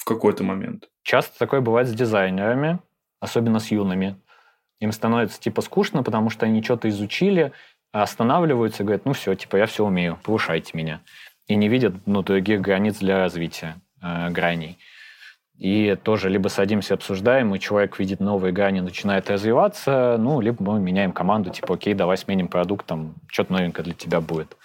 в 0.00 0.04
какой-то 0.06 0.42
момент. 0.42 0.88
Часто 1.02 1.38
такое 1.38 1.60
бывает 1.60 1.86
с 1.86 1.92
дизайнерами, 1.92 2.78
особенно 3.20 3.60
с 3.60 3.70
юными. 3.70 4.16
Им 4.80 4.92
становится 4.92 5.38
типа 5.38 5.60
скучно, 5.60 6.02
потому 6.02 6.30
что 6.30 6.46
они 6.46 6.62
что-то 6.62 6.88
изучили, 6.88 7.52
останавливаются 7.92 8.82
и 8.82 8.86
говорят, 8.86 9.04
ну 9.04 9.12
все, 9.12 9.34
типа 9.34 9.56
я 9.56 9.66
все 9.66 9.84
умею, 9.84 10.18
повышайте 10.22 10.70
меня. 10.72 11.02
И 11.48 11.54
не 11.54 11.68
видят 11.68 11.94
ну, 12.06 12.22
других 12.22 12.62
границ 12.62 12.96
для 12.96 13.18
развития, 13.18 13.76
э, 14.02 14.30
граней. 14.30 14.78
И 15.60 15.94
тоже 16.02 16.30
либо 16.30 16.48
садимся, 16.48 16.94
обсуждаем, 16.94 17.54
и 17.54 17.60
человек 17.60 17.98
видит 17.98 18.18
новые 18.18 18.50
грани, 18.50 18.80
начинает 18.80 19.28
развиваться, 19.28 20.16
ну, 20.18 20.40
либо 20.40 20.56
мы 20.62 20.80
меняем 20.80 21.12
команду, 21.12 21.50
типа, 21.50 21.74
окей, 21.74 21.92
давай 21.92 22.16
сменим 22.16 22.48
продукт, 22.48 22.86
там, 22.86 23.14
что-то 23.26 23.52
новенькое 23.52 23.84
для 23.84 23.92
тебя 23.92 24.22
будет. 24.22 24.56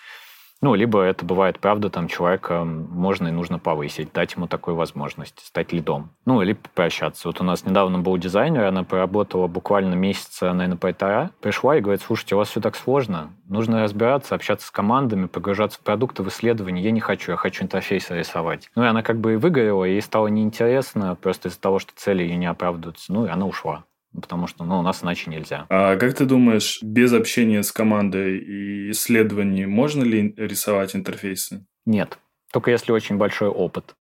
Ну, 0.66 0.74
либо 0.74 1.04
это 1.04 1.24
бывает, 1.24 1.60
правда, 1.60 1.92
там 1.92 2.08
человека 2.08 2.64
можно 2.64 3.28
и 3.28 3.32
нужно 3.32 3.60
повысить, 3.60 4.12
дать 4.14 4.34
ему 4.34 4.48
такую 4.48 4.76
возможность, 4.76 5.46
стать 5.46 5.72
лидом. 5.72 6.10
Ну, 6.26 6.42
или 6.42 6.54
попрощаться. 6.54 7.28
Вот 7.28 7.40
у 7.40 7.44
нас 7.44 7.68
недавно 7.68 8.00
был 8.00 8.18
дизайнер, 8.18 8.64
она 8.64 8.84
поработала 8.84 9.46
буквально 9.46 9.94
месяца, 9.94 10.52
наверное, 10.54 10.80
полтора. 10.80 11.30
Пришла 11.40 11.78
и 11.78 11.82
говорит, 11.82 12.02
слушайте, 12.02 12.34
у 12.34 12.40
вас 12.40 12.50
все 12.50 12.62
так 12.62 12.76
сложно, 12.76 13.30
нужно 13.48 13.84
разбираться, 13.84 14.34
общаться 14.34 14.66
с 14.66 14.72
командами, 14.72 15.28
погружаться 15.28 15.78
в 15.78 15.82
продукты, 15.82 16.24
в 16.24 16.30
исследования. 16.30 16.82
Я 16.82 16.90
не 16.90 17.00
хочу, 17.00 17.34
я 17.34 17.38
хочу 17.38 17.64
интерфейс 17.64 18.10
рисовать. 18.10 18.72
Ну, 18.74 18.86
и 18.86 18.88
она 18.88 19.04
как 19.04 19.20
бы 19.20 19.34
и 19.34 19.36
выгорела, 19.36 19.84
ей 19.84 20.02
стало 20.02 20.30
неинтересно, 20.30 21.14
просто 21.14 21.50
из-за 21.50 21.62
того, 21.62 21.78
что 21.78 21.92
цели 21.96 22.24
ее 22.24 22.38
не 22.38 22.48
оправдываются. 22.48 23.14
Ну, 23.14 23.28
и 23.28 23.30
она 23.30 23.46
ушла 23.46 23.84
потому 24.22 24.48
что 24.48 24.64
ну, 24.64 24.80
у 24.80 24.82
нас 24.82 25.04
иначе 25.04 25.30
нельзя. 25.30 25.66
А 25.70 25.98
как 25.98 26.14
ты 26.14 26.26
думаешь, 26.26 26.80
без 26.82 27.14
общения 27.14 27.64
с 27.64 27.72
командой 27.72 28.38
и 28.38 28.92
исследований 28.92 29.66
можно 29.66 30.04
ли 30.04 30.34
рисовать 30.38 30.96
интерфейсы? 30.96 31.66
Нет, 31.86 32.18
только 32.52 32.72
если 32.72 32.92
очень 32.92 33.18
большой 33.18 33.50
опыт. 33.50 33.96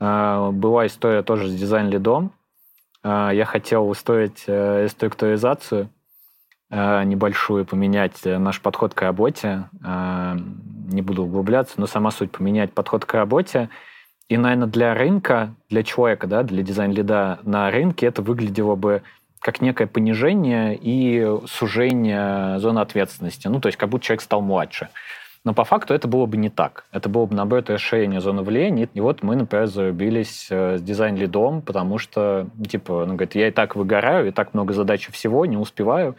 А, 0.00 0.50
была 0.50 0.86
история 0.86 1.22
тоже 1.22 1.48
с 1.48 1.54
дизайн-лидом. 1.54 2.32
я 3.04 3.44
хотел 3.44 3.88
устроить 3.88 4.46
структуризацию 4.90 5.90
небольшую, 6.70 7.64
поменять 7.64 8.24
наш 8.24 8.60
подход 8.60 8.92
к 8.92 9.02
работе. 9.02 9.68
Не 9.80 11.02
буду 11.02 11.24
углубляться, 11.24 11.74
но 11.76 11.86
сама 11.86 12.10
суть 12.10 12.32
поменять 12.32 12.72
подход 12.72 13.04
к 13.04 13.14
работе. 13.14 13.70
И, 14.28 14.36
наверное, 14.36 14.66
для 14.66 14.94
рынка, 14.94 15.54
для 15.70 15.84
человека, 15.84 16.26
да, 16.26 16.42
для 16.42 16.62
дизайн-лида 16.62 17.40
на 17.44 17.70
рынке 17.70 18.06
это 18.06 18.22
выглядело 18.22 18.74
бы 18.74 19.02
как 19.40 19.60
некое 19.60 19.86
понижение 19.86 20.78
и 20.80 21.26
сужение 21.46 22.58
зоны 22.58 22.80
ответственности. 22.80 23.48
Ну, 23.48 23.60
то 23.60 23.68
есть 23.68 23.78
как 23.78 23.88
будто 23.88 24.04
человек 24.04 24.22
стал 24.22 24.40
младше. 24.42 24.88
Но 25.46 25.54
по 25.54 25.62
факту 25.62 25.94
это 25.94 26.08
было 26.08 26.26
бы 26.26 26.36
не 26.36 26.50
так. 26.50 26.86
Это 26.90 27.08
было 27.08 27.24
бы, 27.26 27.36
наоборот, 27.36 27.70
расширение 27.70 28.20
зоны 28.20 28.42
влияния. 28.42 28.88
И 28.92 29.00
вот 29.00 29.22
мы, 29.22 29.36
например, 29.36 29.68
зарубились 29.68 30.48
э, 30.50 30.76
с 30.76 30.82
дизайн-лидом, 30.82 31.62
потому 31.62 31.98
что, 31.98 32.48
типа, 32.68 33.04
он 33.04 33.10
говорит, 33.10 33.36
я 33.36 33.46
и 33.46 33.52
так 33.52 33.76
выгораю, 33.76 34.26
и 34.26 34.32
так 34.32 34.54
много 34.54 34.74
задач 34.74 35.08
всего, 35.08 35.46
не 35.46 35.56
успеваю. 35.56 36.16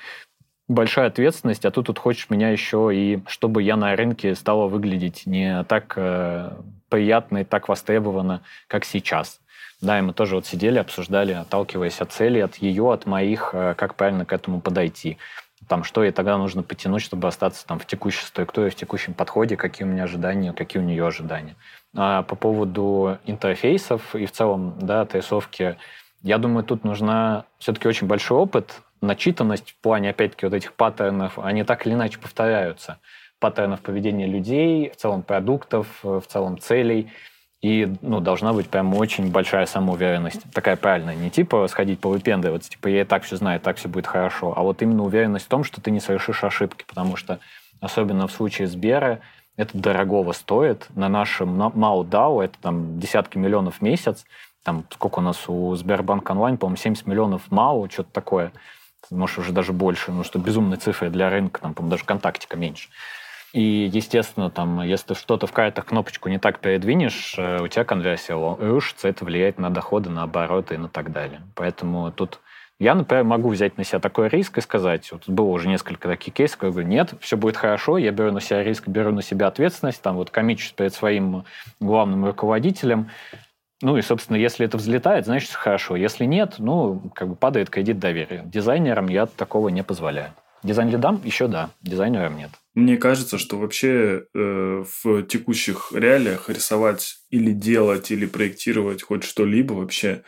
Большая 0.70 1.08
ответственность, 1.08 1.66
а 1.66 1.72
тут 1.72 1.88
тут 1.88 2.00
хочешь 2.00 2.30
меня 2.30 2.52
еще 2.52 2.90
и 2.94 3.20
чтобы 3.28 3.64
я 3.64 3.76
на 3.76 3.94
рынке 3.98 4.34
стала 4.34 4.68
выглядеть 4.68 5.26
не 5.26 5.66
так 5.66 5.94
э, 5.98 6.52
приятно 6.88 7.40
и 7.40 7.44
так 7.44 7.68
востребовано, 7.68 8.44
как 8.68 8.86
сейчас. 8.86 9.42
Да, 9.82 10.00
и 10.00 10.02
мы 10.02 10.14
тоже 10.14 10.36
вот 10.36 10.46
сидели, 10.46 10.80
обсуждали, 10.80 11.34
отталкиваясь 11.34 12.02
от 12.02 12.12
цели, 12.12 12.40
от 12.40 12.56
ее, 12.56 12.92
от 12.92 13.06
моих, 13.06 13.52
э, 13.54 13.76
как 13.76 13.94
правильно 13.96 14.26
к 14.26 14.34
этому 14.34 14.60
подойти. 14.60 15.18
Там, 15.68 15.84
что 15.84 16.04
ей 16.04 16.12
тогда 16.12 16.38
нужно 16.38 16.64
потянуть, 16.64 17.04
чтобы 17.04 17.28
остаться 17.28 17.66
там 17.68 17.78
в 17.78 17.86
текущей 17.86 18.26
структуре, 18.26 18.72
в 18.72 18.76
текущем 18.76 19.14
подходе, 19.14 19.56
какие 19.56 19.88
у 19.88 19.92
меня 19.92 20.04
ожидания, 20.04 20.54
какие 20.54 20.82
у 20.82 20.86
нее 20.86 21.06
ожидания. 21.06 21.56
А 21.96 22.24
по 22.24 22.36
поводу 22.36 23.20
интерфейсов 23.26 24.16
и 24.16 24.26
в 24.26 24.32
целом, 24.32 24.76
да, 24.80 25.02
отрисовки, 25.02 25.78
я 26.24 26.38
думаю, 26.40 26.64
тут 26.64 26.84
нужна 26.84 27.46
все-таки 27.60 27.88
очень 27.88 28.08
большой 28.08 28.38
опыт, 28.38 28.82
начитанность 29.02 29.72
в 29.72 29.78
плане, 29.82 30.10
опять-таки, 30.10 30.48
вот 30.48 30.56
этих 30.56 30.74
паттернов, 30.74 31.38
они 31.38 31.64
так 31.64 31.86
или 31.86 31.94
иначе 31.94 32.18
повторяются. 32.18 32.98
Паттернов 33.40 33.82
поведения 33.82 34.26
людей, 34.26 34.90
в 34.90 34.96
целом 34.96 35.22
продуктов, 35.22 35.88
в 36.02 36.24
целом 36.28 36.58
целей– 36.58 37.12
и 37.62 37.92
ну, 38.02 38.20
должна 38.20 38.54
быть 38.54 38.70
прям 38.70 38.94
очень 38.94 39.32
большая 39.32 39.66
самоуверенность. 39.66 40.42
Такая 40.54 40.76
правильная. 40.76 41.16
Не 41.16 41.32
типа 41.32 41.68
сходить 41.68 42.00
по 42.00 42.10
выпендриваться, 42.10 42.70
типа 42.70 42.88
я 42.88 43.02
и 43.02 43.04
так 43.04 43.24
все 43.24 43.36
знаю, 43.36 43.60
так 43.60 43.78
все 43.78 43.90
будет 43.90 44.06
хорошо. 44.06 44.54
А 44.56 44.62
вот 44.62 44.82
именно 44.82 45.04
уверенность 45.04 45.46
в 45.46 45.50
том, 45.50 45.64
что 45.64 45.82
ты 45.82 45.90
не 45.90 46.00
совершишь 46.00 46.44
ошибки. 46.44 46.86
Потому 46.88 47.16
что, 47.16 47.40
особенно 47.80 48.28
в 48.28 48.32
случае 48.32 48.68
Сбера, 48.68 49.22
это 49.56 49.76
дорогого 49.76 50.34
стоит. 50.34 50.88
На 50.96 51.10
нашем 51.10 51.60
MAU 51.60 52.44
это 52.44 52.58
там 52.62 53.00
десятки 53.00 53.40
миллионов 53.40 53.78
в 53.78 53.82
месяц. 53.82 54.26
Там 54.64 54.86
сколько 54.92 55.20
у 55.20 55.24
нас 55.24 55.46
у 55.48 55.74
Сбербанк 55.76 56.30
онлайн, 56.30 56.58
по-моему, 56.58 56.78
70 56.78 57.08
миллионов 57.08 57.42
MAU, 57.50 57.92
что-то 57.92 58.12
такое. 58.12 58.52
Может, 59.10 59.40
уже 59.40 59.52
даже 59.52 59.74
больше. 59.74 60.12
Ну, 60.12 60.24
что 60.24 60.38
безумные 60.38 60.78
цифры 60.78 61.10
для 61.10 61.30
рынка, 61.32 61.62
там, 61.62 61.74
по-моему, 61.74 61.92
даже 61.92 62.04
контактика 62.06 62.56
меньше. 62.56 62.90
И, 63.58 63.90
естественно, 63.92 64.52
там, 64.52 64.84
если 64.84 65.16
что-то 65.16 65.48
в 65.48 65.52
картах 65.52 65.88
кнопочку 65.88 66.30
не 66.30 66.38
так 66.38 66.60
передвинешь, 66.60 67.34
э, 67.40 67.60
у 67.60 67.68
тебя 67.68 67.86
конверсия 67.86 68.36
рушится, 68.36 69.08
это 69.08 69.26
влияет 69.26 69.58
на 69.58 69.72
доходы, 69.72 70.12
на 70.12 70.22
обороты 70.22 70.76
и 70.76 70.78
на 70.78 70.90
так 70.90 71.12
далее. 71.12 71.42
Поэтому 71.56 72.12
тут 72.12 72.40
я, 72.80 72.94
например, 72.94 73.24
могу 73.24 73.50
взять 73.50 73.76
на 73.80 73.84
себя 73.84 73.98
такой 73.98 74.30
риск 74.30 74.60
и 74.60 74.62
сказать, 74.62 75.12
вот 75.12 75.28
было 75.28 75.48
уже 75.48 75.70
несколько 75.70 76.08
таких 76.08 76.36
кейсов, 76.36 76.62
я 76.62 76.70
говорю, 76.70 76.88
нет, 76.88 77.16
все 77.20 77.36
будет 77.36 77.58
хорошо, 77.58 77.98
я 77.98 78.12
беру 78.12 78.32
на 78.32 78.42
себя 78.42 78.64
риск, 78.64 78.88
беру 78.88 79.12
на 79.12 79.24
себя 79.24 79.48
ответственность, 79.48 80.04
там 80.04 80.18
вот 80.18 80.30
комичусь 80.30 80.74
перед 80.74 80.94
своим 80.94 81.44
главным 81.80 82.26
руководителем, 82.26 83.10
ну 83.82 83.98
и, 83.98 84.04
собственно, 84.04 84.38
если 84.38 84.68
это 84.68 84.78
взлетает, 84.78 85.26
значит, 85.26 85.50
хорошо. 85.50 85.96
Если 85.96 86.26
нет, 86.26 86.58
ну, 86.60 87.02
как 87.16 87.30
бы 87.30 87.36
падает 87.36 87.72
кредит 87.72 87.98
доверия. 87.98 88.44
Дизайнерам 88.46 89.08
я 89.08 89.26
такого 89.26 89.70
не 89.70 89.84
позволяю. 89.84 90.32
Дизайн-лидам 90.62 91.22
еще 91.24 91.48
да, 91.48 91.70
дизайнерам 91.82 92.38
нет. 92.38 92.52
Мне 92.78 92.98
кажется, 92.98 93.40
что 93.40 93.58
вообще 93.58 94.28
э, 94.36 94.84
в 95.04 95.24
текущих 95.24 95.92
реалиях 95.96 96.48
рисовать 96.48 97.16
или 97.32 97.52
делать, 97.52 98.12
или 98.12 98.28
проектировать 98.28 99.02
хоть 99.02 99.24
что-либо 99.24 99.74
вообще, 99.74 100.22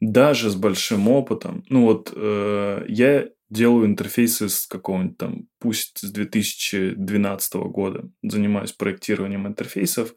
даже 0.00 0.50
с 0.50 0.56
большим 0.56 1.06
опытом, 1.06 1.62
ну 1.68 1.82
вот 1.82 2.12
э, 2.12 2.84
я 2.88 3.28
делаю 3.50 3.86
интерфейсы 3.86 4.48
с 4.48 4.66
какого-нибудь 4.66 5.16
там, 5.16 5.42
пусть 5.60 5.98
с 5.98 6.10
2012 6.10 7.54
года, 7.54 8.10
занимаюсь 8.20 8.72
проектированием 8.72 9.46
интерфейсов, 9.46 10.12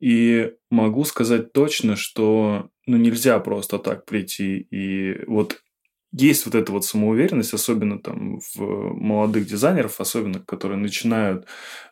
и 0.00 0.52
могу 0.70 1.04
сказать 1.04 1.52
точно, 1.52 1.96
что 1.96 2.70
ну, 2.86 2.96
нельзя 2.96 3.38
просто 3.40 3.78
так 3.78 4.06
прийти 4.06 4.66
и 4.70 5.22
вот 5.26 5.60
есть 6.12 6.46
вот 6.46 6.54
эта 6.54 6.72
вот 6.72 6.84
самоуверенность, 6.84 7.52
особенно 7.52 7.98
там 7.98 8.40
в 8.54 8.60
молодых 8.94 9.46
дизайнеров, 9.46 10.00
особенно 10.00 10.40
которые 10.40 10.78
начинают 10.78 11.46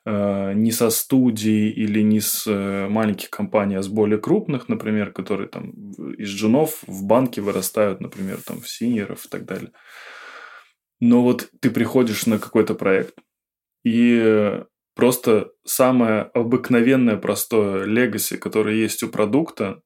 э, 0.07 0.53
не 0.55 0.73
со 0.73 0.91
студий 0.91 1.71
или 1.71 2.01
не 2.01 2.21
с 2.21 2.47
э, 2.47 2.89
маленьких 2.89 3.29
компаний, 3.31 3.77
а 3.77 3.83
с 3.83 3.89
более 3.89 4.19
крупных, 4.19 4.69
например, 4.69 5.13
которые 5.13 5.49
там 5.49 5.71
из 6.19 6.29
джунов 6.29 6.83
в 6.87 7.05
банке 7.05 7.43
вырастают, 7.43 8.01
например, 8.01 8.39
там 8.45 8.61
в 8.61 8.69
синьоров 8.69 9.27
и 9.27 9.29
так 9.29 9.45
далее. 9.45 9.73
Но 11.01 11.23
вот 11.23 11.51
ты 11.61 11.71
приходишь 11.71 12.25
на 12.25 12.39
какой-то 12.39 12.75
проект, 12.75 13.15
и 13.85 14.63
просто 14.95 15.51
самое 15.65 16.23
обыкновенное 16.23 17.17
простое 17.17 17.85
легаси, 17.85 18.37
которое 18.39 18.77
есть 18.77 19.03
у 19.03 19.09
продукта, 19.09 19.83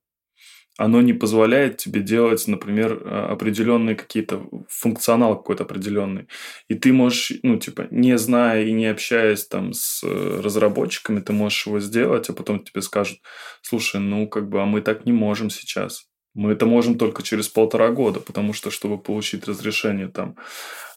оно 0.81 1.03
не 1.03 1.13
позволяет 1.13 1.77
тебе 1.77 2.01
делать, 2.01 2.49
например, 2.49 3.03
э, 3.05 3.27
определенные 3.33 3.97
какие-то 3.97 4.43
функционал 4.71 5.37
какой-то 5.37 5.65
определенный. 5.65 6.27
И 6.69 6.75
ты 6.75 6.91
можешь, 6.95 7.33
ну, 7.43 7.59
типа, 7.59 7.89
не 7.91 8.17
зная 8.17 8.65
и 8.65 8.73
не 8.73 8.87
общаясь 8.87 9.47
там 9.47 9.75
с 9.75 10.03
э, 10.03 10.41
разработчиками, 10.43 11.21
ты 11.21 11.35
можешь 11.35 11.67
его 11.67 11.81
сделать, 11.81 12.31
а 12.31 12.33
потом 12.33 12.65
тебе 12.65 12.81
скажут, 12.81 13.19
слушай, 13.61 14.01
ну, 14.01 14.27
как 14.27 14.49
бы, 14.49 14.63
а 14.63 14.65
мы 14.65 14.81
так 14.81 15.05
не 15.05 15.13
можем 15.13 15.51
сейчас. 15.51 16.07
Мы 16.33 16.53
это 16.53 16.65
можем 16.65 16.97
только 16.97 17.23
через 17.23 17.51
полтора 17.51 17.91
года, 17.91 18.21
потому 18.21 18.55
что, 18.55 18.71
чтобы 18.71 18.97
получить 18.97 19.47
разрешение 19.47 20.09
там 20.09 20.37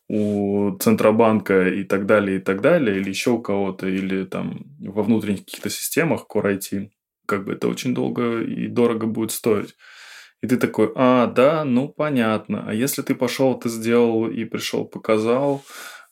у 0.07 0.77
Центробанка 0.79 1.67
и 1.67 1.83
так 1.83 2.05
далее, 2.05 2.37
и 2.37 2.39
так 2.39 2.61
далее, 2.61 3.01
или 3.01 3.09
еще 3.09 3.31
у 3.31 3.41
кого-то, 3.41 3.89
или 3.89 4.23
там 4.23 4.61
во 4.79 5.03
внутренних 5.03 5.39
каких-то 5.39 5.69
системах 5.69 6.25
Core 6.33 6.57
IT, 6.57 6.89
как 7.25 7.45
бы 7.45 7.53
это 7.53 7.67
очень 7.67 7.93
долго 7.93 8.41
и 8.41 8.67
дорого 8.67 9.07
будет 9.07 9.31
стоить. 9.31 9.75
И 10.41 10.47
ты 10.47 10.57
такой, 10.57 10.91
а, 10.95 11.27
да, 11.27 11.63
ну 11.63 11.87
понятно. 11.87 12.65
А 12.67 12.73
если 12.73 13.01
ты 13.01 13.15
пошел, 13.15 13.57
ты 13.57 13.69
сделал 13.69 14.27
и 14.27 14.43
пришел, 14.43 14.85
показал, 14.85 15.63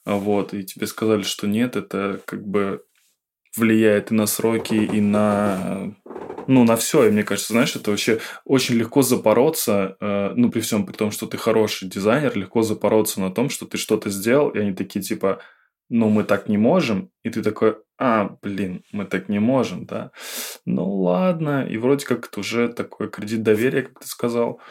а 0.05 0.15
вот, 0.15 0.53
и 0.53 0.63
тебе 0.63 0.87
сказали, 0.87 1.23
что 1.23 1.47
нет, 1.47 1.75
это 1.75 2.21
как 2.25 2.45
бы 2.47 2.83
влияет 3.55 4.11
и 4.11 4.15
на 4.15 4.25
сроки, 4.25 4.73
и 4.73 5.01
на 5.01 5.93
ну, 6.47 6.63
на 6.63 6.75
все. 6.75 7.07
И 7.07 7.11
мне 7.11 7.23
кажется, 7.23 7.53
знаешь, 7.53 7.75
это 7.75 7.91
вообще 7.91 8.19
очень 8.45 8.75
легко 8.75 9.01
запороться, 9.01 9.95
э, 9.99 10.33
ну, 10.35 10.49
при 10.49 10.59
всем 10.61 10.85
при 10.85 10.93
том, 10.93 11.11
что 11.11 11.27
ты 11.27 11.37
хороший 11.37 11.87
дизайнер, 11.87 12.35
легко 12.35 12.61
запороться 12.61 13.21
на 13.21 13.31
том, 13.31 13.49
что 13.49 13.65
ты 13.65 13.77
что-то 13.77 14.09
сделал, 14.09 14.49
и 14.49 14.59
они 14.59 14.73
такие, 14.73 15.01
типа, 15.01 15.41
ну, 15.91 16.09
мы 16.09 16.23
так 16.23 16.47
не 16.47 16.57
можем. 16.57 17.09
И 17.21 17.29
ты 17.29 17.43
такой, 17.43 17.75
а, 17.99 18.37
блин, 18.41 18.83
мы 18.93 19.03
так 19.03 19.27
не 19.27 19.39
можем, 19.39 19.85
да. 19.85 20.11
Ну, 20.65 20.89
ладно. 20.89 21.65
И 21.65 21.77
вроде 21.77 22.05
как 22.05 22.27
это 22.27 22.39
уже 22.39 22.69
такой 22.69 23.09
кредит 23.09 23.43
доверия, 23.43 23.81
как 23.83 23.99
ты 23.99 24.07
сказал, 24.07 24.61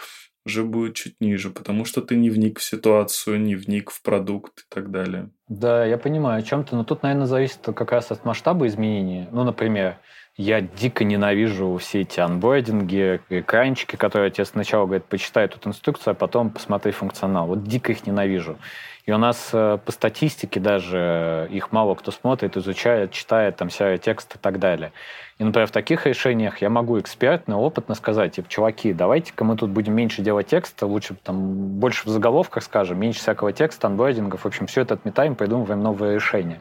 уже 0.47 0.65
будет 0.65 0.95
чуть 0.95 1.21
ниже, 1.21 1.51
потому 1.51 1.85
что 1.85 2.01
ты 2.01 2.17
не 2.17 2.31
вник 2.31 2.59
в 2.59 2.65
ситуацию, 2.65 3.39
не 3.39 3.55
вник 3.55 3.91
в 3.91 4.03
продукт 4.03 4.61
и 4.61 4.75
так 4.75 4.91
далее. 4.91 5.29
Да, 5.47 5.85
я 5.85 5.99
понимаю 5.99 6.39
о 6.39 6.43
чем 6.43 6.65
то 6.65 6.75
но 6.75 6.85
тут, 6.85 7.03
наверное, 7.03 7.27
зависит 7.27 7.61
как 7.63 7.93
раз 7.93 8.11
от 8.11 8.25
масштаба 8.25 8.67
изменений. 8.67 9.29
Ну, 9.31 9.45
например, 9.45 9.99
я 10.37 10.63
дико 10.63 11.05
ненавижу 11.05 11.77
все 11.77 12.01
эти 12.01 12.21
анбординги, 12.21 13.21
экранчики, 13.29 13.97
которые 13.97 14.31
тебе 14.31 14.47
сначала 14.47 14.87
говорят, 14.87 15.05
почитай 15.05 15.49
тут 15.49 15.67
инструкцию, 15.67 16.13
а 16.13 16.15
потом 16.15 16.49
посмотри 16.49 16.93
функционал. 16.93 17.47
Вот 17.47 17.65
дико 17.65 17.93
их 17.93 18.07
ненавижу. 18.07 18.57
И 19.11 19.13
у 19.13 19.19
нас 19.19 19.51
э, 19.53 19.77
по 19.85 19.91
статистике 19.91 20.61
даже 20.61 21.49
их 21.51 21.73
мало 21.73 21.97
кто 21.97 22.13
смотрит, 22.13 22.57
изучает, 22.57 23.11
читает 23.11 23.57
там 23.57 23.69
серый 23.69 23.99
текст 23.99 24.37
и 24.37 24.39
так 24.39 24.61
далее. 24.61 24.93
И, 25.41 25.43
например, 25.43 25.67
в 25.67 25.73
таких 25.73 26.07
решениях 26.07 26.63
я 26.63 26.71
могу 26.71 26.97
экспертно, 27.01 27.59
опытно 27.59 27.97
сказать, 27.97 28.37
типа, 28.37 28.49
чуваки, 28.49 28.93
давайте-ка 28.93 29.43
мы 29.43 29.57
тут 29.57 29.71
будем 29.71 29.95
меньше 29.95 30.23
делать 30.23 30.47
текста, 30.47 30.87
лучше 30.87 31.17
там 31.25 31.81
больше 31.81 32.07
в 32.07 32.09
заголовках 32.09 32.63
скажем, 32.63 33.01
меньше 33.01 33.19
всякого 33.19 33.53
текста, 33.53 33.89
анбордингов, 33.89 34.43
в 34.43 34.47
общем, 34.47 34.69
все 34.69 34.83
это 34.83 34.95
отметаем, 34.95 35.35
придумываем 35.35 35.83
новые 35.83 36.15
решения. 36.15 36.61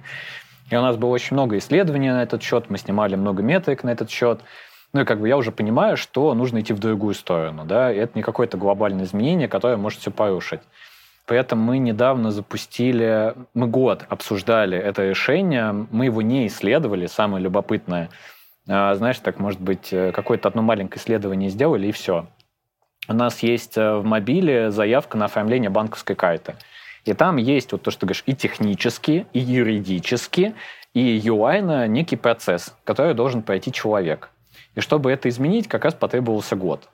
И 0.72 0.76
у 0.76 0.82
нас 0.82 0.98
было 0.98 1.12
очень 1.12 1.36
много 1.36 1.56
исследований 1.60 2.10
на 2.10 2.24
этот 2.24 2.42
счет, 2.42 2.72
мы 2.72 2.80
снимали 2.80 3.16
много 3.16 3.44
метрик 3.44 3.84
на 3.84 3.92
этот 3.92 4.10
счет. 4.10 4.42
Ну 4.92 5.02
и 5.02 5.06
как 5.06 5.20
бы 5.20 5.28
я 5.28 5.38
уже 5.38 5.52
понимаю, 5.52 5.98
что 5.98 6.34
нужно 6.34 6.62
идти 6.62 6.74
в 6.74 6.80
другую 6.80 7.14
сторону, 7.14 7.64
да, 7.66 7.94
и 7.94 7.98
это 7.98 8.14
не 8.16 8.24
какое-то 8.24 8.58
глобальное 8.58 9.06
изменение, 9.06 9.48
которое 9.48 9.78
может 9.78 10.00
все 10.00 10.10
порушить. 10.10 10.62
При 11.30 11.38
этом 11.38 11.60
мы 11.60 11.78
недавно 11.78 12.32
запустили, 12.32 13.36
мы 13.54 13.68
год 13.68 14.04
обсуждали 14.10 14.76
это 14.76 15.08
решение, 15.08 15.86
мы 15.92 16.06
его 16.06 16.24
не 16.24 16.48
исследовали, 16.48 17.06
самое 17.06 17.44
любопытное. 17.44 18.10
А, 18.68 18.96
знаешь, 18.96 19.20
так, 19.20 19.38
может 19.38 19.62
быть, 19.62 19.94
э, 19.94 20.12
какое-то 20.12 20.48
одно 20.48 20.64
маленькое 20.64 21.00
исследование 21.00 21.52
сделали, 21.52 21.86
и 21.86 21.92
все. 21.92 22.26
у 23.08 23.14
нас 23.14 23.44
есть 23.44 23.78
э, 23.78 23.98
в 23.98 24.04
мобиле 24.04 24.72
заявка 24.72 25.20
на 25.20 25.26
оформление 25.26 25.70
банковской 25.70 26.16
карты. 26.16 26.56
И 27.06 27.14
там 27.14 27.38
есть 27.38 27.74
вот 27.74 27.84
то, 27.84 27.92
что 27.92 28.00
ты 28.00 28.06
говоришь, 28.08 28.24
и 28.26 28.34
технически, 28.34 29.28
и 29.32 29.40
юридически, 29.40 30.56
и 30.96 31.20
UI 31.24 31.62
на 31.62 31.86
некий 31.86 32.16
процесс, 32.16 32.76
который 32.84 33.14
должен 33.14 33.44
пройти 33.44 33.72
человек. 33.72 34.32
И 34.74 34.80
чтобы 34.80 35.12
это 35.12 35.30
изменить, 35.30 35.68
как 35.68 35.86
раз 35.86 35.94
потребовался 35.94 36.56
год. 36.56 36.90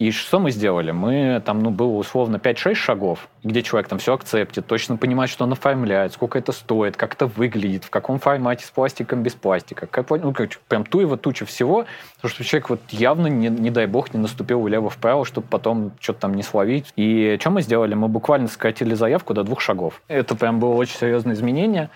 И 0.00 0.10
что 0.10 0.40
мы 0.40 0.50
сделали? 0.50 0.90
Мы, 0.90 1.40
там, 1.46 1.60
ну, 1.60 1.70
было 1.70 1.92
условно 1.92 2.36
5-6 2.36 2.74
шагов, 2.74 3.28
где 3.44 3.62
человек 3.62 3.88
там 3.88 4.00
все 4.00 4.14
акцептит, 4.14 4.66
точно 4.66 4.96
понимает, 4.96 5.30
что 5.30 5.44
он 5.44 5.52
оформляет, 5.52 6.12
сколько 6.12 6.36
это 6.36 6.50
стоит, 6.50 6.96
как 6.96 7.14
это 7.14 7.28
выглядит, 7.28 7.84
в 7.84 7.90
каком 7.90 8.18
формате, 8.18 8.66
с 8.66 8.70
пластиком, 8.70 9.22
без 9.22 9.34
пластика. 9.34 9.86
Как, 9.86 10.10
ну, 10.10 10.32
как, 10.32 10.50
прям 10.68 10.84
его 10.92 11.16
туча 11.16 11.46
всего, 11.46 11.86
потому 12.16 12.30
что 12.30 12.42
человек 12.42 12.70
вот 12.70 12.80
явно, 12.90 13.28
не, 13.28 13.48
не 13.48 13.70
дай 13.70 13.86
бог, 13.86 14.12
не 14.12 14.18
наступил 14.18 14.62
влево-вправо, 14.62 15.24
чтобы 15.24 15.46
потом 15.46 15.92
что-то 16.00 16.22
там 16.22 16.34
не 16.34 16.42
словить. 16.42 16.92
И 16.96 17.36
что 17.40 17.50
мы 17.50 17.62
сделали? 17.62 17.94
Мы 17.94 18.08
буквально 18.08 18.48
сократили 18.48 18.94
заявку 18.94 19.32
до 19.32 19.44
двух 19.44 19.60
шагов. 19.60 20.02
Это 20.08 20.34
прям 20.34 20.58
было 20.58 20.74
очень 20.74 20.98
серьезное 20.98 21.34
изменение. 21.34 21.88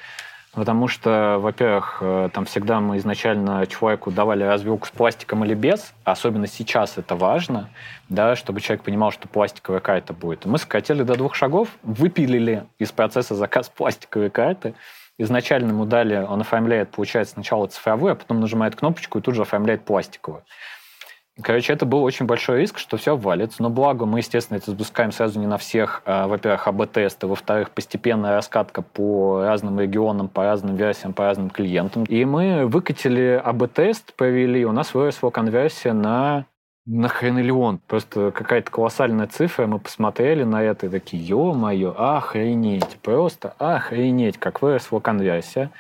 Потому 0.59 0.89
что, 0.89 1.37
во-первых, 1.39 1.99
э, 2.01 2.31
там 2.33 2.45
всегда 2.45 2.81
мы 2.81 2.97
изначально 2.97 3.65
человеку 3.69 4.11
давали 4.11 4.43
развилку 4.43 4.89
с 4.89 4.91
пластиком 4.91 5.45
или 5.45 5.55
без, 5.55 5.95
особенно 6.03 6.49
сейчас 6.49 6.99
это 6.99 7.15
важно, 7.15 7.71
да, 8.09 8.35
чтобы 8.35 8.61
человек 8.61 8.83
понимал, 8.83 9.13
что 9.13 9.29
пластиковая 9.29 9.79
карта 9.79 10.15
будет. 10.15 10.47
Мы 10.47 10.59
сократили 10.59 11.05
до 11.05 11.15
двух 11.15 11.37
шагов, 11.37 11.69
выпилили 11.85 12.65
из 12.81 12.91
процесса 12.91 13.37
заказ 13.37 13.69
пластиковой 13.69 14.31
карты, 14.31 14.75
изначально 15.17 15.69
ему 15.69 15.85
дали, 15.85 16.17
он 16.17 16.41
оформляет, 16.41 16.91
получается, 16.91 17.35
сначала 17.35 17.69
цифровую, 17.69 18.15
а 18.15 18.17
потом 18.17 18.41
нажимает 18.41 18.75
кнопочку 18.75 19.21
и 19.21 19.23
тут 19.23 19.37
же 19.37 19.43
оформляет 19.43 19.85
пластиковую. 19.85 20.43
Короче, 21.43 21.73
это 21.73 21.87
был 21.87 22.03
очень 22.03 22.27
большой 22.27 22.61
риск, 22.61 22.79
что 22.79 22.97
все 22.97 23.13
обвалится. 23.15 23.63
Но 23.63 23.71
благо 23.71 24.07
мы, 24.07 24.19
естественно, 24.19 24.57
это 24.57 24.73
запускаем 24.73 25.13
сразу 25.13 25.39
не 25.39 25.47
на 25.47 25.57
всех. 25.57 26.03
А, 26.05 26.27
во-первых, 26.27 26.67
АБ-тесты, 26.67 27.27
во-вторых, 27.27 27.71
постепенная 27.71 28.33
раскатка 28.33 28.83
по 28.83 29.43
разным 29.43 29.79
регионам, 29.79 30.29
по 30.29 30.45
разным 30.45 30.75
версиям, 30.75 31.13
по 31.13 31.25
разным 31.25 31.51
клиентам. 31.51 32.05
И 32.05 32.25
мы 32.25 32.67
выкатили 32.67 33.41
АБ-тест, 33.43 34.15
провели. 34.15 34.65
У 34.65 34.73
нас 34.73 34.95
выросла 34.95 35.31
конверсия 35.31 35.93
на 35.93 36.47
на 36.89 37.09
хренелион. 37.09 37.81
Просто 37.87 38.31
какая-то 38.31 38.71
колоссальная 38.71 39.27
цифра. 39.27 39.67
Мы 39.67 39.79
посмотрели 39.79 40.43
на 40.43 40.63
это 40.63 40.87
и 40.87 40.89
такие, 40.89 41.23
ё-моё, 41.23 41.95
охренеть. 41.97 42.97
Просто 43.03 43.55
охренеть, 43.59 44.39
как 44.39 44.63
выросла 44.63 44.99
конверсия. 44.99 45.71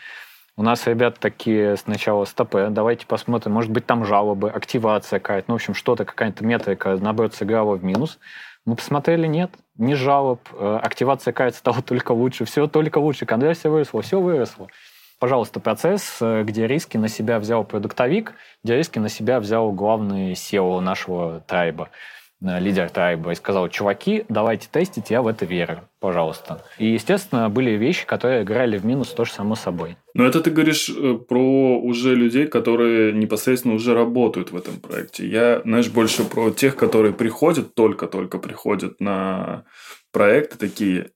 У 0.59 0.62
нас 0.64 0.88
ребята 0.88 1.20
такие 1.20 1.76
сначала 1.76 2.24
стопы, 2.24 2.66
давайте 2.68 3.06
посмотрим, 3.06 3.52
может 3.52 3.70
быть, 3.70 3.86
там 3.86 4.04
жалобы, 4.04 4.50
активация 4.50 5.20
какая-то, 5.20 5.44
ну, 5.46 5.54
в 5.54 5.59
общем, 5.59 5.72
что-то, 5.72 6.04
какая-то 6.04 6.44
метрика, 6.44 6.96
наоборот, 7.00 7.32
сыграла 7.32 7.76
в 7.76 7.84
минус. 7.84 8.18
Мы 8.64 8.74
посмотрели, 8.74 9.28
нет, 9.28 9.52
не 9.76 9.94
жалоб, 9.94 10.40
э, 10.52 10.80
активация 10.82 11.32
кайта 11.32 11.56
стала 11.56 11.80
только 11.80 12.11
лучше, 12.11 12.44
все 12.44 12.66
только 12.66 12.98
лучше, 12.98 13.24
конверсия 13.24 13.68
выросла, 13.68 14.02
все 14.02 14.20
выросло. 14.20 14.66
Пожалуйста, 15.20 15.61
процесс, 15.61 16.18
э, 16.20 16.42
где 16.42 16.66
риски 16.66 16.96
на 16.96 17.06
себя 17.06 17.38
взял 17.38 17.62
продуктовик, 17.62 18.34
где 18.64 18.76
риски 18.76 18.98
на 18.98 19.09
себя 19.09 19.38
взял 19.38 19.70
главный 19.70 20.32
SEO 20.32 20.80
нашего 20.80 21.38
трайба. 21.46 21.90
Э, 22.41 22.61
лидер 22.61 22.89
Трайба, 22.89 23.32
и 23.32 23.34
сказал, 23.34 23.68
чуваки, 23.68 24.24
давайте 24.28 24.68
тестить, 24.70 25.11
я 25.11 25.22
в 25.22 25.26
это 25.26 25.45
верю, 25.45 25.89
пожалуйста. 25.99 26.62
И, 26.78 26.86
естественно, 26.86 27.49
были 27.49 27.72
вещи, 27.72 28.07
которые 28.07 28.43
играли 28.43 28.78
в 28.78 28.86
минус 28.86 29.09
тоже 29.09 29.32
само 29.32 29.57
собой. 29.57 29.97
Но 30.14 30.24
это 30.24 30.41
ты 30.41 30.51
говоришь 30.51 30.89
э, 30.89 31.14
про 31.14 31.78
уже 31.80 32.14
людей, 32.14 32.47
которые 32.47 33.12
непосредственно 33.12 33.74
уже 33.74 33.93
работают 33.93 34.53
в 34.53 34.57
этом 34.57 34.78
проекте. 34.78 35.26
Я, 35.26 35.62
знаешь, 35.64 35.89
больше 35.89 36.24
про 36.24 36.51
тех, 36.51 36.76
которые 36.76 37.12
приходят, 37.12 37.74
только-только 37.74 38.39
приходят 38.39 39.01
на 39.01 39.64
проекты 40.12 40.59
такие, 40.59 41.11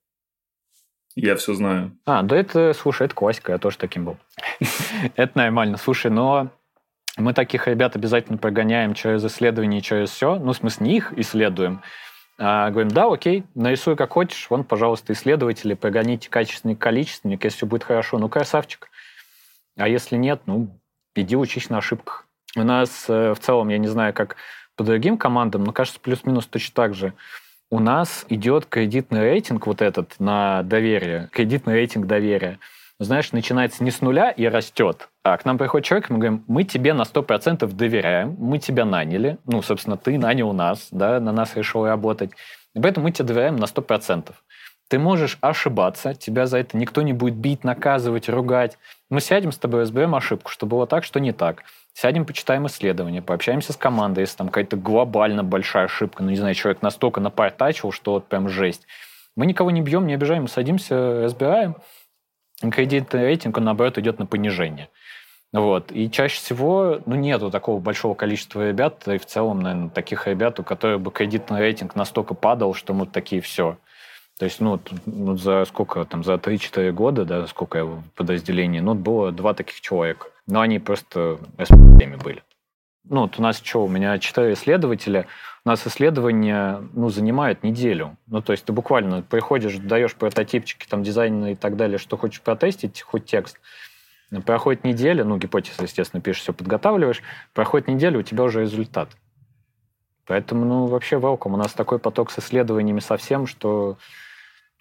я 1.14 1.37
все 1.37 1.55
знаю. 1.55 1.97
А, 2.05 2.23
да 2.23 2.37
это, 2.37 2.73
слушай, 2.75 3.05
это 3.05 3.14
классика, 3.14 3.53
я 3.53 3.59
тоже 3.59 3.79
таким 3.79 4.07
был. 4.07 4.16
Это 5.16 5.37
нормально. 5.37 5.77
Слушай, 5.77 6.11
но 6.11 6.51
мы 7.16 7.34
таких 7.34 7.68
ребят 7.68 7.94
обязательно 7.94 8.38
прогоняем 8.38 8.94
через 8.94 9.24
исследование, 9.24 9.82
через 9.82 10.10
все. 10.10 10.36
Ну, 10.36 10.52
в 10.52 10.56
смысле, 10.56 10.86
не 10.86 10.96
их 10.96 11.12
исследуем. 11.16 11.82
А 12.38 12.70
говорим, 12.70 12.90
да, 12.90 13.12
окей, 13.12 13.44
нарисуй 13.54 13.96
как 13.96 14.12
хочешь. 14.12 14.46
Вон, 14.48 14.64
пожалуйста, 14.64 15.12
исследователи, 15.12 15.74
прогоните 15.74 16.30
качественный, 16.30 16.74
количественник. 16.74 17.44
Если 17.44 17.58
все 17.58 17.66
будет 17.66 17.84
хорошо, 17.84 18.18
ну, 18.18 18.28
красавчик. 18.28 18.88
А 19.76 19.88
если 19.88 20.16
нет, 20.16 20.42
ну, 20.46 20.68
иди 21.14 21.36
учись 21.36 21.70
на 21.70 21.78
ошибках. 21.78 22.26
У 22.56 22.62
нас 22.62 23.06
э, 23.08 23.32
в 23.32 23.38
целом, 23.38 23.68
я 23.68 23.78
не 23.78 23.88
знаю, 23.88 24.12
как 24.14 24.36
по 24.76 24.84
другим 24.84 25.18
командам, 25.18 25.64
но 25.64 25.72
кажется, 25.72 26.00
плюс-минус 26.00 26.46
точно 26.46 26.74
так 26.74 26.94
же. 26.94 27.12
У 27.70 27.78
нас 27.78 28.26
идет 28.28 28.66
кредитный 28.66 29.20
рейтинг 29.20 29.66
вот 29.66 29.80
этот 29.80 30.18
на 30.18 30.62
доверие, 30.62 31.28
кредитный 31.32 31.74
рейтинг 31.74 32.06
доверия 32.06 32.58
знаешь, 33.05 33.32
начинается 33.32 33.84
не 33.84 33.90
с 33.90 34.00
нуля 34.00 34.30
и 34.30 34.46
растет, 34.46 35.09
а 35.22 35.36
к 35.36 35.44
нам 35.44 35.59
приходит 35.59 35.86
человек, 35.86 36.11
мы 36.11 36.18
говорим, 36.18 36.44
мы 36.46 36.64
тебе 36.64 36.94
на 36.94 37.03
100% 37.03 37.66
доверяем, 37.72 38.36
мы 38.38 38.59
тебя 38.59 38.84
наняли, 38.84 39.38
ну, 39.46 39.62
собственно, 39.62 39.96
ты 39.96 40.18
нанял 40.18 40.53
нас, 40.53 40.88
да, 40.90 41.20
на 41.20 41.32
нас 41.32 41.57
решил 41.57 41.86
работать, 41.86 42.30
и 42.74 42.80
поэтому 42.80 43.05
мы 43.05 43.12
тебе 43.12 43.26
доверяем 43.26 43.57
на 43.57 43.64
100%. 43.64 44.32
Ты 44.88 44.98
можешь 44.98 45.38
ошибаться, 45.40 46.14
тебя 46.14 46.46
за 46.46 46.59
это 46.59 46.76
никто 46.76 47.00
не 47.00 47.14
будет 47.14 47.34
бить, 47.34 47.64
наказывать, 47.64 48.28
ругать. 48.28 48.76
Мы 49.09 49.20
сядем 49.20 49.50
с 49.50 49.57
тобой, 49.57 49.80
разберем 49.80 50.14
ошибку, 50.14 50.50
что 50.50 50.66
было 50.66 50.86
так, 50.86 51.05
что 51.05 51.18
не 51.18 51.32
так. 51.32 51.64
Сядем, 51.94 52.26
почитаем 52.26 52.66
исследования, 52.66 53.22
пообщаемся 53.22 53.72
с 53.72 53.76
командой, 53.76 54.20
если 54.20 54.36
там 54.36 54.48
какая-то 54.48 54.76
глобально 54.76 55.44
большая 55.44 55.84
ошибка, 55.84 56.22
ну, 56.22 56.30
не 56.30 56.36
знаю, 56.36 56.55
человек 56.55 56.82
настолько 56.82 57.20
напортачил, 57.20 57.90
что 57.90 58.12
вот 58.12 58.26
прям 58.26 58.48
жесть. 58.48 58.86
Мы 59.34 59.46
никого 59.46 59.70
не 59.70 59.80
бьем, 59.80 60.07
не 60.07 60.14
обижаем, 60.14 60.46
садимся, 60.46 61.22
разбираем, 61.22 61.76
кредитный 62.70 63.22
рейтинг, 63.22 63.56
он, 63.56 63.64
наоборот, 63.64 63.98
идет 63.98 64.18
на 64.18 64.26
понижение. 64.26 64.88
Вот. 65.52 65.92
И 65.92 66.10
чаще 66.10 66.36
всего 66.36 67.00
ну, 67.04 67.14
нету 67.14 67.50
такого 67.50 67.78
большого 67.78 68.14
количества 68.14 68.66
ребят, 68.66 69.06
и 69.06 69.18
в 69.18 69.26
целом, 69.26 69.60
наверное, 69.60 69.90
таких 69.90 70.26
ребят, 70.26 70.58
у 70.60 70.62
которых 70.62 71.00
бы 71.00 71.10
кредитный 71.10 71.60
рейтинг 71.60 71.94
настолько 71.94 72.34
падал, 72.34 72.74
что 72.74 72.94
мы 72.94 73.06
такие 73.06 73.42
все. 73.42 73.76
То 74.38 74.46
есть, 74.46 74.60
ну, 74.60 74.80
ну 75.04 75.36
за 75.36 75.64
сколько 75.66 76.04
там, 76.04 76.24
за 76.24 76.34
3-4 76.34 76.90
года, 76.92 77.24
да, 77.24 77.46
сколько 77.46 77.78
я 77.78 77.84
в 77.84 78.02
подразделении, 78.16 78.80
ну, 78.80 78.94
было 78.94 79.30
два 79.30 79.52
таких 79.52 79.80
человека. 79.80 80.28
Но 80.46 80.60
они 80.60 80.78
просто 80.78 81.38
с 81.58 81.68
были. 81.70 82.42
Ну, 83.05 83.22
вот 83.22 83.38
у 83.38 83.42
нас 83.42 83.61
что, 83.61 83.84
у 83.84 83.88
меня 83.88 84.18
четыре 84.18 84.55
исследователя, 84.55 85.26
у 85.64 85.68
нас 85.68 85.86
исследование 85.86 86.82
ну, 86.92 87.09
занимает 87.09 87.62
неделю. 87.62 88.16
Ну, 88.26 88.42
то 88.42 88.53
есть 88.53 88.64
ты 88.64 88.72
буквально 88.72 89.22
приходишь, 89.22 89.76
даешь 89.76 90.14
прототипчики, 90.14 90.86
там, 90.88 91.03
дизайн 91.03 91.46
и 91.46 91.55
так 91.57 91.76
далее, 91.76 91.98
что 91.98 92.16
хочешь 92.16 92.40
протестить, 92.40 93.03
хоть 93.03 93.24
текст. 93.24 93.61
Проходит 94.46 94.84
неделя, 94.84 95.24
ну, 95.24 95.36
гипотеза, 95.36 95.82
естественно, 95.82 96.22
пишешь, 96.22 96.42
все 96.42 96.53
подготавливаешь, 96.53 97.22
проходит 97.53 97.88
неделя, 97.88 98.18
у 98.18 98.22
тебя 98.22 98.44
уже 98.44 98.62
результат. 98.62 99.11
Поэтому, 100.26 100.64
ну, 100.64 100.86
вообще 100.86 101.16
welcome. 101.16 101.53
У 101.53 101.57
нас 101.57 101.72
такой 101.72 101.98
поток 101.98 102.30
с 102.30 102.38
исследованиями 102.38 103.00
совсем, 103.00 103.46
что 103.46 103.98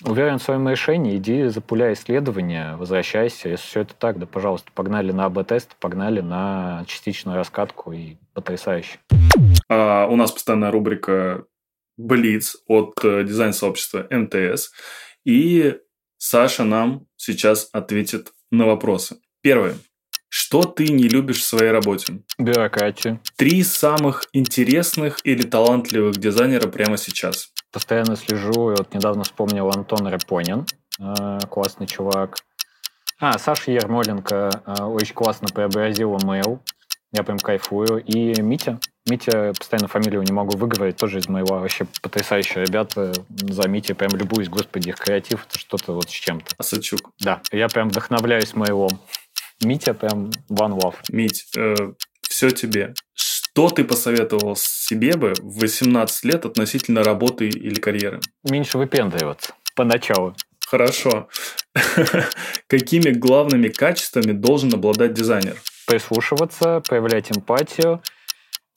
уверен 0.03 0.39
в 0.39 0.43
своем 0.43 0.67
решении, 0.67 1.17
иди 1.17 1.47
запуляй 1.47 1.93
исследования, 1.93 2.75
возвращайся. 2.77 3.49
Если 3.49 3.65
все 3.65 3.81
это 3.81 3.93
так, 3.93 4.19
да, 4.19 4.25
пожалуйста, 4.25 4.71
погнали 4.73 5.11
на 5.11 5.25
АБ-тест, 5.25 5.75
погнали 5.79 6.21
на 6.21 6.83
частичную 6.87 7.37
раскатку 7.37 7.91
и 7.91 8.15
потрясающе. 8.33 8.99
А, 9.69 10.07
у 10.07 10.15
нас 10.15 10.31
постоянная 10.31 10.71
рубрика 10.71 11.45
Блиц 11.97 12.57
от 12.67 12.93
э, 13.03 13.23
дизайн-сообщества 13.23 14.07
МТС. 14.09 14.71
И 15.25 15.75
Саша 16.17 16.63
нам 16.63 17.05
сейчас 17.15 17.69
ответит 17.73 18.31
на 18.49 18.65
вопросы. 18.65 19.17
Первое. 19.41 19.75
Что 20.29 20.63
ты 20.63 20.87
не 20.87 21.09
любишь 21.09 21.41
в 21.41 21.45
своей 21.45 21.71
работе? 21.71 22.21
Бюрократию. 22.37 23.19
Три 23.35 23.63
самых 23.63 24.25
интересных 24.31 25.19
или 25.25 25.43
талантливых 25.43 26.15
дизайнера 26.17 26.67
прямо 26.69 26.97
сейчас. 26.97 27.51
Постоянно 27.71 28.15
слежу, 28.15 28.71
и 28.71 28.75
вот 28.75 28.93
недавно 28.93 29.23
вспомнил 29.23 29.69
Антон 29.69 30.07
Репонин, 30.07 30.65
э, 30.99 31.39
классный 31.49 31.87
чувак. 31.87 32.37
А, 33.19 33.37
Саша 33.37 33.71
Ермоленко 33.71 34.63
э, 34.65 34.83
очень 34.83 35.13
классно 35.13 35.47
преобразила 35.47 36.17
mail. 36.17 36.59
Я 37.13 37.23
прям 37.23 37.37
кайфую. 37.37 38.03
И 38.03 38.41
Митя. 38.41 38.79
Митя, 39.09 39.53
постоянно 39.57 39.87
фамилию 39.87 40.21
не 40.21 40.31
могу 40.31 40.57
выговорить, 40.57 40.97
тоже 40.97 41.19
из 41.19 41.27
моего 41.27 41.59
вообще 41.59 41.85
потрясающие 42.01 42.65
ребята. 42.65 43.13
За 43.29 43.67
Митя 43.67 43.95
прям 43.95 44.11
любуюсь, 44.11 44.49
господи, 44.49 44.89
их 44.89 44.97
креатив, 44.97 45.45
это 45.47 45.59
что-то 45.59 45.93
вот 45.93 46.09
с 46.09 46.13
чем-то. 46.13 46.55
Асачук. 46.57 47.11
Да, 47.19 47.41
я 47.51 47.67
прям 47.67 47.89
вдохновляюсь 47.89 48.53
моего. 48.53 48.89
Митя 49.63 49.93
прям 49.93 50.31
one 50.49 50.77
love. 50.77 50.95
Мить, 51.09 51.47
э, 51.55 51.75
все 52.21 52.51
тебе. 52.51 52.93
Что 53.53 53.69
ты 53.69 53.83
посоветовал 53.83 54.55
себе 54.55 55.17
бы 55.17 55.33
в 55.39 55.59
18 55.59 56.25
лет 56.25 56.45
относительно 56.45 57.03
работы 57.03 57.49
или 57.49 57.79
карьеры? 57.79 58.21
Меньше 58.49 58.77
выпендриваться 58.77 59.53
поначалу. 59.75 60.35
Хорошо. 60.67 61.27
Какими 62.67 63.11
главными 63.11 63.67
качествами 63.67 64.31
должен 64.31 64.73
обладать 64.73 65.13
дизайнер? 65.13 65.57
прислушиваться, 65.91 66.81
проявлять 66.87 67.31
эмпатию 67.31 68.01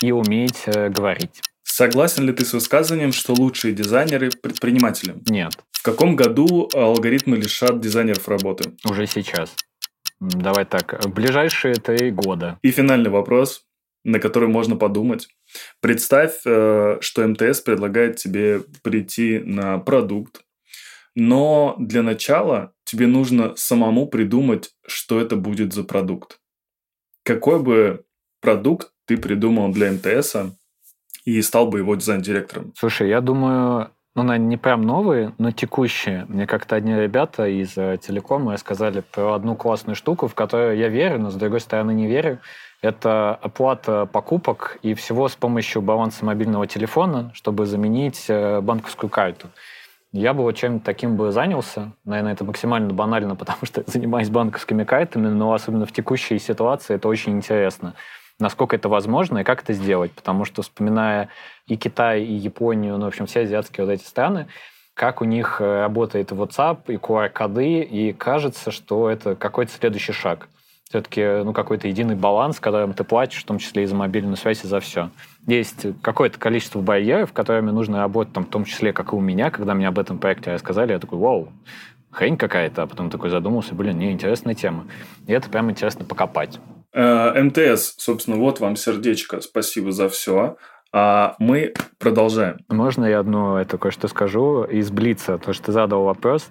и 0.00 0.10
уметь 0.10 0.62
э, 0.66 0.88
говорить. 0.88 1.40
Согласен 1.62 2.26
ли 2.26 2.32
ты 2.32 2.44
с 2.44 2.52
высказыванием, 2.52 3.12
что 3.12 3.34
лучшие 3.34 3.72
дизайнеры– 3.72 4.30
предприниматели? 4.42 5.14
Нет. 5.28 5.52
В 5.70 5.82
каком 5.82 6.16
году 6.16 6.68
алгоритмы 6.74 7.36
лишат 7.36 7.80
дизайнеров 7.80 8.28
работы? 8.28 8.72
Уже 8.84 9.06
сейчас. 9.06 9.54
Давай 10.18 10.64
так, 10.64 11.08
ближайшие 11.08 11.74
три 11.74 12.10
года. 12.10 12.58
И 12.62 12.70
финальный 12.70 13.10
вопрос, 13.10 13.64
на 14.04 14.20
который 14.20 14.48
можно 14.48 14.76
подумать. 14.76 15.28
Представь, 15.80 16.42
э, 16.44 16.98
что 17.00 17.26
МТС 17.26 17.60
предлагает 17.60 18.16
тебе 18.16 18.60
прийти 18.82 19.40
на 19.40 19.78
продукт, 19.78 20.42
но 21.14 21.76
для 21.78 22.02
начала 22.02 22.72
тебе 22.84 23.06
нужно 23.06 23.56
самому 23.56 24.06
придумать, 24.06 24.70
что 24.86 25.20
это 25.20 25.36
будет 25.36 25.72
за 25.72 25.84
продукт. 25.84 26.38
Какой 27.24 27.62
бы 27.62 28.04
продукт 28.40 28.92
ты 29.06 29.16
придумал 29.16 29.72
для 29.72 29.90
МТС 29.92 30.36
и 31.24 31.40
стал 31.40 31.68
бы 31.68 31.78
его 31.78 31.94
дизайн-директором? 31.94 32.72
Слушай, 32.76 33.08
я 33.08 33.20
думаю, 33.20 33.90
ну, 34.14 34.22
наверное, 34.22 34.48
не 34.48 34.56
прям 34.56 34.82
новые, 34.82 35.34
но 35.38 35.50
текущие. 35.50 36.26
Мне 36.28 36.46
как-то 36.46 36.76
одни 36.76 36.94
ребята 36.94 37.46
из 37.46 37.76
э, 37.76 37.98
телекома 38.00 38.52
рассказали 38.52 39.00
про 39.00 39.34
одну 39.34 39.56
классную 39.56 39.96
штуку, 39.96 40.28
в 40.28 40.34
которую 40.34 40.76
я 40.76 40.88
верю, 40.88 41.18
но, 41.18 41.30
с 41.30 41.34
другой 41.34 41.60
стороны, 41.60 41.92
не 41.92 42.06
верю. 42.06 42.40
Это 42.84 43.34
оплата 43.36 44.04
покупок 44.04 44.78
и 44.82 44.92
всего 44.92 45.30
с 45.30 45.34
помощью 45.34 45.80
баланса 45.80 46.22
мобильного 46.22 46.66
телефона, 46.66 47.30
чтобы 47.32 47.64
заменить 47.64 48.26
э, 48.28 48.60
банковскую 48.60 49.08
карту. 49.08 49.48
Я 50.12 50.34
бы 50.34 50.42
вот 50.42 50.54
чем-то 50.54 50.84
таким 50.84 51.16
бы 51.16 51.32
занялся. 51.32 51.92
Наверное, 52.04 52.34
это 52.34 52.44
максимально 52.44 52.92
банально, 52.92 53.36
потому 53.42 53.60
что 53.62 53.84
занимаюсь 53.86 54.28
банковскими 54.28 54.84
картами, 54.84 55.28
но 55.28 55.54
особенно 55.54 55.86
в 55.86 55.92
текущей 55.92 56.38
ситуации 56.38 56.96
это 56.96 57.08
очень 57.08 57.32
интересно 57.32 57.94
насколько 58.40 58.74
это 58.74 58.88
возможно 58.88 59.38
и 59.38 59.44
как 59.44 59.62
это 59.62 59.72
сделать. 59.72 60.10
Потому 60.10 60.44
что, 60.44 60.62
вспоминая 60.62 61.28
и 61.68 61.76
Китай, 61.76 62.24
и 62.24 62.34
Японию, 62.34 62.98
ну, 62.98 63.04
в 63.04 63.08
общем, 63.08 63.26
все 63.26 63.42
азиатские 63.42 63.86
вот 63.86 63.92
эти 63.92 64.02
страны, 64.02 64.48
как 64.92 65.22
у 65.22 65.24
них 65.24 65.60
э, 65.60 65.80
работает 65.80 66.32
WhatsApp 66.32 66.80
и 66.88 66.96
QR-коды, 66.96 67.80
и 67.80 68.12
кажется, 68.12 68.72
что 68.72 69.08
это 69.08 69.36
какой-то 69.36 69.72
следующий 69.72 70.12
шаг. 70.12 70.48
Все-таки 70.94 71.42
ну, 71.42 71.52
какой-то 71.52 71.88
единый 71.88 72.14
баланс, 72.14 72.60
которым 72.60 72.94
ты 72.94 73.02
платишь, 73.02 73.42
в 73.42 73.46
том 73.46 73.58
числе 73.58 73.82
и 73.82 73.86
за 73.86 73.96
мобильную 73.96 74.36
связь, 74.36 74.62
и 74.62 74.68
за 74.68 74.78
все. 74.78 75.10
Есть 75.44 75.86
какое-то 76.02 76.38
количество 76.38 76.80
барьеров, 76.80 77.32
которыми 77.32 77.72
нужно 77.72 77.98
работать, 77.98 78.32
там, 78.32 78.44
в 78.44 78.48
том 78.48 78.64
числе, 78.64 78.92
как 78.92 79.12
и 79.12 79.16
у 79.16 79.20
меня, 79.20 79.50
когда 79.50 79.74
мне 79.74 79.88
об 79.88 79.98
этом 79.98 80.18
проекте 80.18 80.52
рассказали, 80.52 80.92
я 80.92 81.00
такой, 81.00 81.18
вау, 81.18 81.48
хрень 82.12 82.36
какая-то, 82.36 82.82
а 82.82 82.86
потом 82.86 83.10
такой 83.10 83.30
задумался, 83.30 83.74
блин, 83.74 83.98
не, 83.98 84.12
интересная 84.12 84.54
тема. 84.54 84.86
И 85.26 85.32
это 85.32 85.50
прям 85.50 85.68
интересно 85.68 86.04
покопать. 86.04 86.60
Э, 86.92 87.42
МТС, 87.42 87.94
собственно, 87.96 88.36
вот 88.36 88.60
вам 88.60 88.76
сердечко, 88.76 89.40
спасибо 89.40 89.90
за 89.90 90.08
все. 90.08 90.58
А 90.92 91.34
мы 91.40 91.74
продолжаем. 91.98 92.58
Можно 92.68 93.06
я 93.06 93.18
одно 93.18 93.60
это 93.60 93.78
кое-что 93.78 94.06
скажу 94.06 94.62
из 94.62 94.92
Блица, 94.92 95.38
то, 95.38 95.52
что 95.54 95.64
ты 95.64 95.72
задал 95.72 96.04
вопрос. 96.04 96.50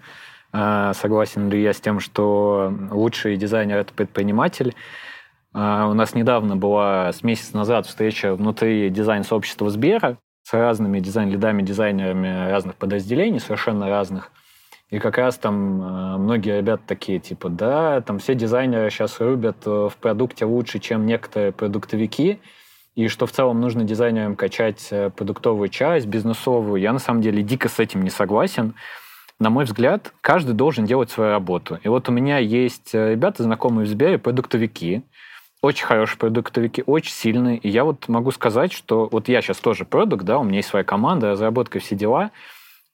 Э, 0.54 0.92
согласен 0.96 1.50
ли 1.50 1.62
я 1.62 1.74
с 1.74 1.82
тем, 1.82 2.00
что 2.00 2.74
лучший 2.92 3.38
дизайнер– 3.38 3.78
это 3.80 3.94
предприниматель? 3.94 4.76
Э, 5.54 5.86
у 5.90 5.94
нас 5.94 6.14
недавно 6.14 6.56
была 6.56 7.12
с 7.12 7.24
месяц 7.24 7.54
назад 7.54 7.88
встреча 7.88 8.36
внутри 8.36 8.90
дизайн-сообщества 8.90 9.70
Сбера 9.70 10.18
с 10.44 10.54
разными 10.54 11.00
дизайн-лидами, 11.00 11.62
дизайнерами 11.62 12.50
разных 12.50 12.76
подразделений, 12.76 13.40
совершенно 13.40 13.90
разных– 13.90 14.32
и 14.94 15.00
как 15.00 15.18
раз 15.18 15.40
там 15.40 15.82
э, 15.82 16.18
многие 16.18 16.60
ребята 16.60 16.84
такие, 16.86 17.18
типа, 17.18 17.50
да, 17.50 18.02
там 18.02 18.20
все 18.20 18.36
дизайнеры 18.36 18.92
сейчас 18.92 19.20
рубят 19.20 19.58
э, 19.66 19.90
в 19.92 19.98
продукте 19.98 20.46
лучше, 20.46 20.78
чем 20.78 21.08
некоторые 21.08 21.52
продуктовики, 21.52 22.40
и 22.94 23.08
что 23.08 23.26
в 23.26 23.32
целом 23.32 23.60
нужно 23.60 23.86
дизайнерам 23.86 24.36
качать 24.36 24.90
э, 24.92 25.10
продуктовую 25.10 25.70
часть, 25.70 26.06
бизнесовую. 26.06 26.80
Я 26.80 26.94
на 26.94 27.00
самом 27.00 27.22
деле 27.24 27.42
дико 27.42 27.70
с 27.70 27.80
этим 27.80 28.04
не 28.04 28.12
согласен. 28.12 28.76
На 29.40 29.50
мой 29.50 29.66
взгляд, 29.66 30.14
каждый 30.22 30.54
должен 30.54 30.86
делать 30.86 31.10
свою 31.12 31.32
работу. 31.32 31.80
И 31.84 31.88
вот 31.88 32.08
у 32.10 32.12
меня 32.12 32.38
есть 32.38 32.94
ребята, 32.94 33.44
знакомые 33.44 33.86
в 33.86 33.90
Сбере, 33.90 34.18
продуктовики, 34.18 35.04
очень 35.62 35.86
хорошие 35.86 36.18
продуктовики, 36.18 36.84
очень 36.86 37.12
сильные. 37.12 37.58
И 37.58 37.70
я 37.70 37.84
вот 37.84 38.08
могу 38.08 38.32
сказать, 38.32 38.72
что 38.72 39.08
вот 39.12 39.28
я 39.28 39.42
сейчас 39.42 39.58
тоже 39.58 39.86
продукт, 39.86 40.26
да, 40.26 40.38
у 40.40 40.44
меня 40.44 40.58
есть 40.58 40.70
своя 40.70 40.86
команда, 40.86 41.32
разработка, 41.32 41.80
все 41.80 41.96
дела– 41.96 42.32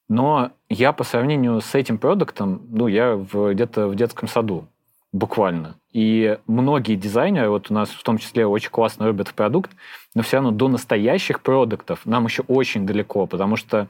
но 0.10 0.52
я 0.70 0.92
по 0.92 1.04
сравнению 1.04 1.62
с 1.62 1.76
этим 1.76 2.00
продуктом, 2.00 2.64
ну, 2.72 2.88
я 2.88 3.16
в, 3.16 3.54
где-то 3.54 3.88
в 3.88 3.96
детском 3.96 4.28
саду, 4.28 4.66
буквально. 5.14 5.76
И 5.94 6.38
многие 6.48 6.96
дизайнеры, 6.96 7.50
вот 7.50 7.70
у 7.70 7.74
нас 7.76 7.90
в 7.90 8.04
том 8.04 8.18
числе 8.18 8.46
очень 8.48 8.72
классно 8.72 9.06
любят 9.06 9.32
продукт, 9.34 9.72
но 10.16 10.24
все 10.24 10.38
равно 10.38 10.52
до 10.52 10.68
настоящих 10.68 11.42
продуктов 11.42 12.06
нам 12.06 12.26
еще 12.26 12.42
очень 12.48 12.88
далеко, 12.88 13.28
потому 13.28 13.56
что 13.56 13.88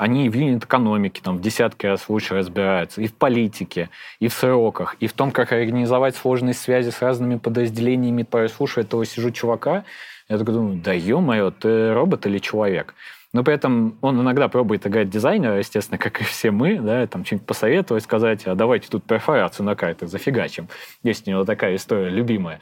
они 0.00 0.30
в 0.30 0.34
юнит-экономике 0.34 1.20
там 1.22 1.36
в 1.36 1.42
десятки 1.42 1.84
раз 1.84 2.08
лучше 2.08 2.34
разбираются, 2.34 3.02
и 3.02 3.06
в 3.06 3.12
политике, 3.12 3.90
и 4.18 4.28
в 4.28 4.32
сроках, 4.32 4.96
и 4.98 5.06
в 5.06 5.12
том, 5.12 5.30
как 5.30 5.52
организовать 5.52 6.16
сложные 6.16 6.54
связи 6.54 6.88
с 6.88 7.02
разными 7.02 7.36
подразделениями. 7.36 8.26
Слушай, 8.48 8.84
этого 8.84 9.04
сижу 9.04 9.30
чувака, 9.30 9.84
я 10.30 10.38
такой 10.38 10.54
думаю, 10.54 10.80
да 10.82 10.94
ё-моё, 10.94 11.50
ты 11.50 11.92
робот 11.92 12.24
или 12.24 12.38
человек? 12.38 12.94
Но 13.34 13.44
при 13.44 13.52
этом 13.52 13.98
он 14.00 14.18
иногда 14.18 14.48
пробует 14.48 14.86
играть 14.86 15.10
дизайнера, 15.10 15.58
естественно, 15.58 15.98
как 15.98 16.22
и 16.22 16.24
все 16.24 16.50
мы, 16.50 16.78
да, 16.78 17.06
там 17.06 17.26
что-нибудь 17.26 17.46
посоветовать, 17.46 18.02
сказать, 18.02 18.46
а 18.46 18.54
давайте 18.54 18.88
тут 18.88 19.04
перфорацию 19.04 19.66
на 19.66 19.74
картах 19.76 20.08
зафигачим. 20.08 20.68
Есть 21.02 21.28
у 21.28 21.30
него 21.30 21.44
такая 21.44 21.76
история 21.76 22.08
любимая. 22.08 22.58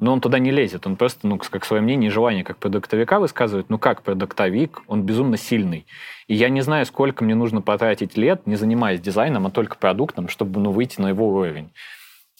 Но 0.00 0.12
он 0.12 0.20
туда 0.20 0.38
не 0.38 0.50
лезет, 0.50 0.86
он 0.86 0.96
просто, 0.96 1.26
ну, 1.26 1.38
как 1.38 1.64
свое 1.64 1.82
мнение 1.82 2.08
и 2.08 2.12
желание 2.12 2.42
как 2.42 2.56
продуктовика 2.56 3.20
высказывает. 3.20 3.68
Ну, 3.68 3.78
как 3.78 4.02
продуктовик, 4.02 4.82
он 4.86 5.02
безумно 5.02 5.36
сильный. 5.36 5.86
И 6.26 6.34
я 6.34 6.48
не 6.48 6.62
знаю, 6.62 6.86
сколько 6.86 7.22
мне 7.22 7.34
нужно 7.34 7.60
потратить 7.60 8.16
лет, 8.16 8.46
не 8.46 8.56
занимаясь 8.56 9.00
дизайном, 9.00 9.46
а 9.46 9.50
только 9.50 9.76
продуктом, 9.76 10.28
чтобы, 10.28 10.58
ну, 10.60 10.72
выйти 10.72 11.00
на 11.00 11.10
его 11.10 11.28
уровень 11.28 11.70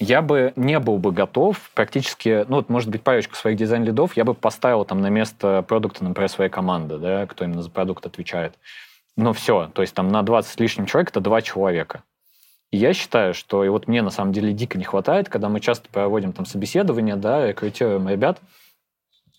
я 0.00 0.22
бы 0.22 0.54
не 0.56 0.78
был 0.78 0.96
бы 0.96 1.12
готов 1.12 1.70
практически, 1.74 2.46
ну, 2.48 2.56
вот, 2.56 2.70
может 2.70 2.88
быть, 2.88 3.02
парочку 3.02 3.36
своих 3.36 3.58
дизайн-лидов 3.58 4.16
я 4.16 4.24
бы 4.24 4.32
поставил 4.32 4.84
там 4.86 5.02
на 5.02 5.10
место 5.10 5.62
продукта, 5.68 6.02
например, 6.02 6.30
своей 6.30 6.50
команды, 6.50 6.96
да, 6.96 7.26
кто 7.26 7.44
именно 7.44 7.62
за 7.62 7.70
продукт 7.70 8.06
отвечает. 8.06 8.54
Но 9.16 9.34
все, 9.34 9.70
то 9.74 9.82
есть 9.82 9.94
там 9.94 10.08
на 10.08 10.22
20 10.22 10.50
с 10.50 10.58
лишним 10.58 10.86
человек 10.86 11.10
это 11.10 11.20
два 11.20 11.42
человека. 11.42 12.02
Я 12.72 12.94
считаю, 12.94 13.34
что 13.34 13.64
и 13.64 13.68
вот 13.68 13.88
мне 13.88 14.00
на 14.00 14.10
самом 14.10 14.32
деле 14.32 14.52
дико 14.52 14.78
не 14.78 14.84
хватает, 14.84 15.28
когда 15.28 15.48
мы 15.48 15.60
часто 15.60 15.88
проводим 15.88 16.32
там 16.32 16.46
собеседования, 16.46 17.16
да, 17.16 17.48
рекрутируем 17.48 18.08
ребят, 18.08 18.40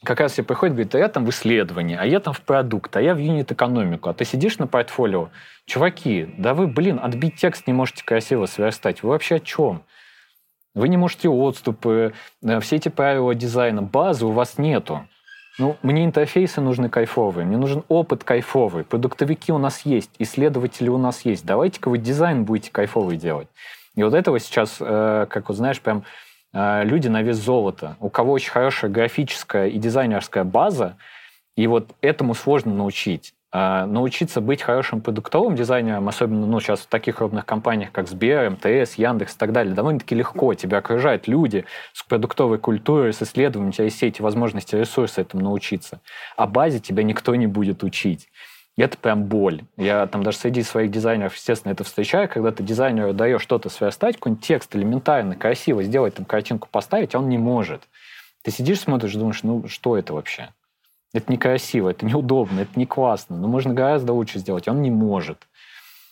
как 0.03 0.19
раз 0.19 0.34
все 0.34 0.43
приходят, 0.43 0.75
говорят, 0.75 0.95
а 0.95 0.99
я 0.99 1.07
там 1.07 1.25
в 1.25 1.29
исследовании, 1.29 1.95
а 1.99 2.05
я 2.05 2.19
там 2.19 2.34
в 2.34 2.41
продукт, 2.41 2.95
а 2.97 3.01
я 3.01 3.13
в 3.13 3.19
юнит-экономику, 3.19 4.09
а 4.09 4.13
ты 4.13 4.25
сидишь 4.25 4.57
на 4.57 4.67
портфолио. 4.67 5.29
Чуваки, 5.65 6.34
да 6.38 6.53
вы, 6.53 6.67
блин, 6.67 6.99
отбить 7.01 7.36
текст 7.36 7.67
не 7.67 7.73
можете 7.73 8.03
красиво 8.03 8.47
сверстать. 8.47 9.03
Вы 9.03 9.09
вообще 9.09 9.36
о 9.36 9.39
чем? 9.39 9.84
Вы 10.73 10.88
не 10.88 10.97
можете 10.97 11.29
отступы, 11.29 12.13
э, 12.43 12.59
все 12.61 12.77
эти 12.77 12.89
правила 12.89 13.36
дизайна, 13.36 13.82
базы 13.82 14.25
у 14.25 14.32
вас 14.32 14.57
нету. 14.57 15.07
Ну, 15.62 15.78
мне 15.84 16.05
интерфейсы 16.05 16.59
нужны 16.59 16.89
кайфовые, 16.89 17.45
мне 17.45 17.55
нужен 17.55 17.84
опыт 17.88 18.24
кайфовый, 18.24 18.84
продуктовики 18.84 19.51
у 19.51 19.59
нас 19.59 19.82
есть, 19.86 20.09
исследователи 20.18 20.89
у 20.89 20.97
нас 20.97 21.24
есть. 21.24 21.45
Давайте-ка 21.45 21.89
вы 21.89 21.99
дизайн 21.99 22.45
будете 22.45 22.72
кайфовый 22.72 23.16
делать. 23.16 23.47
И 23.93 24.01
вот 24.01 24.16
этого 24.16 24.39
сейчас, 24.39 24.78
э, 24.80 25.28
как 25.30 25.49
вот 25.49 25.57
знаешь, 25.57 25.80
прям 25.80 26.03
э, 26.51 26.84
люди 26.84 27.09
на 27.09 27.22
вес 27.22 27.38
золота. 27.38 27.95
У 27.99 28.09
кого 28.09 28.32
очень 28.32 28.49
хорошая 28.49 28.89
графическая 28.89 29.68
и 29.68 29.78
дизайнерская 29.78 30.45
база, 30.45 30.97
и 31.55 31.68
вот 31.68 31.91
этому 32.01 32.34
сложно 32.34 32.74
научить. 32.74 33.36
А, 33.54 33.86
научиться 33.86 34.39
быть 34.39 34.62
хорошим 34.62 35.02
продуктовым 35.02 35.58
дизайнером, 35.58 36.08
особенно 36.08 36.45
ну, 36.45 36.60
сейчас 36.62 36.82
в 36.82 36.88
таких 36.88 37.18
крупных 37.18 37.45
компаниях, 37.45 37.91
как 37.91 38.08
Сбер, 38.08 38.49
МТС, 38.52 38.95
Яндекс 38.95 39.36
и 39.36 39.38
так 39.38 39.52
далее, 39.52 39.74
довольно-таки 39.74 40.16
легко. 40.16 40.54
Тебя 40.54 40.78
окружают 40.78 41.28
люди 41.28 41.66
с 41.91 42.02
продуктовой 42.04 42.60
культурой, 42.60 43.12
с 43.12 43.22
исследованием, 43.22 43.70
у 43.70 43.74
тебя 43.74 43.86
есть 43.86 43.97
все 43.97 44.08
эти 44.08 44.22
возможности, 44.22 44.76
ресурсы 44.76 45.20
этому 45.20 45.43
научиться. 45.43 45.99
А 46.38 46.47
базе 46.47 46.80
тебя 46.80 47.04
никто 47.04 47.36
не 47.36 47.47
будет 47.47 47.84
учить. 47.84 48.30
Это 48.78 48.97
прям 48.97 49.26
боль. 49.26 49.64
Я 49.76 50.08
там 50.08 50.24
даже 50.24 50.38
среди 50.38 50.64
своих 50.64 50.89
дизайнеров, 50.89 51.36
естественно, 51.36 51.74
это 51.74 51.84
встречаю, 51.84 52.30
когда 52.30 52.52
ты 52.54 52.64
дизайнеру 52.64 53.14
даешь 53.14 53.41
что-то 53.41 53.68
сверстать, 53.68 54.16
какой-нибудь 54.16 54.45
текст 54.45 54.74
элементарно, 54.78 55.36
красиво 55.36 55.84
сделать, 55.84 56.16
там 56.16 56.26
картинку 56.26 56.70
поставить, 56.72 57.16
а 57.16 57.20
он 57.20 57.28
не 57.28 57.38
может. 57.38 57.82
Ты 58.43 58.52
сидишь, 58.52 58.80
смотришь, 58.80 59.14
думаешь, 59.14 59.43
ну 59.43 59.68
что 59.68 59.97
это 59.97 60.14
вообще? 60.14 60.52
Это 61.14 61.32
некрасиво, 61.32 61.89
это 61.89 62.05
неудобно, 62.05 62.62
это 62.62 62.72
не 62.80 62.86
классно. 62.86 63.38
Но 63.38 63.47
можно 63.47 63.74
гораздо 63.74 64.14
лучше 64.14 64.39
сделать. 64.39 64.68
Он 64.68 64.82
не 64.82 64.91
может. 64.91 65.47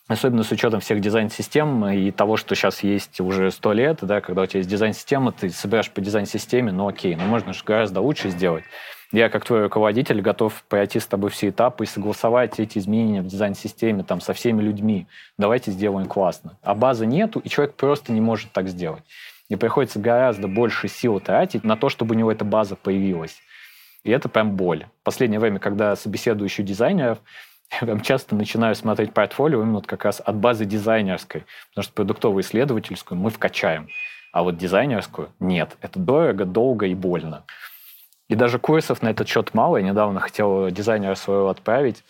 Особенно 0.10 0.42
с 0.42 0.52
учетом 0.52 0.80
всех 0.80 1.02
дизайн-систем 1.02 1.88
и 1.88 2.10
того, 2.10 2.36
что 2.36 2.56
сейчас 2.56 2.82
есть 2.82 3.22
уже 3.22 3.52
сто 3.52 3.74
лет, 3.74 4.00
да, 4.02 4.22
когда 4.22 4.42
у 4.42 4.46
тебя 4.48 4.58
есть 4.60 4.70
дизайн-система, 4.70 5.32
ты 5.32 5.52
собираешь 5.52 5.92
по 5.92 6.02
дизайн-системе, 6.02 6.72
ну 6.72 6.88
окей, 6.88 7.16
но 7.16 7.26
можно 7.26 7.54
же 7.54 7.64
гораздо 7.64 8.02
лучше 8.02 8.30
сделать. 8.30 8.64
Я, 9.12 9.30
как 9.30 9.46
твой 9.46 9.64
руководитель, 9.64 10.22
готов 10.22 10.64
пройти 10.68 11.00
с 11.00 11.06
тобой 11.06 11.30
все 11.30 11.50
этапы 11.50 11.84
и 11.84 11.88
согласовать 11.88 12.60
эти 12.60 12.80
изменения 12.80 13.22
в 13.22 13.28
дизайн-системе 13.28 14.04
там, 14.04 14.20
со 14.20 14.34
всеми 14.34 14.62
людьми. 14.64 15.08
Давайте 15.38 15.70
сделаем 15.72 16.08
классно. 16.08 16.58
А 16.64 16.74
базы 16.74 17.06
нету, 17.06 17.40
и 17.40 17.48
человек 17.50 17.76
просто 17.76 18.12
не 18.12 18.22
может 18.22 18.52
так 18.52 18.68
сделать. 18.68 19.04
И 19.48 19.56
приходится 19.56 20.00
гораздо 20.00 20.48
больше 20.48 20.88
сил 20.88 21.20
тратить 21.20 21.64
на 21.64 21.76
то, 21.76 21.90
чтобы 21.90 22.16
у 22.16 22.18
него 22.18 22.32
эта 22.32 22.46
база 22.46 22.76
появилась. 22.76 23.38
И 24.04 24.12
это 24.12 24.30
прям 24.30 24.56
боль. 24.56 24.88
В 25.02 25.04
последнее 25.04 25.40
время, 25.40 25.60
когда 25.60 25.96
собеседую 25.96 26.50
дизайнеров, 26.50 27.20
я 27.72 27.80
прям 27.80 28.02
часто 28.02 28.36
начинаю 28.36 28.76
смотреть 28.76 29.14
портфолио 29.14 29.62
именно 29.62 29.76
вот 29.76 29.88
как 29.88 30.06
раз 30.06 30.22
от 30.24 30.36
базы 30.36 30.66
дизайнерской, 30.66 31.46
потому 31.70 31.84
что 31.84 31.94
продуктовую 31.94 32.44
исследовательскую 32.44 33.20
мы 33.20 33.30
вкачаем, 33.30 33.90
а 34.32 34.44
вот 34.44 34.58
дизайнерскую 34.58 35.30
нет. 35.40 35.78
Это 35.82 36.00
дорого, 36.00 36.46
долго 36.46 36.88
и 36.88 36.96
больно. 36.96 37.46
И 38.30 38.36
даже 38.36 38.60
курсов 38.60 39.02
на 39.02 39.10
этот 39.10 39.28
счет 39.28 39.54
мало. 39.54 39.78
Я 39.78 39.84
недавно 39.84 40.20
хотел 40.20 40.70
дизайнера 40.70 41.16
своего 41.16 41.50
отправить, 41.50 42.04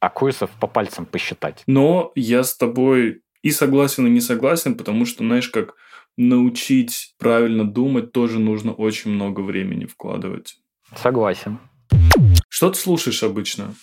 а 0.00 0.10
курсов 0.10 0.50
по 0.60 0.66
пальцам 0.66 1.06
посчитать. 1.06 1.62
Но 1.66 2.12
я 2.14 2.44
с 2.44 2.56
тобой 2.56 3.22
и 3.42 3.50
согласен, 3.50 4.06
и 4.06 4.10
не 4.10 4.20
согласен, 4.20 4.76
потому 4.76 5.06
что, 5.06 5.24
знаешь, 5.24 5.48
как 5.48 5.74
научить 6.16 7.14
правильно 7.18 7.64
думать 7.64 8.12
тоже 8.12 8.38
нужно 8.38 8.72
очень 8.72 9.10
много 9.10 9.40
времени 9.40 9.86
вкладывать. 9.86 10.56
Согласен. 10.96 11.58
Что 12.48 12.70
ты 12.70 12.78
слушаешь 12.78 13.22
обычно? 13.22 13.74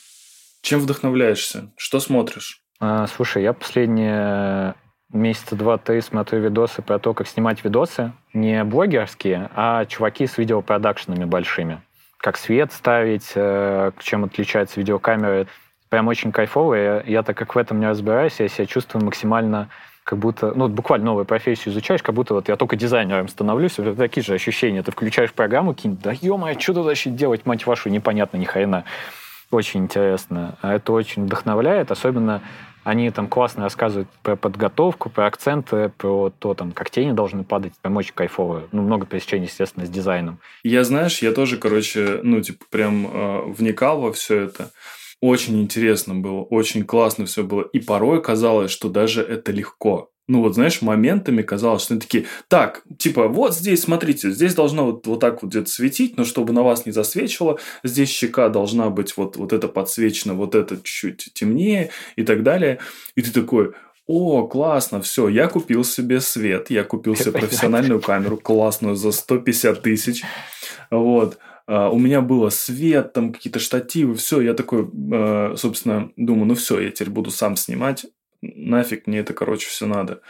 Чем 0.62 0.80
вдохновляешься? 0.80 1.72
Что 1.78 2.00
смотришь? 2.00 2.62
А, 2.80 3.08
слушай, 3.08 3.44
я 3.44 3.54
последние 3.54 4.76
месяца 5.12 5.56
два-три 5.56 6.02
смотрю 6.02 6.40
видосы 6.40 6.82
про 6.82 7.00
то, 7.00 7.14
как 7.14 7.28
снимать 7.28 7.64
видосы. 7.64 8.14
Не 8.34 8.64
блогерские, 8.64 9.50
а 9.56 9.86
чуваки 9.86 10.28
с 10.28 10.38
видеопродакшенами 10.38 11.26
большими. 11.26 11.82
Как 12.18 12.38
свет 12.38 12.72
ставить, 12.72 13.32
э, 13.36 13.92
чем 14.02 14.26
отличается 14.26 14.80
видеокамера. 14.80 15.48
Прям 15.90 16.08
очень 16.08 16.32
кайфово. 16.32 16.76
Я, 16.76 17.04
я 17.06 17.24
так 17.24 17.38
как 17.38 17.56
в 17.56 17.58
этом 17.58 17.80
не 17.80 17.88
разбираюсь, 17.88 18.40
я 18.40 18.48
себя 18.48 18.66
чувствую 18.66 19.04
максимально 19.04 19.70
как 20.10 20.18
будто, 20.18 20.54
ну, 20.56 20.68
буквально 20.68 21.06
новую 21.06 21.26
профессию 21.26 21.72
изучаешь, 21.72 22.02
как 22.02 22.16
будто 22.16 22.34
вот 22.34 22.50
я 22.50 22.56
только 22.56 22.76
дизайнером 22.76 23.28
становлюсь, 23.28 23.78
это 23.78 23.94
такие 23.94 24.24
же 24.24 24.34
ощущения. 24.34 24.82
Ты 24.82 24.92
включаешь 24.92 25.32
программу, 25.32 25.76
кинь, 25.76 26.00
да 26.04 26.14
ё-моё, 26.20 26.60
что 26.60 26.74
тут 26.74 26.86
вообще 26.86 27.12
делать, 27.12 27.46
мать 27.46 27.68
вашу, 27.68 27.90
непонятно 27.90 28.38
ни 28.38 28.46
хрена. 28.46 28.86
Очень 29.52 29.82
интересно. 29.82 30.58
А 30.64 30.74
это 30.74 30.94
очень 30.94 31.26
вдохновляет, 31.26 31.92
особенно 31.92 32.42
они 32.84 33.12
там 33.12 33.28
классно 33.28 33.66
рассказывают 33.66 34.10
про 34.24 34.36
подготовку, 34.36 35.12
про 35.12 35.28
акценты, 35.28 35.92
про 35.96 36.32
то, 36.40 36.56
там, 36.56 36.72
как 36.72 36.90
тени 36.90 37.12
должны 37.12 37.44
падать. 37.44 37.74
Прям 37.80 37.96
очень 37.98 38.14
кайфово. 38.16 38.64
Ну, 38.72 38.82
много 38.82 39.06
пересечений, 39.06 39.46
естественно, 39.46 39.86
с 39.86 39.90
дизайном. 39.90 40.40
Я, 40.64 40.84
знаешь, 40.84 41.20
я 41.20 41.34
тоже, 41.34 41.58
короче, 41.58 42.20
ну, 42.24 42.42
типа, 42.42 42.66
прям 42.72 43.06
э, 43.06 43.42
вникал 43.46 44.02
во 44.02 44.12
все 44.12 44.40
это. 44.46 44.72
Очень 45.22 45.62
интересно 45.62 46.16
было, 46.16 46.42
очень 46.42 46.86
классно 46.86 47.26
все 47.26 47.44
было. 47.44 47.62
И 47.62 47.80
порой 47.80 48.22
казалось, 48.22 48.72
что 48.72 48.90
даже 48.90 49.22
это 49.22 49.52
легко 49.52 50.12
ну 50.30 50.44
вот, 50.44 50.54
знаешь, 50.54 50.84
моментами 50.84 51.42
казалось, 51.42 51.82
что 51.82 51.96
они 51.96 52.02
такие, 52.02 52.28
так, 52.50 52.84
типа, 53.00 53.28
вот 53.28 53.56
здесь, 53.56 53.82
смотрите, 53.82 54.30
здесь 54.30 54.54
должно 54.54 54.86
вот, 54.86 55.08
вот 55.08 55.20
так 55.20 55.42
вот 55.42 55.50
где-то 55.50 55.68
светить, 55.68 56.18
но 56.18 56.24
чтобы 56.24 56.54
на 56.54 56.62
вас 56.62 56.86
не 56.86 56.92
засвечивало, 56.92 57.58
здесь 57.84 58.10
щека 58.10 58.50
должна 58.50 58.92
быть 58.92 59.18
вот, 59.18 59.38
вот 59.38 59.54
это 59.54 59.68
подсвечено, 59.68 60.36
вот 60.36 60.54
это 60.54 60.78
чуть-чуть 60.84 61.34
темнее 61.34 61.90
и 62.16 62.22
так 62.22 62.44
далее. 62.44 62.78
И 63.16 63.24
ты 63.24 63.32
такой, 63.32 63.72
о, 64.06 64.46
классно, 64.46 65.02
все, 65.02 65.30
я 65.30 65.48
купил 65.48 65.84
себе 65.84 66.22
свет, 66.22 66.70
я 66.70 66.84
купил 66.84 67.16
себе 67.16 67.32
профессиональную 67.32 68.00
камеру, 68.00 68.38
классную, 68.38 68.96
за 68.96 69.12
150 69.12 69.82
тысяч, 69.82 70.24
вот. 70.92 71.40
Uh, 71.70 71.90
у 71.92 72.00
меня 72.00 72.22
было 72.22 72.50
свет, 72.50 73.14
там 73.14 73.32
какие-то 73.32 73.60
штативы, 73.60 74.16
все, 74.16 74.42
я 74.42 74.56
такой, 74.56 74.86
uh, 74.86 75.56
собственно, 75.56 76.12
думаю, 76.16 76.48
ну 76.48 76.56
все, 76.56 76.80
я 76.80 76.90
теперь 76.90 77.12
буду 77.12 77.30
сам 77.30 77.56
снимать, 77.56 78.08
нафиг 78.42 79.06
мне 79.06 79.20
это, 79.20 79.34
короче, 79.34 79.68
все 79.70 79.86
надо. 79.86 80.22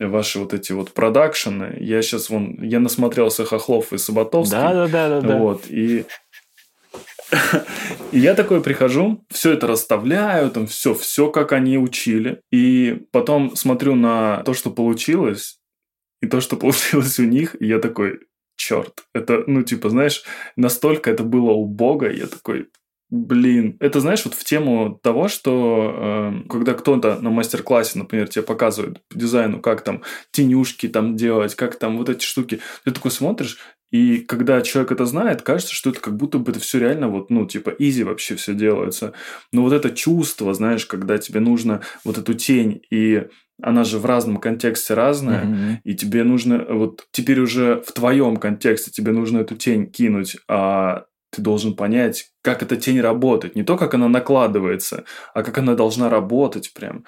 Ваши 0.00 0.40
вот 0.40 0.54
эти 0.54 0.72
вот 0.72 0.92
продакшены. 0.92 1.76
Я 1.80 2.02
сейчас 2.02 2.30
вон, 2.30 2.60
я 2.62 2.80
насмотрелся 2.80 3.44
Хохлов 3.44 3.92
и 3.92 3.98
Саботовский. 3.98 4.56
Да, 4.56 4.86
да, 4.86 5.08
да, 5.08 5.20
да. 5.20 5.36
Вот, 5.36 5.64
и 5.68 6.04
и 8.12 8.18
я 8.18 8.34
такой 8.34 8.62
прихожу, 8.62 9.24
все 9.28 9.52
это 9.52 9.66
расставляю, 9.66 10.50
там 10.50 10.66
все, 10.66 10.94
все 10.94 11.30
как 11.30 11.52
они 11.52 11.78
учили. 11.78 12.40
И 12.50 13.02
потом 13.12 13.54
смотрю 13.56 13.94
на 13.94 14.42
то, 14.44 14.54
что 14.54 14.70
получилось, 14.70 15.58
и 16.20 16.26
то, 16.26 16.40
что 16.40 16.56
получилось 16.58 17.18
у 17.18 17.24
них, 17.24 17.60
и 17.60 17.66
я 17.66 17.78
такой, 17.78 18.20
черт, 18.58 19.04
это, 19.14 19.44
ну, 19.46 19.62
типа, 19.62 19.88
знаешь, 19.88 20.24
настолько 20.56 21.10
это 21.10 21.22
было 21.22 21.52
убого, 21.52 22.10
я 22.10 22.26
такой, 22.26 22.68
Блин, 23.10 23.78
это 23.80 24.00
знаешь, 24.00 24.26
вот 24.26 24.34
в 24.34 24.44
тему 24.44 25.00
того, 25.02 25.28
что 25.28 25.94
э, 26.44 26.48
когда 26.50 26.74
кто-то 26.74 27.18
на 27.22 27.30
мастер-классе, 27.30 27.98
например, 27.98 28.28
тебе 28.28 28.42
показывает 28.42 29.00
по 29.08 29.18
дизайну, 29.18 29.60
как 29.62 29.80
там 29.80 30.02
тенюшки 30.30 30.88
там 30.88 31.16
делать, 31.16 31.54
как 31.54 31.78
там 31.78 31.96
вот 31.96 32.10
эти 32.10 32.22
штуки, 32.22 32.60
ты 32.84 32.90
такой 32.90 33.10
смотришь, 33.10 33.56
и 33.90 34.18
когда 34.18 34.60
человек 34.60 34.92
это 34.92 35.06
знает, 35.06 35.40
кажется, 35.40 35.74
что 35.74 35.88
это 35.88 36.00
как 36.00 36.16
будто 36.16 36.38
бы 36.38 36.50
это 36.50 36.60
все 36.60 36.78
реально 36.78 37.08
вот, 37.08 37.30
ну, 37.30 37.46
типа, 37.46 37.70
изи 37.70 38.04
вообще 38.04 38.36
все 38.36 38.52
делается. 38.52 39.14
Но 39.52 39.62
вот 39.62 39.72
это 39.72 39.88
чувство, 39.90 40.52
знаешь, 40.52 40.84
когда 40.84 41.16
тебе 41.16 41.40
нужно 41.40 41.80
вот 42.04 42.18
эту 42.18 42.34
тень, 42.34 42.82
и 42.90 43.28
она 43.62 43.84
же 43.84 43.98
в 43.98 44.06
разном 44.06 44.38
контексте 44.38 44.94
разная, 44.94 45.44
mm-hmm. 45.44 45.76
и 45.84 45.94
тебе 45.94 46.24
нужно 46.24 46.64
вот 46.68 47.06
теперь 47.10 47.40
уже 47.40 47.82
в 47.86 47.92
твоем 47.92 48.36
контексте 48.36 48.90
тебе 48.90 49.12
нужно 49.12 49.38
эту 49.38 49.56
тень 49.56 49.90
кинуть, 49.90 50.36
а 50.48 51.04
ты 51.30 51.42
должен 51.42 51.74
понять, 51.74 52.30
как 52.42 52.62
эта 52.62 52.76
тень 52.76 53.00
работает. 53.00 53.54
Не 53.54 53.62
то, 53.62 53.76
как 53.76 53.94
она 53.94 54.08
накладывается, 54.08 55.04
а 55.34 55.42
как 55.42 55.58
она 55.58 55.74
должна 55.74 56.08
работать 56.08 56.72
прям. 56.72 57.04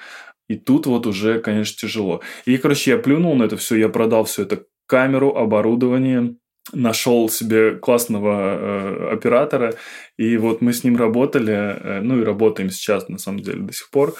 И 0.48 0.56
тут 0.56 0.86
вот 0.86 1.06
уже, 1.06 1.38
конечно, 1.38 1.76
тяжело. 1.78 2.20
И, 2.44 2.56
короче, 2.56 2.90
я 2.90 2.98
плюнул 2.98 3.34
на 3.36 3.44
это 3.44 3.56
все, 3.56 3.76
я 3.76 3.88
продал 3.88 4.24
все 4.24 4.42
это 4.42 4.64
камеру, 4.86 5.36
оборудование, 5.36 6.34
нашел 6.72 7.28
себе 7.28 7.76
классного 7.76 8.56
э, 8.58 9.12
оператора, 9.12 9.74
и 10.18 10.36
вот 10.36 10.60
мы 10.60 10.72
с 10.72 10.84
ним 10.84 10.96
работали, 10.96 11.52
э, 11.52 12.00
ну 12.02 12.20
и 12.20 12.24
работаем 12.24 12.70
сейчас, 12.70 13.08
на 13.08 13.18
самом 13.18 13.40
деле, 13.40 13.60
до 13.60 13.72
сих 13.72 13.90
пор. 13.90 14.14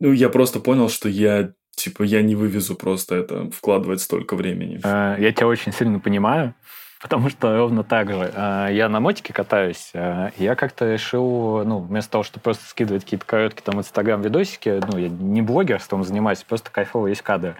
Ну, 0.00 0.12
я 0.12 0.28
просто 0.30 0.60
понял, 0.60 0.88
что 0.88 1.08
я, 1.08 1.52
типа, 1.76 2.02
я 2.02 2.22
не 2.22 2.34
вывезу 2.34 2.74
просто 2.74 3.16
это, 3.16 3.50
вкладывать 3.50 4.00
столько 4.00 4.34
времени. 4.34 4.80
Э, 4.82 5.16
я 5.18 5.32
тебя 5.32 5.46
очень 5.46 5.72
сильно 5.72 6.00
понимаю. 6.00 6.54
Потому 7.00 7.30
что 7.30 7.56
ровно 7.56 7.82
так 7.82 8.10
же. 8.10 8.30
А, 8.34 8.68
я 8.68 8.88
на 8.90 9.00
мотике 9.00 9.32
катаюсь, 9.32 9.90
а, 9.94 10.32
я 10.36 10.54
как-то 10.54 10.92
решил, 10.92 11.64
ну, 11.64 11.78
вместо 11.78 12.12
того, 12.12 12.24
чтобы 12.24 12.42
просто 12.42 12.66
скидывать 12.66 13.04
какие-то 13.04 13.24
короткие 13.24 13.62
там 13.62 13.78
инстаграм-видосики, 13.78 14.82
ну, 14.86 14.98
я 14.98 15.08
не 15.08 15.40
блогерством 15.40 16.04
занимаюсь, 16.04 16.42
просто 16.42 16.70
кайфово 16.70 17.06
есть 17.06 17.22
кадры. 17.22 17.56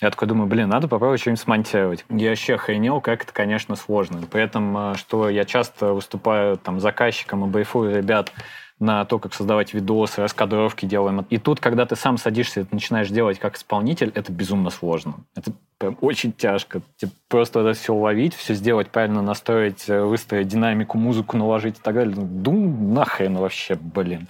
Я 0.00 0.10
такой 0.10 0.28
думаю, 0.28 0.46
блин, 0.46 0.68
надо 0.68 0.86
попробовать 0.86 1.20
что-нибудь 1.20 1.40
смонтировать. 1.40 2.04
Я 2.08 2.28
вообще 2.30 2.54
охренел, 2.54 3.00
как 3.00 3.24
это, 3.24 3.32
конечно, 3.32 3.74
сложно. 3.74 4.24
При 4.30 4.42
этом, 4.42 4.76
а, 4.76 4.94
что 4.94 5.28
я 5.28 5.44
часто 5.44 5.92
выступаю 5.92 6.56
там 6.56 6.78
заказчиком 6.78 7.44
и 7.44 7.48
брейфую 7.48 7.96
ребят 7.96 8.32
на 8.80 9.04
то, 9.04 9.18
как 9.18 9.34
создавать 9.34 9.74
видосы, 9.74 10.22
раскадровки 10.22 10.86
делаем. 10.86 11.26
И 11.30 11.38
тут, 11.38 11.60
когда 11.60 11.84
ты 11.84 11.96
сам 11.96 12.16
садишься 12.16 12.60
и 12.60 12.66
начинаешь 12.70 13.08
делать 13.08 13.38
как 13.38 13.56
исполнитель, 13.56 14.12
это 14.14 14.32
безумно 14.32 14.70
сложно. 14.70 15.14
Это 15.34 15.52
прям 15.78 15.98
очень 16.00 16.32
тяжко. 16.32 16.80
Типа, 16.96 17.12
просто 17.28 17.60
это 17.60 17.72
все 17.72 17.94
ловить, 17.94 18.34
все 18.34 18.54
сделать, 18.54 18.88
правильно 18.88 19.20
настроить, 19.20 19.88
э, 19.88 20.02
выстроить 20.02 20.48
динамику, 20.48 20.96
музыку 20.96 21.36
наложить 21.36 21.78
и 21.78 21.80
так 21.82 21.94
далее. 21.94 22.14
Дум 22.16 22.94
нахрен 22.94 23.36
вообще, 23.36 23.74
блин. 23.74 24.28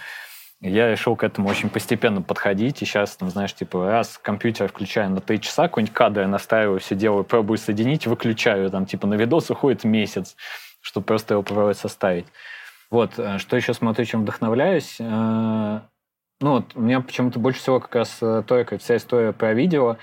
Я 0.60 0.90
решил 0.90 1.14
к 1.14 1.22
этому 1.22 1.48
очень 1.48 1.68
постепенно 1.68 2.20
подходить, 2.20 2.82
и 2.82 2.84
сейчас, 2.84 3.14
там, 3.16 3.30
знаешь, 3.30 3.54
типа, 3.54 3.90
раз 3.90 4.18
компьютер 4.18 4.68
включаю 4.68 5.08
на 5.10 5.20
три 5.20 5.40
часа, 5.40 5.68
какой-нибудь 5.68 5.94
кадр 5.94 6.26
настраиваю, 6.26 6.80
все 6.80 6.96
делаю, 6.96 7.22
пробую 7.22 7.58
соединить, 7.58 8.08
выключаю, 8.08 8.68
там, 8.70 8.84
типа, 8.84 9.06
на 9.06 9.14
видос 9.14 9.50
уходит 9.50 9.84
месяц, 9.84 10.34
чтобы 10.80 11.06
просто 11.06 11.34
его 11.34 11.42
попробовать 11.44 11.78
составить. 11.78 12.26
Вот, 12.90 13.18
э, 13.18 13.38
что 13.38 13.56
еще 13.56 13.74
смотрю, 13.74 14.04
чем 14.04 14.22
вдохновляюсь. 14.22 14.96
Э, 14.98 15.80
ну, 16.40 16.52
вот, 16.52 16.72
у 16.74 16.80
меня 16.80 17.00
почему-то 17.00 17.38
больше 17.38 17.60
всего 17.60 17.80
как 17.80 17.94
раз 17.94 18.18
э, 18.22 18.42
только 18.46 18.78
вся 18.78 18.96
история 18.96 19.32
про 19.32 19.52
видео. 19.54 19.96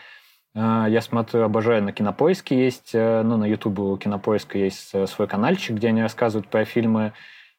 Я 0.58 1.02
смотрю, 1.02 1.42
обожаю, 1.42 1.84
на 1.84 1.92
Кинопоиске 1.92 2.58
есть, 2.58 2.94
ну, 2.94 3.36
на 3.36 3.44
Ютубе 3.44 3.84
у 3.84 3.98
Кинопоиска 3.98 4.58
есть 4.58 4.94
свой 5.10 5.28
каналчик, 5.28 5.76
где 5.76 5.90
они 5.90 6.02
рассказывают 6.02 6.48
про 6.48 6.64
фильмы. 6.64 7.12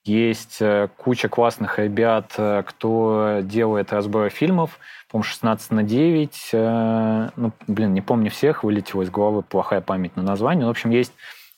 Есть 0.02 0.62
куча 0.96 1.28
классных 1.28 1.78
ребят, 1.78 2.32
кто 2.32 3.40
делает 3.42 3.92
разборы 3.92 4.30
фильмов. 4.30 4.78
По-моему, 5.10 5.24
16 5.24 5.72
на 5.72 5.82
9. 5.82 6.50
Ну, 7.36 7.52
блин, 7.66 7.92
не 7.92 8.00
помню 8.00 8.30
всех, 8.30 8.64
вылетело 8.64 9.02
из 9.02 9.10
головы, 9.10 9.42
плохая 9.42 9.82
память 9.82 10.16
на 10.16 10.22
название. 10.22 10.66
В 10.66 10.70
общем, 10.70 10.88
есть 10.88 11.12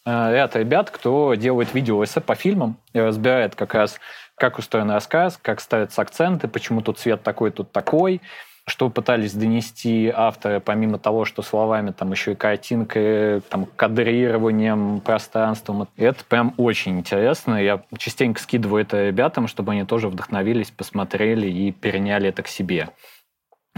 Э, 0.08 0.32
ряд 0.32 0.56
ребят, 0.56 0.90
кто 0.90 1.34
делает 1.34 1.74
видео 1.74 2.02
эссе 2.02 2.22
по 2.22 2.34
фильмам 2.34 2.78
и 2.94 2.98
разбирает 2.98 3.54
как 3.54 3.74
раз, 3.74 4.00
как 4.36 4.58
устроен 4.58 4.90
рассказ, 4.90 5.38
как 5.40 5.60
ставятся 5.60 6.00
акценты, 6.00 6.48
почему 6.48 6.80
тут 6.80 6.98
цвет 6.98 7.22
такой, 7.22 7.50
тут 7.50 7.72
такой, 7.72 8.22
что 8.66 8.88
пытались 8.88 9.34
донести 9.34 10.10
авторы, 10.14 10.60
помимо 10.60 10.98
того, 10.98 11.26
что 11.26 11.42
словами, 11.42 11.90
там 11.90 12.10
еще 12.10 12.32
и 12.32 12.36
картинкой, 12.36 13.42
там, 13.50 13.66
кадрированием, 13.76 15.00
пространством. 15.00 15.88
Это 15.98 16.24
прям 16.24 16.54
очень 16.56 17.00
интересно. 17.00 17.62
Я 17.62 17.82
частенько 17.98 18.40
скидываю 18.40 18.82
это 18.82 19.08
ребятам, 19.08 19.46
чтобы 19.46 19.72
они 19.72 19.84
тоже 19.84 20.08
вдохновились, 20.08 20.70
посмотрели 20.70 21.48
и 21.48 21.70
переняли 21.70 22.30
это 22.30 22.42
к 22.42 22.48
себе. 22.48 22.88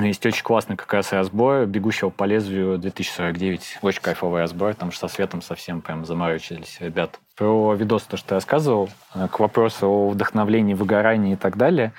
Есть 0.07 0.25
очень 0.25 0.43
классный 0.43 0.77
как 0.77 0.93
раз 0.93 1.13
разбор 1.13 1.67
«Бегущего 1.67 2.11
по 2.11 2.25
лезвию 2.25 2.79
2049». 2.79 3.61
Очень 3.83 4.01
кайфовый 4.01 4.41
разбор, 4.41 4.75
там 4.75 4.93
же 4.93 4.99
со 4.99 5.09
светом 5.09 5.43
совсем 5.43 5.83
прям 5.83 6.07
заморочились 6.07 6.79
ребят. 6.81 7.19
Про 7.37 7.75
видос, 7.75 8.05
то, 8.05 8.17
что 8.17 8.29
ты 8.31 8.35
рассказывал, 8.37 8.89
э, 9.15 9.29
к 9.29 9.41
вопросу 9.41 9.87
о 9.89 10.09
вдохновлении, 10.09 10.75
выгорании 10.75 11.35
и 11.35 11.37
так 11.37 11.57
далее, 11.57 11.93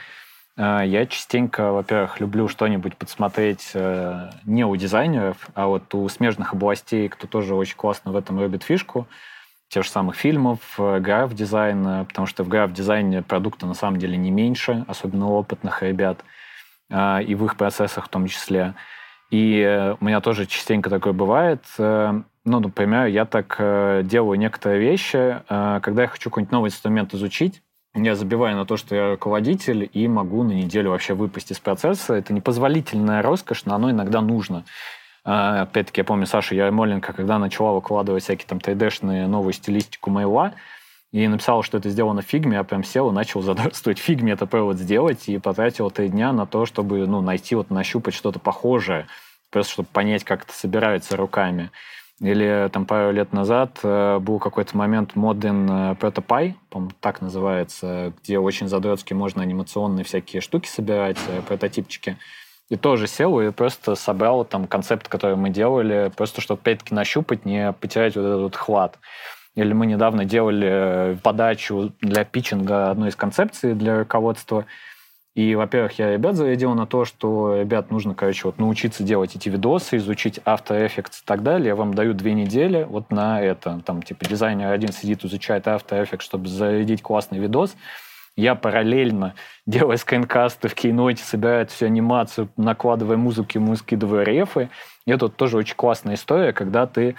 э, 0.58 0.82
я 0.86 1.06
частенько, 1.06 1.72
во-первых, 1.72 2.20
люблю 2.20 2.48
что-нибудь 2.48 2.98
подсмотреть 2.98 3.72
э, 3.76 4.30
не 4.46 4.66
у 4.66 4.76
дизайнеров, 4.76 5.50
а 5.54 5.68
вот 5.68 5.94
у 5.94 6.08
смежных 6.10 6.54
областей, 6.54 7.08
кто 7.08 7.28
тоже 7.28 7.54
очень 7.54 7.76
классно 7.76 8.12
в 8.12 8.16
этом 8.16 8.40
любит 8.40 8.64
фишку, 8.64 9.08
тех 9.70 9.84
же 9.84 9.90
самых 9.90 10.16
фильмов, 10.16 10.60
граф-дизайна, 10.78 12.06
потому 12.08 12.26
что 12.26 12.44
в 12.44 12.50
граф-дизайне 12.50 13.22
продукта 13.22 13.66
на 13.68 13.74
самом 13.74 14.00
деле 14.00 14.18
не 14.18 14.32
меньше, 14.32 14.86
особенно 14.88 15.28
у 15.28 15.34
опытных 15.34 15.84
ребят– 15.84 16.24
и 16.92 17.36
в 17.36 17.46
их 17.46 17.56
процессах 17.56 18.06
в 18.06 18.10
том 18.10 18.28
числе. 18.28 18.76
И 19.32 19.62
э, 19.62 19.96
у 20.00 20.06
меня 20.06 20.20
тоже 20.20 20.46
частенько 20.46 20.90
такое 20.90 21.14
бывает. 21.14 21.64
Э, 21.80 22.22
ну, 22.44 22.60
например, 22.60 23.06
я 23.06 23.26
так 23.26 23.56
э, 23.58 24.02
делаю 24.04 24.38
некоторые 24.38 24.82
вещи, 24.82 25.42
когда 25.48 26.04
я 26.04 26.08
хочу 26.08 26.30
какой-нибудь 26.30 26.52
новый 26.52 26.68
инструмент 26.68 27.14
изучить, 27.14 27.62
я 27.94 28.16
забиваю 28.16 28.56
на 28.56 28.66
то, 28.66 28.78
что 28.78 28.96
я 28.96 29.12
руководитель, 29.12 29.90
и 29.92 30.08
могу 30.08 30.44
на 30.44 30.52
неделю 30.52 30.92
вообще 30.92 31.14
выпасть 31.14 31.52
из 31.52 31.60
процесса. 31.60 32.14
Это 32.14 32.34
непозволительная 32.34 33.22
роскошь, 33.22 33.66
но 33.66 33.76
оно 33.76 33.92
иногда 33.92 34.22
нужно. 34.22 34.64
Опять-таки, 35.24 36.00
я 36.00 36.06
помню 36.06 36.26
Саша 36.26 36.56
Ярмоленко, 36.56 37.12
когда 37.12 37.38
начала 37.38 37.74
выкладывать 37.74 38.24
всякие 38.24 38.48
там 38.48 38.60
3D-шные 38.60 39.28
новую 39.28 39.52
стилистику 39.52 40.10
Мейла, 40.10 40.54
и 41.12 41.28
написал, 41.28 41.62
что 41.62 41.78
это 41.78 41.90
сделано 41.90 42.22
в 42.22 42.26
фигме, 42.26 42.58
я 42.58 42.64
прям 42.64 42.84
сел 42.84 43.10
и 43.10 43.14
начал 43.14 43.42
задействовать 43.42 44.00
в 44.00 44.04
фигме 44.04 44.34
это 44.34 44.48
вот 44.52 44.78
сделать, 44.78 45.28
и 45.28 45.38
потратил 45.38 45.92
три 45.92 46.10
дня 46.10 46.32
на 46.32 46.46
то, 46.46 46.66
чтобы 46.66 47.06
ну, 47.06 47.22
найти, 47.22 47.56
вот 47.56 47.70
нащупать 47.70 48.14
что-то 48.14 48.40
похожее, 48.40 49.08
просто 49.50 49.74
чтобы 49.74 49.90
понять, 49.92 50.24
как 50.24 50.44
это 50.44 50.54
собирается 50.54 51.18
руками. 51.18 51.70
Или 52.22 52.70
там 52.72 52.86
пару 52.86 53.12
лет 53.12 53.34
назад 53.34 53.80
э, 53.82 54.20
был 54.20 54.38
какой-то 54.38 54.78
момент 54.78 55.14
моден 55.16 55.98
ProtoPie, 55.98 56.54
по 56.70 56.88
так 57.00 57.20
называется, 57.20 58.14
где 58.22 58.38
очень 58.38 58.68
задротски 58.68 59.14
можно 59.14 59.42
анимационные 59.42 60.06
всякие 60.06 60.40
штуки 60.40 60.68
собирать, 60.68 61.18
э, 61.28 61.42
прототипчики. 61.42 62.18
И 62.70 62.78
тоже 62.78 63.08
сел 63.08 63.42
и 63.42 63.50
просто 63.52 63.96
собрал 63.96 64.46
там 64.46 64.68
концепт, 64.68 65.08
который 65.08 65.36
мы 65.36 65.50
делали, 65.50 66.12
просто 66.16 66.42
чтобы 66.42 66.62
опять-таки 66.62 66.94
нащупать, 66.94 67.44
не 67.44 67.74
потерять 67.74 68.16
вот 68.16 68.22
этот 68.24 68.42
вот 68.42 68.56
хват. 68.56 69.00
Или 69.56 69.74
мы 69.74 69.86
недавно 69.86 70.24
делали 70.24 70.70
э, 70.70 71.18
подачу 71.22 71.92
для 72.02 72.24
питчинга 72.24 72.90
одной 72.90 73.10
из 73.10 73.16
концепций 73.16 73.74
для 73.74 74.00
руководства. 74.00 74.66
И, 75.34 75.56
во-первых, 75.56 75.98
я 76.00 76.12
ребят 76.12 76.36
зарядил 76.36 76.74
на 76.74 76.86
то, 76.86 77.06
что 77.06 77.56
ребят 77.58 77.90
нужно, 77.90 78.14
короче, 78.14 78.44
вот 78.46 78.60
научиться 78.60 79.04
делать 79.04 79.36
эти 79.36 79.48
видосы, 79.48 79.98
изучить 79.98 80.40
After 80.46 80.86
Effects 80.86 81.22
и 81.22 81.26
так 81.26 81.42
далее. 81.44 81.68
Я 81.68 81.76
вам 81.76 81.94
даю 81.94 82.14
две 82.14 82.34
недели 82.34 82.86
вот 82.90 83.12
на 83.12 83.42
это. 83.42 83.82
Там, 83.86 84.02
типа, 84.02 84.26
дизайнер 84.26 84.72
один 84.72 84.92
сидит, 84.92 85.24
изучает 85.24 85.68
After 85.68 86.02
Effects, 86.02 86.22
чтобы 86.22 86.48
зарядить 86.48 87.02
классный 87.02 87.40
видос. 87.40 87.76
Я 88.38 88.56
параллельно, 88.56 89.36
делая 89.66 89.98
скринкасты 89.98 90.68
в 90.70 90.76
кейноте, 90.76 91.24
собираю 91.24 91.68
всю 91.68 91.86
анимацию, 91.86 92.50
накладывая 92.58 93.18
музыку, 93.18 93.52
ему 93.56 93.76
скидываю 93.76 94.26
рефы. 94.26 94.70
И 95.06 95.12
это 95.12 95.26
вот 95.26 95.36
тоже 95.36 95.58
очень 95.58 95.76
классная 95.76 96.16
история, 96.16 96.54
когда 96.54 96.88
ты 96.88 97.16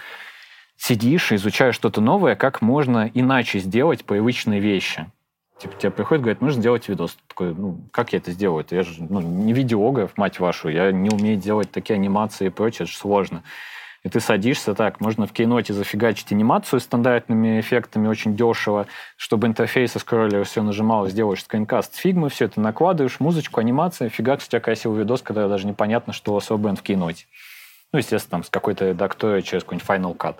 сидишь, 0.83 1.31
изучаешь 1.31 1.75
что-то 1.75 2.01
новое, 2.01 2.35
как 2.35 2.61
можно 2.61 3.09
иначе 3.13 3.59
сделать 3.59 4.03
привычные 4.03 4.59
вещи. 4.59 5.09
Типа 5.57 5.75
тебе 5.79 5.91
приходит, 5.91 6.23
говорит, 6.23 6.41
нужно 6.41 6.59
сделать 6.59 6.89
видос. 6.89 7.13
Ты 7.13 7.21
такой, 7.29 7.53
ну, 7.53 7.79
как 7.91 8.11
я 8.11 8.19
это 8.19 8.31
сделаю? 8.31 8.65
Я 8.69 8.83
же 8.83 9.01
ну, 9.01 9.21
не 9.21 9.53
видеограф, 9.53 10.17
мать 10.17 10.41
вашу, 10.41 10.67
я 10.67 10.91
не 10.91 11.09
умею 11.09 11.37
делать 11.37 11.71
такие 11.71 11.95
анимации 11.95 12.47
и 12.47 12.49
прочее, 12.49 12.83
это 12.83 12.91
же 12.91 12.97
сложно. 12.97 13.43
И 14.03 14.09
ты 14.09 14.19
садишься 14.19 14.75
так, 14.75 14.99
можно 14.99 15.25
в 15.25 15.31
кейноте 15.31 15.71
зафигачить 15.71 16.33
анимацию 16.33 16.81
стандартными 16.81 17.61
эффектами 17.61 18.09
очень 18.09 18.35
дешево, 18.35 18.87
чтобы 19.15 19.47
интерфейсы 19.47 19.99
скроллера 19.99 20.43
все 20.43 20.63
нажимал, 20.63 21.07
сделаешь 21.07 21.45
скринкаст 21.45 21.95
фигмы, 21.95 22.27
все 22.27 22.45
это 22.45 22.59
накладываешь, 22.59 23.21
музычку, 23.21 23.61
анимация, 23.61 24.09
фигак, 24.09 24.39
у 24.39 24.49
тебя 24.49 24.59
красивый 24.59 24.99
видос, 24.99 25.21
когда 25.21 25.47
даже 25.47 25.65
непонятно, 25.65 26.11
что 26.11 26.35
особенно 26.35 26.75
в 26.75 26.81
кейноте. 26.81 27.25
Ну, 27.93 27.99
естественно, 27.99 28.31
там, 28.31 28.43
с 28.43 28.49
какой-то 28.49 28.89
редакторией 28.89 29.43
через 29.43 29.63
какой-нибудь 29.63 29.87
Final 29.87 30.17
Cut. 30.17 30.35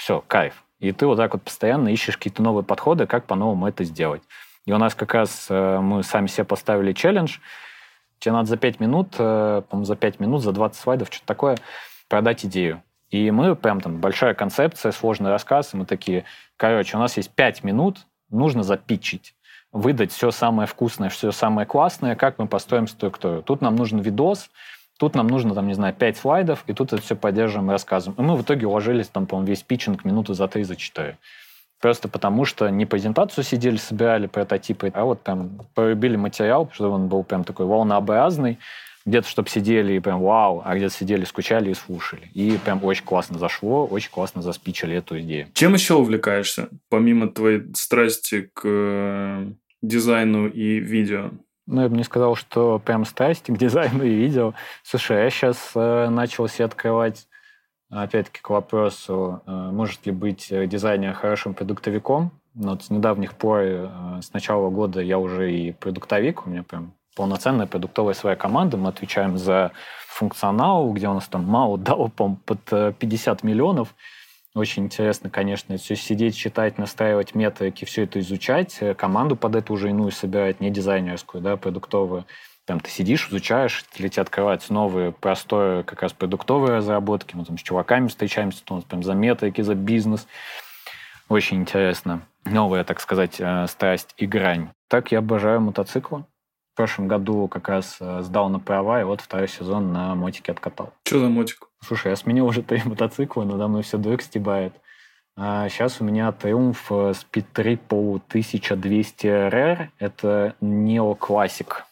Все, 0.00 0.24
кайф. 0.26 0.64
И 0.78 0.92
ты 0.92 1.06
вот 1.06 1.16
так 1.16 1.34
вот 1.34 1.42
постоянно 1.42 1.88
ищешь 1.88 2.16
какие-то 2.16 2.42
новые 2.42 2.64
подходы, 2.64 3.06
как 3.06 3.26
по-новому 3.26 3.68
это 3.68 3.84
сделать. 3.84 4.22
И 4.64 4.72
у 4.72 4.78
нас 4.78 4.94
как 4.94 5.12
раз 5.12 5.48
э, 5.50 5.78
мы 5.78 6.02
сами 6.02 6.26
себе 6.26 6.44
поставили 6.44 6.94
челлендж. 6.94 7.36
Тебе 8.18 8.32
надо 8.32 8.48
за 8.48 8.56
5 8.56 8.80
минут, 8.80 9.16
э, 9.18 9.60
по-моему, 9.68 9.84
за 9.84 9.96
5 9.96 10.18
минут, 10.18 10.42
за 10.42 10.52
20 10.52 10.80
слайдов, 10.80 11.08
что-то 11.08 11.26
такое, 11.26 11.58
продать 12.08 12.46
идею. 12.46 12.82
И 13.10 13.30
мы 13.30 13.54
прям 13.54 13.82
там 13.82 13.98
большая 13.98 14.32
концепция, 14.32 14.92
сложный 14.92 15.28
рассказ, 15.28 15.74
и 15.74 15.76
мы 15.76 15.84
такие, 15.84 16.24
короче, 16.56 16.96
у 16.96 17.00
нас 17.00 17.18
есть 17.18 17.30
5 17.34 17.62
минут, 17.62 18.06
нужно 18.30 18.62
запитчить 18.62 19.34
выдать 19.70 20.12
все 20.12 20.30
самое 20.30 20.66
вкусное, 20.66 21.10
все 21.10 21.30
самое 21.30 21.66
классное, 21.66 22.16
как 22.16 22.38
мы 22.38 22.46
построим 22.46 22.86
структуру. 22.86 23.42
Тут 23.42 23.60
нам 23.60 23.76
нужен 23.76 24.00
видос, 24.00 24.48
Тут 25.00 25.14
нам 25.14 25.28
нужно, 25.28 25.54
там, 25.54 25.66
не 25.66 25.72
знаю, 25.72 25.94
5 25.94 26.16
слайдов, 26.18 26.62
и 26.66 26.74
тут 26.74 26.92
это 26.92 27.00
все 27.00 27.16
поддерживаем 27.16 27.70
и 27.70 27.72
рассказываем. 27.72 28.22
И 28.22 28.22
мы 28.22 28.36
в 28.36 28.42
итоге 28.42 28.66
уложились, 28.66 29.08
там, 29.08 29.26
по-моему, 29.26 29.48
весь 29.48 29.62
питчинг 29.62 30.04
минуты 30.04 30.34
за 30.34 30.46
3, 30.46 30.62
за 30.62 30.76
4. 30.76 31.16
Просто 31.80 32.08
потому, 32.08 32.44
что 32.44 32.68
не 32.68 32.84
презентацию 32.84 33.42
сидели, 33.42 33.76
собирали 33.76 34.26
прототипы, 34.26 34.92
а 34.94 35.06
вот 35.06 35.22
прям 35.22 35.62
порубили 35.72 36.16
материал, 36.16 36.68
чтобы 36.74 36.90
он 36.90 37.08
был 37.08 37.24
прям 37.24 37.44
такой 37.44 37.64
волнообразный, 37.64 38.58
где-то, 39.06 39.26
чтобы 39.26 39.48
сидели 39.48 39.94
и 39.94 40.00
прям 40.00 40.20
вау, 40.20 40.60
а 40.62 40.76
где-то 40.76 40.94
сидели, 40.94 41.24
скучали 41.24 41.70
и 41.70 41.74
слушали. 41.74 42.28
И 42.34 42.58
прям 42.62 42.84
очень 42.84 43.06
классно 43.06 43.38
зашло, 43.38 43.86
очень 43.86 44.10
классно 44.10 44.42
заспичили 44.42 44.96
эту 44.96 45.18
идею. 45.20 45.48
Чем 45.54 45.72
еще 45.72 45.94
увлекаешься, 45.94 46.68
помимо 46.90 47.28
твоей 47.28 47.62
страсти 47.74 48.50
к 48.52 48.60
э, 48.64 49.46
дизайну 49.80 50.46
и 50.46 50.78
видео? 50.78 51.30
Ну, 51.70 51.82
я 51.82 51.88
бы 51.88 51.96
не 51.96 52.02
сказал, 52.02 52.34
что 52.34 52.80
прям 52.80 53.04
страсть 53.04 53.44
к 53.46 53.56
дизайну 53.56 54.02
и 54.02 54.12
видео. 54.12 54.54
Слушай, 54.82 55.22
я 55.22 55.30
сейчас 55.30 55.70
э, 55.76 56.08
начал 56.08 56.48
себе 56.48 56.64
открывать, 56.64 57.28
опять-таки, 57.88 58.40
к 58.40 58.50
вопросу, 58.50 59.40
э, 59.46 59.50
может 59.50 60.04
ли 60.04 60.10
быть 60.10 60.48
дизайнер 60.50 61.12
хорошим 61.12 61.54
продуктовиком. 61.54 62.32
Но 62.54 62.70
вот 62.70 62.82
с 62.82 62.90
недавних 62.90 63.34
пор, 63.34 63.60
э, 63.60 63.88
с 64.20 64.32
начала 64.32 64.68
года 64.70 65.00
я 65.00 65.20
уже 65.20 65.52
и 65.52 65.70
продуктовик, 65.70 66.44
у 66.44 66.50
меня 66.50 66.64
прям 66.64 66.94
полноценная 67.14 67.68
продуктовая 67.68 68.14
своя 68.14 68.34
команда, 68.34 68.76
мы 68.76 68.88
отвечаем 68.88 69.38
за 69.38 69.70
функционал, 70.08 70.92
где 70.92 71.06
у 71.08 71.14
нас 71.14 71.28
там 71.28 71.44
мало 71.44 71.78
дало, 71.78 72.08
по 72.08 72.36
под 72.46 72.64
50 72.98 73.44
миллионов, 73.44 73.94
очень 74.54 74.84
интересно, 74.86 75.30
конечно, 75.30 75.76
все 75.76 75.94
сидеть, 75.94 76.36
читать, 76.36 76.76
настраивать 76.76 77.34
метрики, 77.36 77.84
все 77.84 78.02
это 78.02 78.18
изучать, 78.18 78.78
э, 78.80 78.94
команду 78.94 79.36
под 79.36 79.54
эту 79.54 79.74
уже 79.74 79.90
иную 79.90 80.10
собирать, 80.10 80.60
не 80.60 80.70
дизайнерскую, 80.70 81.40
да, 81.40 81.56
продуктовую. 81.56 82.26
Там 82.64 82.80
ты 82.80 82.90
сидишь, 82.90 83.28
изучаешь, 83.28 83.84
или 83.96 84.08
тебе 84.08 84.22
открываются 84.22 84.72
новые, 84.72 85.12
простые 85.12 85.84
как 85.84 86.02
раз 86.02 86.12
продуктовые 86.12 86.76
разработки, 86.76 87.36
мы 87.36 87.44
там 87.44 87.58
с 87.58 87.62
чуваками 87.62 88.08
встречаемся, 88.08 88.62
нас 88.70 88.84
прям 88.84 89.04
за 89.04 89.14
метрики, 89.14 89.60
за 89.60 89.74
бизнес. 89.76 90.26
Очень 91.28 91.58
интересно. 91.58 92.22
Новая, 92.44 92.82
так 92.82 93.00
сказать, 93.00 93.36
э, 93.38 93.66
страсть 93.68 94.14
и 94.16 94.26
грань. 94.26 94.70
Так 94.88 95.12
я 95.12 95.18
обожаю 95.18 95.60
мотоциклы. 95.60 96.24
В 96.72 96.76
прошлом 96.76 97.06
году 97.06 97.46
как 97.46 97.68
раз 97.68 97.98
э, 98.00 98.22
сдал 98.22 98.48
на 98.48 98.58
права, 98.58 99.00
и 99.00 99.04
вот 99.04 99.20
второй 99.20 99.46
сезон 99.46 99.92
на 99.92 100.16
мотике 100.16 100.50
откатал. 100.50 100.92
Что 101.04 101.20
за 101.20 101.28
мотик? 101.28 101.69
Слушай, 101.84 102.08
я 102.08 102.16
сменил 102.16 102.46
уже 102.46 102.62
три 102.62 102.82
мотоцикла, 102.84 103.44
надо 103.44 103.68
мной 103.68 103.82
все 103.82 103.98
двойк 103.98 104.22
стебает. 104.22 104.74
А 105.36 105.68
сейчас 105.68 106.00
у 106.00 106.04
меня 106.04 106.32
Триумф 106.32 106.90
Speed 106.90 107.46
Triple 107.54 108.20
1200 108.28 109.26
RR. 109.26 109.88
Это 109.98 110.54
неоклассик. 110.60 111.84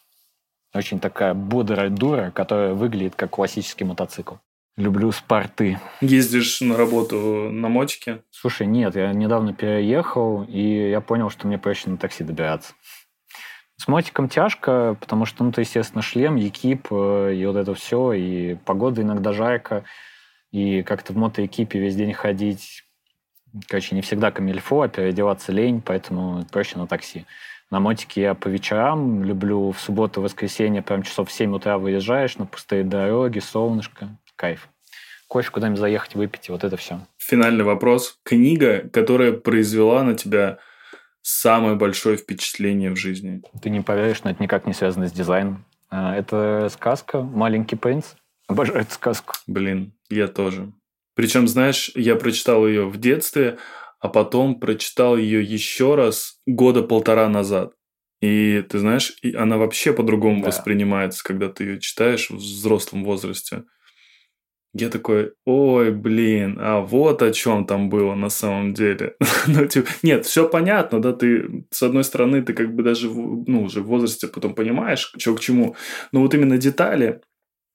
Очень 0.75 1.01
такая 1.01 1.33
бодрая 1.33 1.89
дура, 1.89 2.31
которая 2.35 2.75
выглядит 2.75 3.15
как 3.15 3.31
классический 3.31 3.85
мотоцикл. 3.85 4.35
Люблю 4.77 5.11
спорты. 5.11 5.81
Ездишь 6.01 6.61
на 6.61 6.77
работу 6.77 7.49
на 7.51 7.69
мотике? 7.69 8.23
Слушай, 8.31 8.67
нет, 8.67 8.95
я 8.95 9.13
недавно 9.13 9.53
переехал, 9.53 10.45
и 10.45 10.91
я 10.91 11.01
понял, 11.01 11.31
что 11.31 11.49
мне 11.49 11.59
проще 11.59 11.91
на 11.91 11.97
такси 11.97 12.23
добираться. 12.23 12.75
С 13.81 13.87
мотиком 13.87 14.29
тяжко, 14.29 14.97
потому 15.01 15.25
что, 15.25 15.45
ну, 15.45 15.53
то, 15.53 15.61
естественно, 15.61 16.03
шлем, 16.03 16.35
екип 16.35 16.89
э, 16.91 17.35
и 17.35 17.47
вот 17.47 17.57
это 17.57 17.75
все, 17.75 18.13
и 18.13 18.57
погода 18.57 19.03
иногда 19.03 19.33
жарко, 19.33 19.85
и 20.51 20.83
как-то 20.83 21.13
в 21.13 21.17
мотоэкипе 21.17 21.79
весь 21.79 21.95
день 21.95 22.13
ходить, 22.13 22.83
короче, 23.69 23.95
не 23.95 24.03
всегда 24.03 24.33
камильфо, 24.33 24.83
а 24.83 24.89
переодеваться 24.89 25.53
лень, 25.53 25.81
поэтому 25.81 26.45
проще 26.51 26.77
на 26.77 26.89
такси. 26.89 27.25
На 27.71 27.79
мотике 27.79 28.23
я 28.23 28.35
по 28.35 28.49
вечерам 28.49 29.23
люблю 29.23 29.71
в 29.71 29.79
субботу, 29.79 30.23
воскресенье, 30.23 30.83
прям 30.83 31.05
часов 31.05 31.29
в 31.29 31.33
7 31.33 31.55
утра 31.55 31.79
выезжаешь 31.79 32.37
на 32.37 32.47
пустые 32.47 32.83
дороги, 32.83 33.39
солнышко, 33.39 34.09
кайф. 34.35 34.69
Кофе 35.29 35.51
куда-нибудь 35.51 35.79
заехать, 35.79 36.15
выпить, 36.17 36.49
и 36.49 36.53
вот 36.53 36.65
это 36.65 36.77
все. 36.77 37.01
Финальный 37.19 37.63
вопрос. 37.63 38.19
Книга, 38.25 38.89
которая 38.89 39.33
произвела 39.33 40.03
на 40.03 40.15
тебя 40.15 40.59
самое 41.29 41.77
большое 41.77 42.17
впечатление 42.17 42.91
в 42.91 42.97
жизни? 42.97 43.43
Ты 43.63 43.69
не 43.71 43.83
поверишь, 43.83 44.23
но 44.25 44.31
это 44.31 44.43
никак 44.43 44.67
не 44.67 44.73
связано 44.73 45.09
с 45.09 45.13
дизайном. 45.13 45.65
А, 45.91 46.17
это 46.17 46.69
сказка 46.73 47.21
«Маленький 47.23 47.77
принц». 47.77 48.15
Обожаю 48.47 48.81
эту 48.81 48.93
сказку. 48.93 49.35
Блин, 49.47 49.93
я 50.09 50.27
тоже. 50.29 50.73
Причем, 51.15 51.47
знаешь, 51.47 51.91
я 51.95 52.17
прочитал 52.17 52.67
ее 52.67 52.87
в 52.89 52.97
детстве, 52.97 53.59
а 54.01 54.09
потом 54.09 54.59
прочитал 54.59 55.17
ее 55.17 55.43
еще 55.43 55.97
раз 55.97 56.41
года 56.47 56.83
полтора 56.83 57.29
назад. 57.29 57.73
И 58.21 58.65
ты 58.69 58.79
знаешь, 58.79 59.17
она 59.37 59.59
вообще 59.59 59.93
по-другому 59.93 60.41
да. 60.41 60.49
воспринимается, 60.49 61.23
когда 61.23 61.49
ты 61.49 61.65
ее 61.65 61.81
читаешь 61.81 62.31
в 62.31 62.37
взрослом 62.37 63.05
возрасте. 63.05 63.65
Я 64.81 64.91
такой, 64.91 65.33
ой, 65.45 65.91
блин, 65.91 66.59
а 66.61 66.81
вот 66.81 67.23
о 67.23 67.33
чем 67.33 67.67
там 67.67 67.89
было 67.89 68.15
на 68.15 68.29
самом 68.29 68.75
деле. 68.75 69.17
ну, 69.47 69.67
типа, 69.67 69.89
нет, 70.03 70.25
все 70.25 70.49
понятно, 70.49 71.03
да, 71.03 71.13
ты, 71.13 71.65
с 71.71 71.83
одной 71.83 72.05
стороны, 72.05 72.43
ты 72.43 72.55
как 72.55 72.75
бы 72.75 72.83
даже, 72.83 73.09
ну, 73.11 73.65
уже 73.65 73.81
в 73.81 73.87
возрасте 73.87 74.29
потом 74.29 74.55
понимаешь, 74.55 75.13
что 75.19 75.35
к 75.35 75.41
чему. 75.41 75.75
Но 76.13 76.21
вот 76.21 76.35
именно 76.35 76.59
детали, 76.59 77.21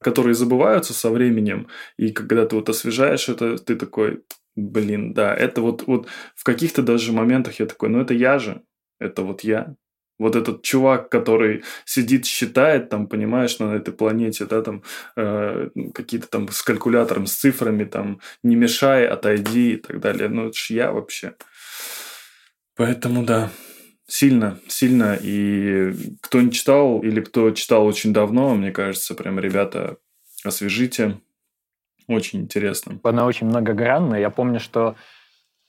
которые 0.01 0.33
забываются 0.33 0.93
со 0.93 1.09
временем, 1.09 1.67
и 1.97 2.11
когда 2.11 2.45
ты 2.45 2.55
вот 2.55 2.69
освежаешь 2.69 3.27
это, 3.27 3.57
ты 3.57 3.75
такой, 3.75 4.23
блин, 4.55 5.13
да, 5.13 5.35
это 5.35 5.61
вот, 5.61 5.87
вот 5.87 6.07
в 6.35 6.43
каких-то 6.43 6.83
даже 6.83 7.11
моментах 7.11 7.59
я 7.59 7.65
такой, 7.65 7.89
ну, 7.89 7.99
это 7.99 8.13
я 8.13 8.39
же, 8.39 8.63
это 8.99 9.23
вот 9.23 9.43
я, 9.43 9.75
вот 10.24 10.36
этот 10.36 10.61
чувак, 10.63 11.09
который 11.09 11.63
сидит, 11.86 12.26
считает, 12.26 12.89
там, 12.89 13.07
понимаешь, 13.07 13.59
на 13.59 13.76
этой 13.76 13.93
планете, 13.93 14.45
да, 14.45 14.61
там, 14.61 14.84
э, 15.15 15.69
какие-то 15.93 16.28
там 16.28 16.47
с 16.47 16.61
калькулятором, 16.61 17.28
с 17.28 17.34
цифрами, 17.34 17.84
там, 17.84 18.19
не 18.41 18.55
мешай, 18.55 19.05
отойди 19.05 19.74
и 19.74 19.78
так 19.78 19.99
далее. 19.99 20.30
Ну, 20.30 20.47
это 20.47 20.57
ж 20.57 20.71
я 20.71 20.91
вообще. 20.91 21.34
Поэтому, 22.76 23.24
да, 23.24 23.51
сильно, 24.07 24.59
сильно. 24.67 25.17
И 25.21 25.93
кто 26.21 26.41
не 26.41 26.51
читал 26.51 27.01
или 27.03 27.21
кто 27.21 27.51
читал 27.51 27.86
очень 27.86 28.13
давно, 28.13 28.55
мне 28.55 28.71
кажется, 28.71 29.15
прям, 29.15 29.39
ребята, 29.39 29.97
освежите. 30.43 31.19
Очень 32.07 32.41
интересно. 32.41 32.99
Она 33.03 33.26
очень 33.26 33.47
многогранная. 33.47 34.19
Я 34.19 34.30
помню, 34.30 34.59
что 34.59 34.95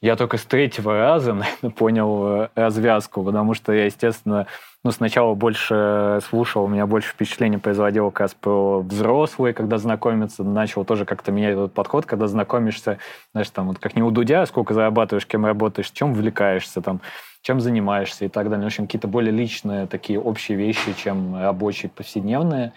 я 0.05 0.17
только 0.17 0.37
с 0.37 0.45
третьего 0.45 0.99
раза, 0.99 1.35
понял 1.77 2.27
э, 2.27 2.49
развязку, 2.55 3.25
потому 3.25 3.55
что 3.55 3.73
я, 3.73 3.87
естественно, 3.87 4.47
ну, 4.85 4.91
сначала 4.91 5.35
больше 5.35 6.21
слушал, 6.29 6.65
у 6.65 6.69
меня 6.69 6.87
больше 6.87 7.09
впечатлений 7.13 7.57
производило 7.57 8.11
как 8.11 8.21
раз 8.21 8.35
про 8.35 8.81
взрослые, 8.81 9.55
когда 9.55 9.79
знакомиться, 9.79 10.45
начал 10.45 10.85
тоже 10.85 11.07
как-то 11.07 11.33
менять 11.33 11.55
этот 11.55 11.73
подход, 11.73 12.05
когда 12.05 12.27
знакомишься, 12.27 12.99
знаешь, 13.33 13.49
там, 13.49 13.69
вот 13.69 13.79
как 13.79 13.97
не 13.97 14.03
у 14.03 14.11
Дудя, 14.11 14.45
сколько 14.45 14.75
зарабатываешь, 14.75 15.27
кем 15.27 15.47
работаешь, 15.47 15.91
чем 15.91 16.11
увлекаешься, 16.11 16.83
там, 16.83 17.01
чем 17.41 17.63
занимаешься 17.63 18.27
и 18.27 18.29
так 18.29 18.51
далее. 18.51 18.65
В 18.65 18.67
общем, 18.67 18.85
какие-то 18.85 19.09
более 19.09 19.33
личные 19.33 19.87
такие 19.87 20.21
общие 20.21 20.59
вещи, 20.59 20.93
чем 21.03 21.35
рабочие, 21.35 21.89
повседневные 21.89 22.75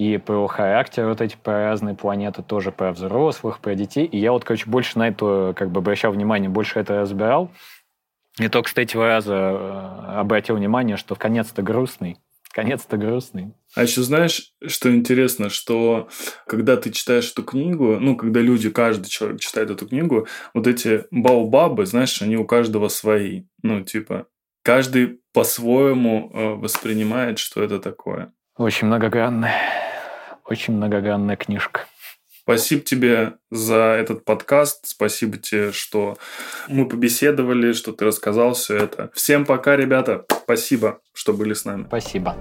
и 0.00 0.16
про 0.16 0.46
характер 0.46 1.04
вот 1.08 1.20
эти, 1.20 1.36
про 1.36 1.64
разные 1.64 1.94
планеты, 1.94 2.42
тоже 2.42 2.72
про 2.72 2.90
взрослых, 2.92 3.60
про 3.60 3.74
детей. 3.74 4.06
И 4.06 4.16
я 4.16 4.32
вот, 4.32 4.44
короче, 4.44 4.64
больше 4.64 4.98
на 4.98 5.08
это 5.08 5.52
как 5.54 5.70
бы 5.70 5.80
обращал 5.80 6.12
внимание, 6.12 6.48
больше 6.48 6.78
это 6.80 7.02
разбирал. 7.02 7.52
И 8.38 8.48
только 8.48 8.70
с 8.70 8.72
третьего 8.72 9.06
раза 9.06 9.34
э, 9.34 10.18
обратил 10.20 10.56
внимание, 10.56 10.96
что 10.96 11.16
конец-то 11.16 11.60
грустный. 11.60 12.16
Конец-то 12.50 12.96
грустный. 12.96 13.52
А 13.74 13.82
еще 13.82 14.00
знаешь, 14.00 14.54
что 14.66 14.90
интересно, 14.90 15.50
что 15.50 16.08
когда 16.46 16.78
ты 16.78 16.92
читаешь 16.92 17.30
эту 17.30 17.42
книгу, 17.42 17.98
ну, 18.00 18.16
когда 18.16 18.40
люди, 18.40 18.70
каждый 18.70 19.10
человек 19.10 19.40
читает 19.40 19.68
эту 19.68 19.86
книгу, 19.86 20.26
вот 20.54 20.66
эти 20.66 21.04
баубабы, 21.10 21.84
знаешь, 21.84 22.22
они 22.22 22.38
у 22.38 22.46
каждого 22.46 22.88
свои. 22.88 23.42
Ну, 23.62 23.84
типа, 23.84 24.28
каждый 24.62 25.20
по-своему 25.34 26.30
э, 26.32 26.48
воспринимает, 26.54 27.38
что 27.38 27.62
это 27.62 27.78
такое. 27.78 28.32
Очень 28.56 28.86
многогранное. 28.86 29.89
Очень 30.50 30.74
многогранная 30.74 31.36
книжка. 31.36 31.82
Спасибо 32.42 32.82
тебе 32.82 33.34
за 33.52 33.76
этот 33.76 34.24
подкаст. 34.24 34.80
Спасибо 34.84 35.36
тебе, 35.36 35.70
что 35.70 36.18
мы 36.68 36.88
побеседовали, 36.88 37.72
что 37.72 37.92
ты 37.92 38.04
рассказал 38.04 38.54
все 38.54 38.76
это. 38.76 39.10
Всем 39.14 39.46
пока, 39.46 39.76
ребята. 39.76 40.24
Спасибо, 40.42 40.98
что 41.14 41.32
были 41.32 41.54
с 41.54 41.64
нами. 41.64 41.84
Спасибо. 41.86 42.36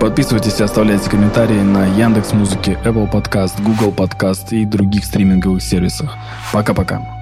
Подписывайтесь 0.00 0.58
и 0.60 0.62
оставляйте 0.62 1.10
комментарии 1.10 1.60
на 1.60 1.84
Яндекс 1.84 2.32
Музыке, 2.32 2.78
Apple 2.86 3.12
Podcast, 3.12 3.62
Google 3.62 3.92
Podcast 3.94 4.48
и 4.52 4.64
других 4.64 5.04
стриминговых 5.04 5.60
сервисах. 5.60 6.16
Пока-пока. 6.54 7.19